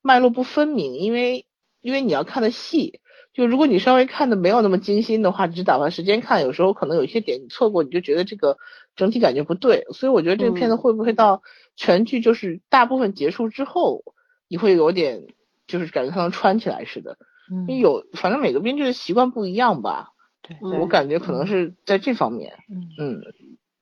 [0.00, 1.46] 脉络不分明，因为
[1.80, 3.00] 因为你要看的细，
[3.32, 8.58] 就如果你稍微看的没有那么精心的话，只是打发时间看，有时候可能有一些点你错过，你就觉得这个
[8.94, 11.42] 整体感觉不对，所以我觉得这个片子会不会到
[11.76, 14.04] 全剧就是大部分结束之后，
[14.48, 15.26] 你会有点
[15.66, 17.16] 就是感觉它能穿起来似的，
[17.50, 20.10] 嗯因为有反正每个编剧的习惯不一样吧。
[20.42, 20.56] 对。
[20.62, 22.90] 嗯我感觉可能是在这方面，嗯。
[22.98, 23.22] 嗯，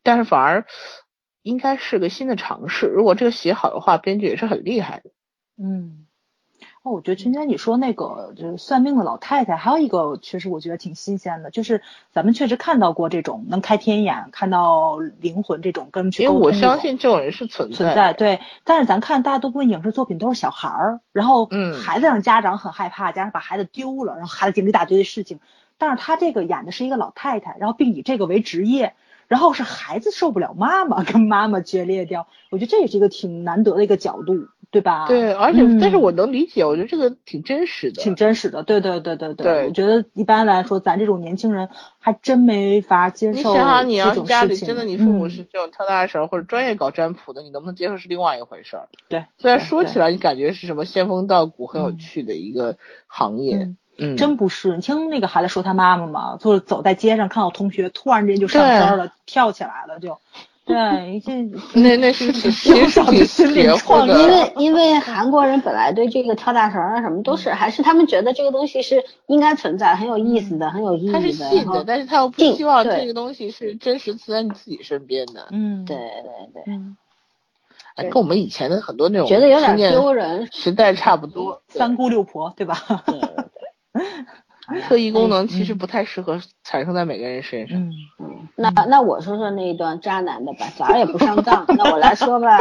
[0.03, 0.66] 但是反而
[1.43, 2.87] 应该是个新的尝试。
[2.87, 5.11] 如果这个写好的话，编剧也是很厉害的。
[5.57, 6.07] 嗯。
[6.83, 18.41] 哦，我觉得今天你说那个就是算命的老太太，还有一个确实我觉得挺新鲜的，就是咱们确实看到过这种能开天眼、看到灵魂这种跟人去因为我相信这种人是存存在，对。
[18.65, 25.39] 但是咱看大多部分影视作品都是小孩儿，然后嗯孩子让家长很害怕，家长把孩子丢了，然后孩子经历一大堆的事情。
[25.77, 28.95] 但是他这个演的是一个老太太，然后并以这个为职业，
[29.31, 32.27] 然后是孩子受不了妈妈， 跟妈妈决裂掉。
[32.51, 35.07] 我觉得这也是一个挺难得的一个角度，对吧？
[35.07, 38.02] 对，而且、嗯但是我能理解，我觉得这个挺真实的。
[38.02, 41.69] 挺真实的，对对对对对我觉得一般来说，咱这种年轻人
[42.01, 44.12] 还真没法接受你想想，你要。
[44.24, 48.89] 家里真的你父母嗯是这种跳大神或者专业搞占卜的，你能不能接受是另外一回事儿。
[49.09, 52.77] 对，虽然说起来你感觉是什么仙风道骨很有嗯趣的一个
[53.07, 60.19] 行业，嗯嗯，真不是，你听那个孩子说他妈妈嘛，就是走在街上看到同学，突然之间就上身了，跳起来了就，
[60.65, 61.43] 对，这
[61.81, 71.51] 那那是挺 其实是少的心理创的，因为因为韩国人本来对这个跳大绳啊什么都是，还是他们觉得这个东西是应该存在，很有意思的，很有意义他是的。
[71.51, 80.49] 信的，但是他又不希望这个东西是真实存在你自己身边的，嗯，对对对，跟我们以前的很多那种觉得有点丢人。
[80.53, 81.61] 时代差不多。
[81.69, 82.77] 三姑六婆对吧？
[84.87, 87.77] 特异功能其实不太适合产生在每个人身上。
[87.77, 87.91] 嗯
[88.21, 91.65] 嗯，那那我说说那一段渣男的吧，咋儿也不上当。
[91.77, 92.59] 那我来说吧，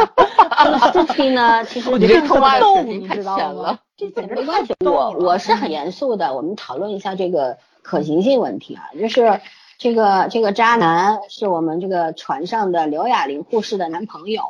[0.64, 3.78] 这个事情呢，其实你这臭臭骂豆腐水平太你知道吗？
[3.96, 6.34] 这简直没关系，我我是很 严肃的。
[6.34, 9.40] 我们讨论一下这个可行性问题啊，就是
[9.78, 14.42] 这个这个渣男是我们这个船上的刘雅玲护士的男朋友，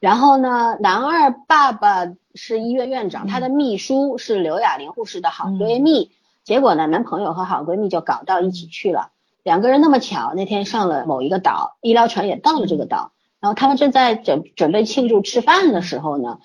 [0.00, 2.06] 然后呢，男二爸爸
[2.38, 6.10] 是医院院长，她的秘书是刘雅玲护士的好闺蜜，
[6.44, 9.10] 结果呢，男朋友和好闺蜜就搞到一起去了，
[9.42, 16.38] 两个人那么巧，那天上了某一个岛，医疗船也到了这个岛，然后他们正在准准备庆祝吃饭的时候呢。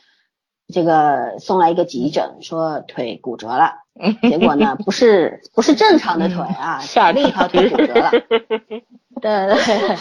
[0.74, 3.74] 这个送来一个急诊，说腿骨折了，
[4.24, 8.10] 结果呢不是不是正常的腿啊，是另一条腿骨折了。
[8.10, 8.80] 对
[9.22, 9.98] 对对，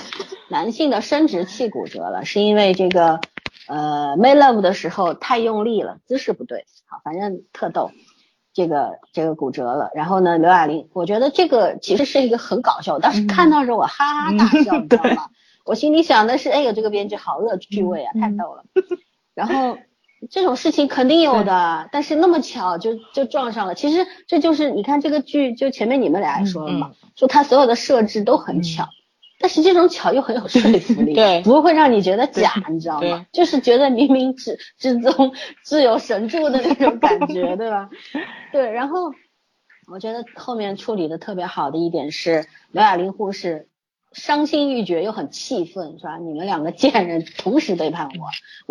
[0.48, 3.20] 男性的生殖器骨折了，是因为这个
[3.68, 6.64] 呃 make love 的时候太用力了，姿势不对。
[6.86, 7.90] 好，反正特逗，
[8.52, 9.90] 这个这个骨折了。
[9.94, 15.28] 然后呢，刘亚玲，我觉得这个其实是一个很搞笑，我当时看到时候我哈哈大笑，你知道吗？
[15.64, 18.64] 我心里想的是，哎呦，这个编剧好恶趣味啊，太逗了。
[19.34, 19.78] 然后。
[20.30, 23.74] 这种事情肯定有的，但是那么巧就就撞上了。
[23.74, 28.88] 其实这就是你看这个剧，就前面你们俩也说了嘛，说它所有的设置都很巧，
[29.42, 33.26] 但是这种巧又很有说服力， 对，不会让你觉得假，你知道吗？
[33.32, 35.32] 就是觉得冥冥之之中
[35.64, 37.90] 自有神助的那种感觉，对吧？
[38.52, 39.12] 对，然后
[39.88, 43.68] 我觉得后面处理的特别好的一点是刘雅玲护士。
[44.12, 46.18] 伤心欲绝又很气愤，是吧？
[46.18, 48.26] 你们两个贱人同时背叛我，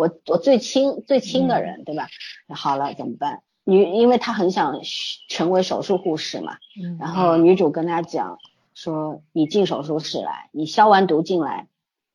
[0.06, 2.06] 我我最亲最亲的人，对吧？
[2.48, 3.40] 好了，怎么办？
[3.64, 4.78] 女，因为她很想
[5.28, 6.58] 成为手术护士嘛，
[7.00, 8.38] 然后女主跟她讲
[8.74, 11.68] 说：“你进手术室来，你消完毒进来。”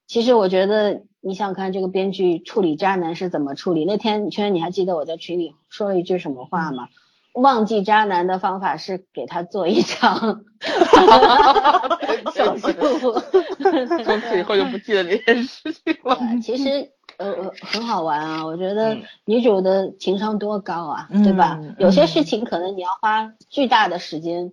[0.07, 3.83] 其实我觉得，你想看这个编剧处理渣男是怎么处理？
[3.85, 6.87] 那天圈你还记得我在群里说了一句什么话吗？
[7.33, 10.43] 忘记渣男的方法是给他做一场
[12.33, 13.13] 手术，
[14.03, 16.17] 从此以后就不记得这件事情了。
[16.41, 21.59] 其实呃呃很好玩啊，我觉得嗯女主的情商多高啊，嗯对吧？
[21.61, 24.51] 嗯有些事情可能你要花巨大的时间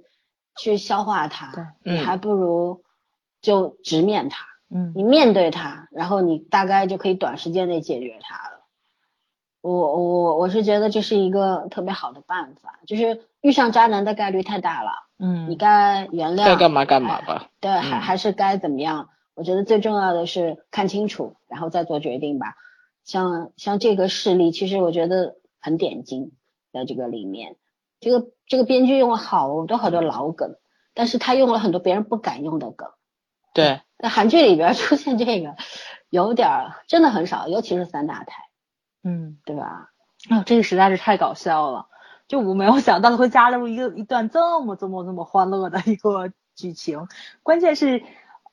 [0.57, 2.83] 去消化它，嗯你还不如
[3.41, 8.61] 就直面它，嗯你面对它，然后你大概就可以短时间内解决它了。
[9.61, 17.49] 我我我是觉得这是一个特别好的办法，就是遇上渣男的概率太大了，嗯，你该原谅，该干嘛干嘛吧。
[17.61, 19.09] 对，还嗯还是该怎么样？
[19.35, 22.57] 我觉得最重要的是看清楚，然后再做决定吧。
[23.05, 26.33] 像像这个事例，其实我觉得很点睛，
[26.73, 27.57] 在这个里面，
[28.05, 30.57] 这个这个编剧用了好多好多老梗，
[30.93, 32.91] 但是他用了很多别人不敢用的梗。
[33.55, 35.57] 对，在韩剧里边出现这个，
[36.11, 38.43] 有点儿真的很少，尤其是三大台，
[39.03, 39.89] 嗯，对吧？
[40.29, 41.87] 啊，这个实在是太搞笑了，
[42.29, 47.09] 就我没有想到会加入一个一段这么这么这么欢乐的一个剧情，
[47.43, 48.03] 关键是。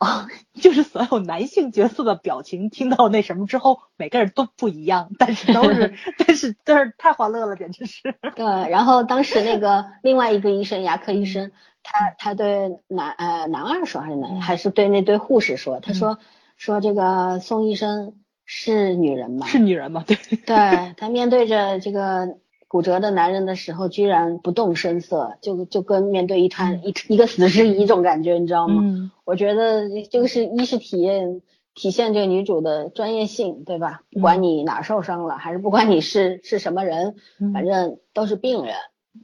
[0.01, 0.25] 哦，
[0.55, 8.15] 就是所有男性角色的表情，听到那什么之后，每个人都不一样，但是都是， 但是但是太欢乐了，简直是。
[8.35, 11.51] 对，然后当时那个另外一个医生，牙科医生，
[11.83, 16.17] 他他对男呃男二说还是男，还是对那对护士说，他说、
[16.57, 20.03] 说这个宋医生是女人吗，是女人吗？
[20.07, 22.39] 对，对他面对着这个
[22.71, 28.79] 骨折的男人的时候，居然不动声色，就就跟面对一滩一一个死尸一种感觉，你知道吗？
[28.81, 31.41] 嗯我觉得这个是一是体验
[31.75, 34.03] 体现这个女主的专业性，对吧？
[34.13, 38.73] 不管你哪儿受伤了，还是不管你是是什么人，嗯反正都是病人，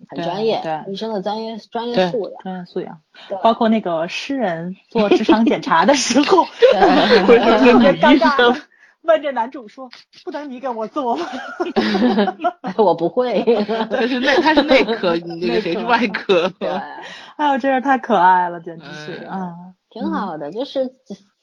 [0.09, 2.33] 很专业，对医生的专业专业素养。
[2.43, 2.99] 专业素养，
[3.29, 8.59] 对 包括那个诗人做职场检查的时候 对
[9.07, 9.89] 问着男主说
[10.23, 11.25] ：“不能你给我做吗
[12.77, 13.43] 我不会。
[13.89, 16.49] 他是内他是内科，你那个谁是外科？
[16.59, 16.69] 对，？”
[17.37, 19.53] 哎呦，真是太可爱了，简直是嗯啊！
[19.89, 20.91] 挺好的，就是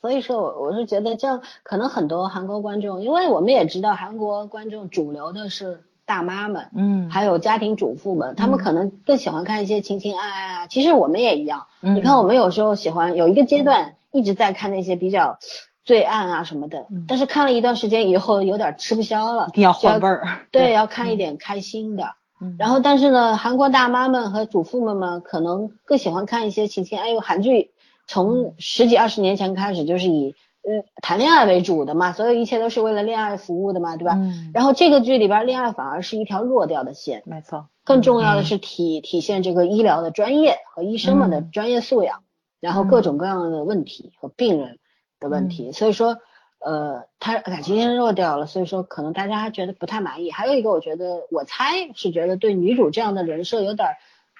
[0.00, 10.66] 所以说我我是觉得这样，可能很多韩国观众，因为我们也知道韩国观众主流的是大妈们，嗯，还有家庭主妇们，他们可能更喜欢看一些情情爱爱啊。
[10.66, 15.38] 其实我们也一样，嗯你看我们有时候喜欢有一个阶段一直在看那些比较
[15.84, 17.04] 罪案啊什么的，嗯。
[17.06, 20.46] 但是看了一段时间以后有点吃不消了一，定要换味儿。
[20.50, 22.14] 对，要看一点开心的。
[22.40, 27.20] 嗯，然后，但是呢，韩国大妈们和主妇们嘛可能更喜欢看一些情情爱爱。
[27.20, 27.70] 韩剧
[28.08, 34.14] 从十几二十年前开始就是以呃谈恋爱为主的嘛，所有一切都是为了恋爱服务的嘛，对吧？
[34.16, 41.50] 嗯，然后这个剧里边恋爱反而是一条弱掉的线，没错，更重要的是体体现这个医疗的专业和医生们的嗯。
[41.52, 42.24] 专业素养，
[42.60, 44.78] 然后各种各样的问题和病人
[45.24, 46.18] 的问题，所以说。
[46.66, 50.30] 呃，他感情线弱掉了，所以说可能大家还觉得不太满意。
[50.30, 53.96] 还有一个，我觉得我猜是觉得对女主这样的人设有点儿，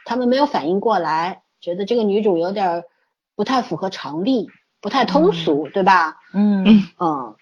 [0.06, 2.84] 他们没有反应过来，觉得这个女主有点儿
[3.36, 4.48] 不太符合常理，
[4.80, 6.16] 不太通俗，对吧？
[6.32, 6.64] 嗯
[6.98, 7.34] 嗯，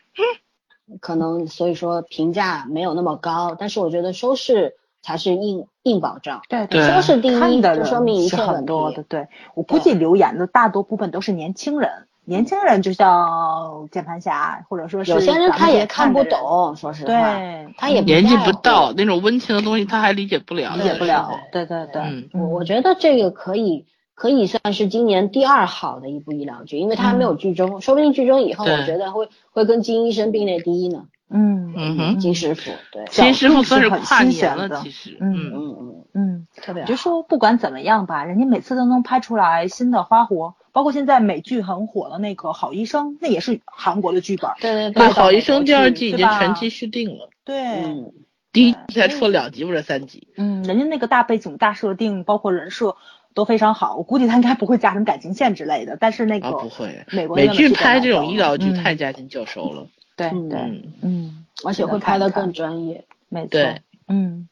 [1.01, 9.05] 可能所以说评价没有那么高，但是我觉得收视才是硬硬保障，对对收视第一，看的就说明一切很多的。。
[9.05, 21.31] 对我估计留言的大多部分都是年轻人，年轻人就像键盘侠，或者说是有些人他也看不，懂，说实话，对，他也年纪不到，那种温情的东西他还理解不了，理解不了。
[21.51, 22.29] 对对对，嗯。
[22.35, 31.07] 我我觉得这个可以可以算是今年第二好的一部医疗剧，因为它还没有剧终，说不定剧终以后，我觉得会会跟金医生并列第一呢。
[31.29, 31.75] 嗯。
[31.77, 32.19] 嗯哼。
[32.21, 35.35] 金师傅，对，金师傅算是跨年了，其实，嗯。
[35.35, 36.89] 嗯，嗯嗯，嗯，特别好。
[36.89, 44.51] 就说不管怎么样吧，人家每次都能拍出来新的花活，包括现在美剧很火的那个《好医生》，那也是韩国的剧本。
[44.61, 48.13] 对对对，对，好医生第二季已经全期续订了，对，嗯，
[48.53, 50.29] 第一季才出了两集或者三集。
[50.37, 52.97] 嗯，人家那个大背景、大设定，包括人设
[53.35, 55.97] 都非常好，我估计他应该不会加什么感情线之类的。
[56.01, 59.87] 但是那个、啊，不会，美国美剧拍这种医疗剧嗯太驾轻就熟了。
[60.17, 63.05] 对嗯对，嗯，嗯，而且会拍的更专业。
[63.29, 64.49] 没错对，嗯，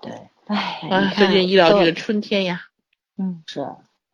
[0.00, 0.12] 对，
[0.46, 2.62] 唉，最近医疗剧的春天呀，
[3.18, 3.66] 嗯，是，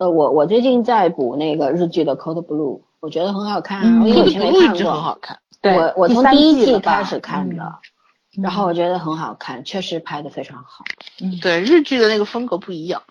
[0.05, 5.01] 呃，我我最近在补那个日剧的《Code Blue》，我觉得很好看，嗯我以《前没》看一直很过。
[5.01, 5.39] 好看。
[5.62, 7.62] 对，我我从第一季开始看的，
[8.36, 10.85] 嗯然后我觉得很好看，确实拍的非常好。
[11.22, 13.02] 嗯，对，日剧的那个风格不一样，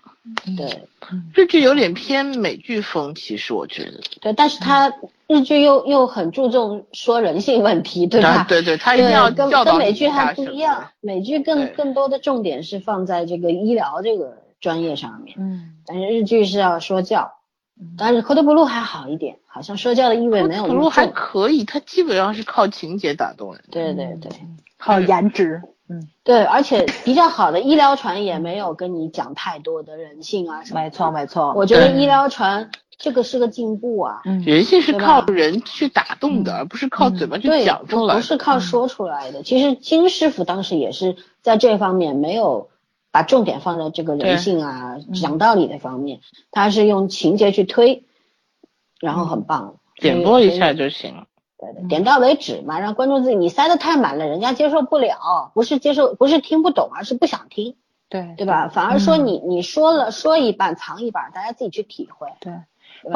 [0.45, 4.01] 嗯，对嗯日剧有点偏美剧风，其实我觉得。
[4.21, 4.93] 对，但是它
[5.27, 8.29] 日剧又又很注重说人性问题，对吧？
[8.29, 17.33] 啊对对，他一定要跟跟美剧还不一样，美剧更更多的重点是放在这个医疗这个专业上面，嗯，但是日剧是要说教
[17.77, 21.07] 嗯，但是《Code Blue》还好一点，好像说教的意味没有那么还。
[21.07, 23.63] 可以，它基本上是靠情节打动人。
[23.69, 24.31] 对对对，
[24.77, 30.81] 靠颜值，嗯，对，而且比较好的医疗船也没有跟你讲太多的人性啊什么。
[30.81, 31.51] 没错没错。
[31.57, 34.21] 我觉得医疗船这个是个进步啊。
[34.23, 38.15] 嗯，人性是靠人去打动的，而不是靠嘴巴去讲出来。
[38.15, 39.43] 不是靠说出来的。
[39.43, 42.69] 其实金师傅当时也是在这方面没有
[43.13, 46.19] 把重点放在这个人性啊、讲道理的方面，
[46.49, 48.05] 他是用情节去推，
[48.99, 49.75] 然后很棒。
[49.97, 51.27] 点播一下就行了
[51.59, 51.87] 对。
[51.87, 53.35] 点到为止嘛，让观众自己。
[53.35, 57.75] 你塞的太满了，人家接受不了，不是接受，不是听不懂，而是不想听。
[58.09, 58.67] 对，对吧？
[58.67, 62.29] 反而说你你说了说一半藏一半，大家自己去体会。
[62.39, 62.53] 对，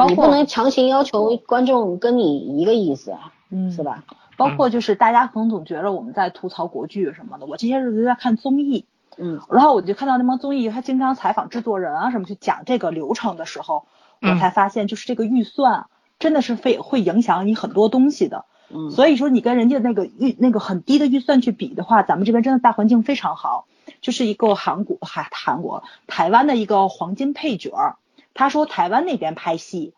[0.06, 4.04] 你不能强行要求观众跟你一个意思啊，嗯，是吧？
[4.36, 8.86] 包括就是大家可能总觉得我们在吐槽国剧什么的，我这些日子在看综艺，
[9.18, 13.86] 嗯，然后我就看到那帮综艺，他经常采访制作人啊什么去讲这个流程的时候，
[14.22, 15.86] 我才发现就是这个预算
[16.18, 18.44] 真的是非会影响你很多东西的。
[18.70, 23.66] 嗯，所以说你跟人家那个预那个很低的预算去比的话，咱们这边真的大环境非常好，
[24.00, 27.96] 就是一个韩国韩韩国台湾的一个黄金配角，
[28.34, 29.94] 他说台湾那边拍戏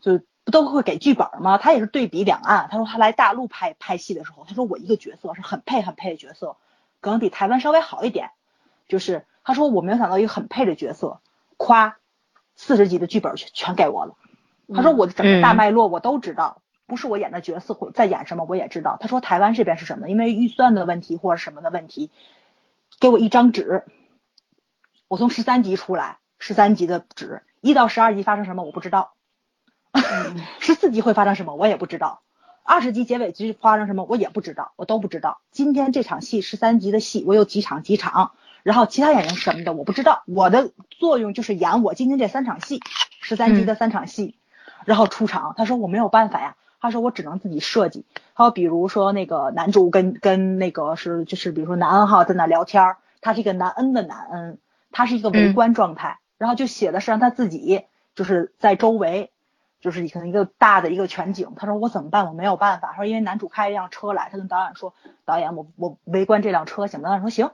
[0.00, 1.58] 就不都会给剧本吗？
[1.58, 6.56] 他也是对比两岸，他说他来大陆拍拍戏的时候，他说我一个角色是很配很配的角色，
[7.00, 8.30] 可能比台湾稍微好一点，
[8.92, 11.22] 就是他说我没有想到一个很配的角色，
[11.56, 11.96] 夸
[12.54, 14.16] 四十集的剧本全全给我了，
[14.74, 16.60] 他说我的整个大脉络我都知道。
[16.84, 18.98] 不是我演的角色或在演什么，我也知道。
[19.00, 20.10] 他说台湾这边是什么？
[20.10, 22.10] 因为预算的问题或者什么的问题，
[23.00, 23.84] 给我一张纸，
[25.08, 29.14] 我从十三集出来，十三集的纸，一到十二集发生什么我不知道，
[30.60, 32.20] 十四集会发生什么我也不知道，
[32.62, 35.40] 二十集结尾集发生什么我也不知道，我都不知道。
[35.50, 38.32] 今天这场戏十三集的戏，我有几场几场，
[38.62, 42.80] 然后其他演员什么的我不知道，我的作用就是演我今天这三场戏，
[43.20, 44.36] 十三集的三场戏，
[44.84, 45.54] 然后出场。
[45.56, 46.56] 他说我没有办法呀。
[46.80, 48.04] 他说我只能自己设计。
[48.34, 54.58] 还有比如说那个男主跟跟那个是就是比如说男恩号在那聊天，他是一个男恩的男恩，
[54.90, 57.84] 他是一个围观状态，然后就写的是让他自己
[58.16, 59.30] 就是在周围，
[59.80, 61.52] 就是可能一个大的一个全景。
[61.56, 62.26] 他说我怎么办？
[62.26, 62.88] 我没有办法。
[62.90, 64.92] 他说因为男主开一辆车来，他跟导演说
[65.24, 67.10] 导演我我围观这辆车行吗？
[67.10, 67.50] 导演说行。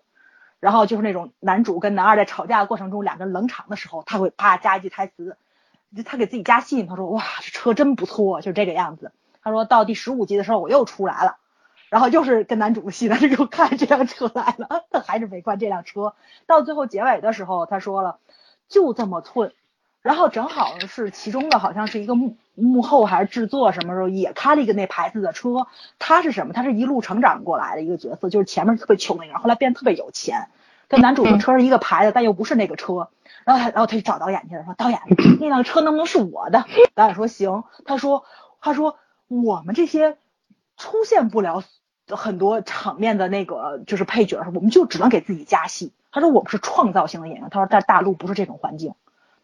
[0.61, 5.37] 然后就是那种男主跟男二在吵架的过程中，两个人冷场的时候，他会啪加一句台词。
[5.97, 9.11] 就他给自己加戏，他说哇，这车真不错，就这个样子。
[9.43, 11.39] 他说到第十五集的时候，我又出来了，
[11.89, 16.15] 然后又是跟男主的戏，他 就又看这辆车来了， 他还是围观这辆车。
[16.47, 18.19] 到最后结尾的时候，他说了
[18.69, 19.55] 就这么寸，
[20.09, 25.67] 然后正好是其中的好像是一个幕幕后还是制作什么时候也开了一个那牌子的车，
[25.99, 26.55] 他是什么？
[26.55, 30.49] 他是一路成长过来的一个角色，就是前面特别穷那个人，后来变得特别有钱，
[30.89, 33.11] 跟男主的车是一个牌子，但又不是那个车。
[33.45, 34.99] 然后他，然后他就找导演去了，说导演，
[35.41, 36.65] 那辆车能不能是我的？
[36.95, 37.65] 导演说行。
[37.85, 38.25] 他说，
[38.63, 40.17] 他说我们这些
[40.79, 41.63] 出现不了
[42.09, 45.93] 很多场面的那个就是配角，我们就只能给自己加戏。
[46.11, 47.51] 他说我们是创造性的演员。
[47.51, 48.95] 他说在大陆不是这种环境。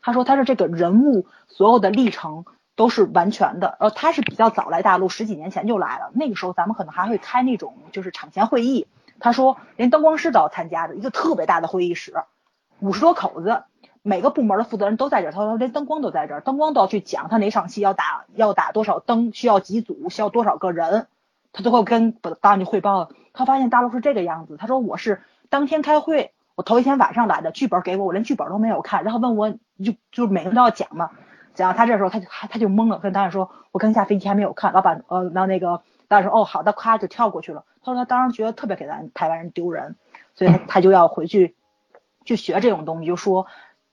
[0.04, 2.44] 他说他是这个人物所有的历程
[2.76, 3.76] 都是完全的。
[3.80, 6.10] 呃他是比较早来大陆，十几年前就来了。
[6.12, 8.86] 那个时候咱们可能还会开那种就是场前会议。
[9.18, 12.12] 他说连灯光师都要参加的一个特别大的会议室，
[12.80, 13.64] 五十多口子。
[14.06, 21.06] 每个部门的负责人都在这儿，他说连灯光都在这儿，灯光都要去讲他哪场戏要打要打多少灯，需要几组，需要多少个人，
[21.54, 23.08] 他都会跟导演去汇报。
[23.32, 31.10] 他发现大陆是这个样子，他说我是当天开会，我头一天晚上来的，剧本给我，我连剧本都没有看，然后问我就就每个人都要讲嘛，
[31.54, 37.64] 讲到他这时候他就他就懵了，跟导演说，我刚下飞机还没有看，老板呃，然后那个导演说哦好的，咔就跳过去了。
[37.82, 39.96] 他说他当时觉得特别给咱台湾人丢人，
[40.34, 41.56] 所以他他就要回去
[42.24, 43.46] 去学这种东西，就说。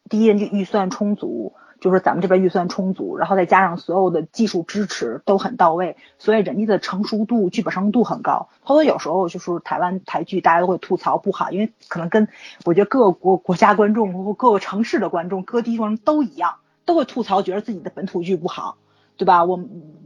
[0.09, 8.49] 第一，人家预算充足，就是咱们这边预算充足，然后再加上所有的技术支持都很到位，所以人家的成熟度、剧本成熟度很高。
[8.63, 12.27] 他说有时候就是台湾台剧大家都会吐槽不好，因为可能跟
[12.65, 18.77] 我觉得各个国国家观众或各个城市的观众、各地方都一样，都会吐槽，觉得自己的本土剧不好，
[19.17, 19.43] 对吧？
[19.43, 19.59] 我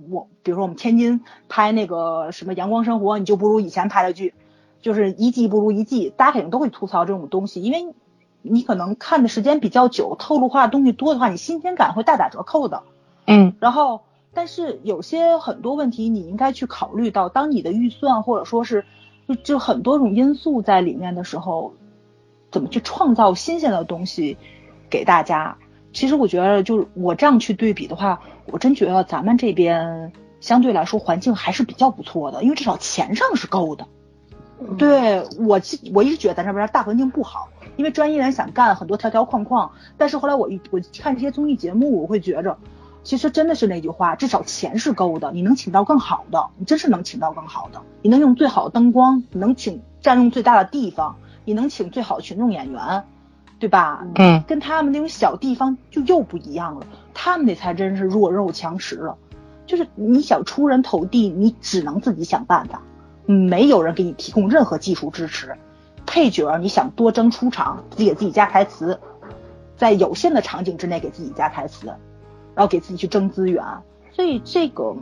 [0.09, 4.33] 我比如说我们天津拍那个什么《阳光生活》，你就不如以前拍的剧，
[4.81, 7.93] 就是一季不如一季，大家肯定都会吐槽这种东西，因为。
[8.47, 12.83] 你可能看的时间比较久，透露化的东西多的话，你新鲜感会大打折扣的。
[13.25, 14.01] 嗯，然后，
[14.33, 18.85] 但是有些很多问题你应该去考虑到，当你的预算或者说是
[19.27, 21.73] 就就很多种因素在里面的时候，
[22.51, 24.37] 怎么去创造新鲜的东西
[24.89, 25.57] 给大家？
[25.91, 28.19] 其实我觉得，就是我这样去对比的话，
[28.51, 33.87] 我真觉得咱们这边相对来说环境还是比较不错的，因为至少钱上是够的。
[34.77, 35.59] 对我，
[35.93, 37.49] 我一直觉得咱这边大环境不好。
[37.77, 42.57] 因为专业人想干很多条条框框，但是后来我一我看这些综艺节目，我会觉着，
[43.03, 53.03] 其实真的是那句话，至少钱是够的，你能请到更好的，你真是能请到更好的，你能用最好的灯光，能请占用最大的地方，你能请最好的群众演员，
[53.59, 54.05] 对吧？
[54.15, 59.17] 嗯，跟他们那种小地方就又不一样了，他们那才真是弱肉强食了。
[59.65, 62.81] 就是你想出人头地，你只能自己想办法，
[63.25, 65.55] 没有人给你提供任何技术支持。
[66.05, 68.99] 配角你想多争出场，自己给自己加台词，
[69.77, 73.63] 在有限的场景之内给自己加台词，然后给自己去争资源。
[74.11, 74.95] 所以这个，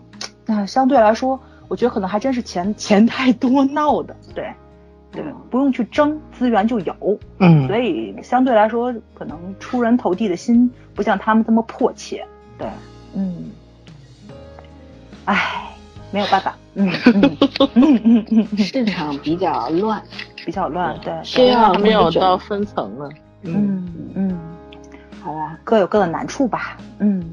[0.47, 4.53] 啊，相对来说，我觉得可能还真是钱钱太多闹的， 对，
[5.11, 12.25] 对，不用去争资源就有，嗯，所以相对来说，可能出人头地的心不像他们这么迫切，
[12.57, 12.67] 对，
[13.13, 13.51] 嗯。
[15.25, 15.69] 唉，
[16.11, 16.89] 没有办法，嗯，
[18.57, 20.01] 市场比较乱，
[20.43, 23.09] 比较乱，对，需要没有到分层了，
[23.43, 24.37] 嗯嗯，
[25.21, 27.23] 好吧，各有各的难处吧，嗯，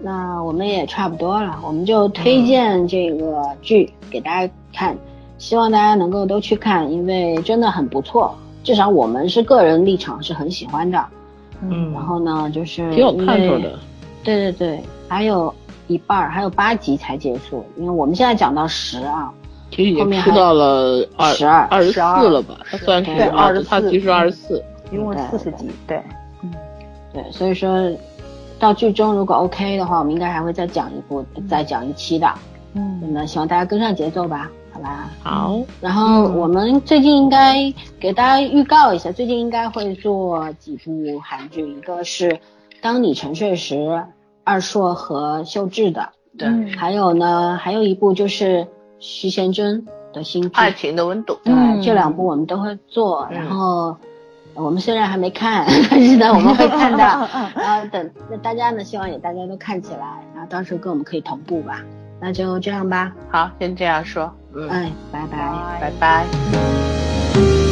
[0.00, 4.96] 那我们也差不多了，我们就推荐这个剧给大家看，
[5.36, 11.04] 希望大家能够都去看，因为真的很不错，至少我们是个人立场是很喜欢的，
[11.60, 13.78] 嗯，然后呢，就是挺有看头的，
[14.24, 15.54] 对对对，还有。
[15.86, 19.32] 一半还有八集才结束，因为我们现在讲到十啊，
[19.70, 22.58] 其实已经出到了二十二二十四了吧？
[22.70, 26.02] 它算是二十，它其实二十四，一共四十集，对，
[26.42, 26.52] 嗯，
[27.12, 27.90] 对，所以说
[28.58, 32.28] 到剧中如果 OK 的话，我们应该还会再讲一部，再讲一期的，
[32.74, 35.10] 嗯，那希望大家跟上节奏吧，好吧？
[35.22, 40.92] 好，然后我们最近应该给大家预告一下，最近应该会做几部
[41.22, 42.28] 韩剧，一个是
[42.80, 43.74] 《当你沉睡时》。
[44.46, 46.08] 二硕和秀智的，
[46.38, 48.64] 对，还有呢，还有一部就是
[49.00, 53.26] 徐贤真的新剧《爱情的温度》，对，这两部我们都会做。
[53.28, 53.96] 然后
[54.54, 57.28] 我们虽然还没看， 但是呢，我们会看到。
[57.56, 61.82] 然后等那大家呢，希望也大家都看起来，然后到时候跟我们可以同步吧。
[62.20, 63.12] 那就这样吧。
[63.28, 64.32] 好，先这样说。
[64.54, 67.65] 嗯，哎，拜拜，拜拜。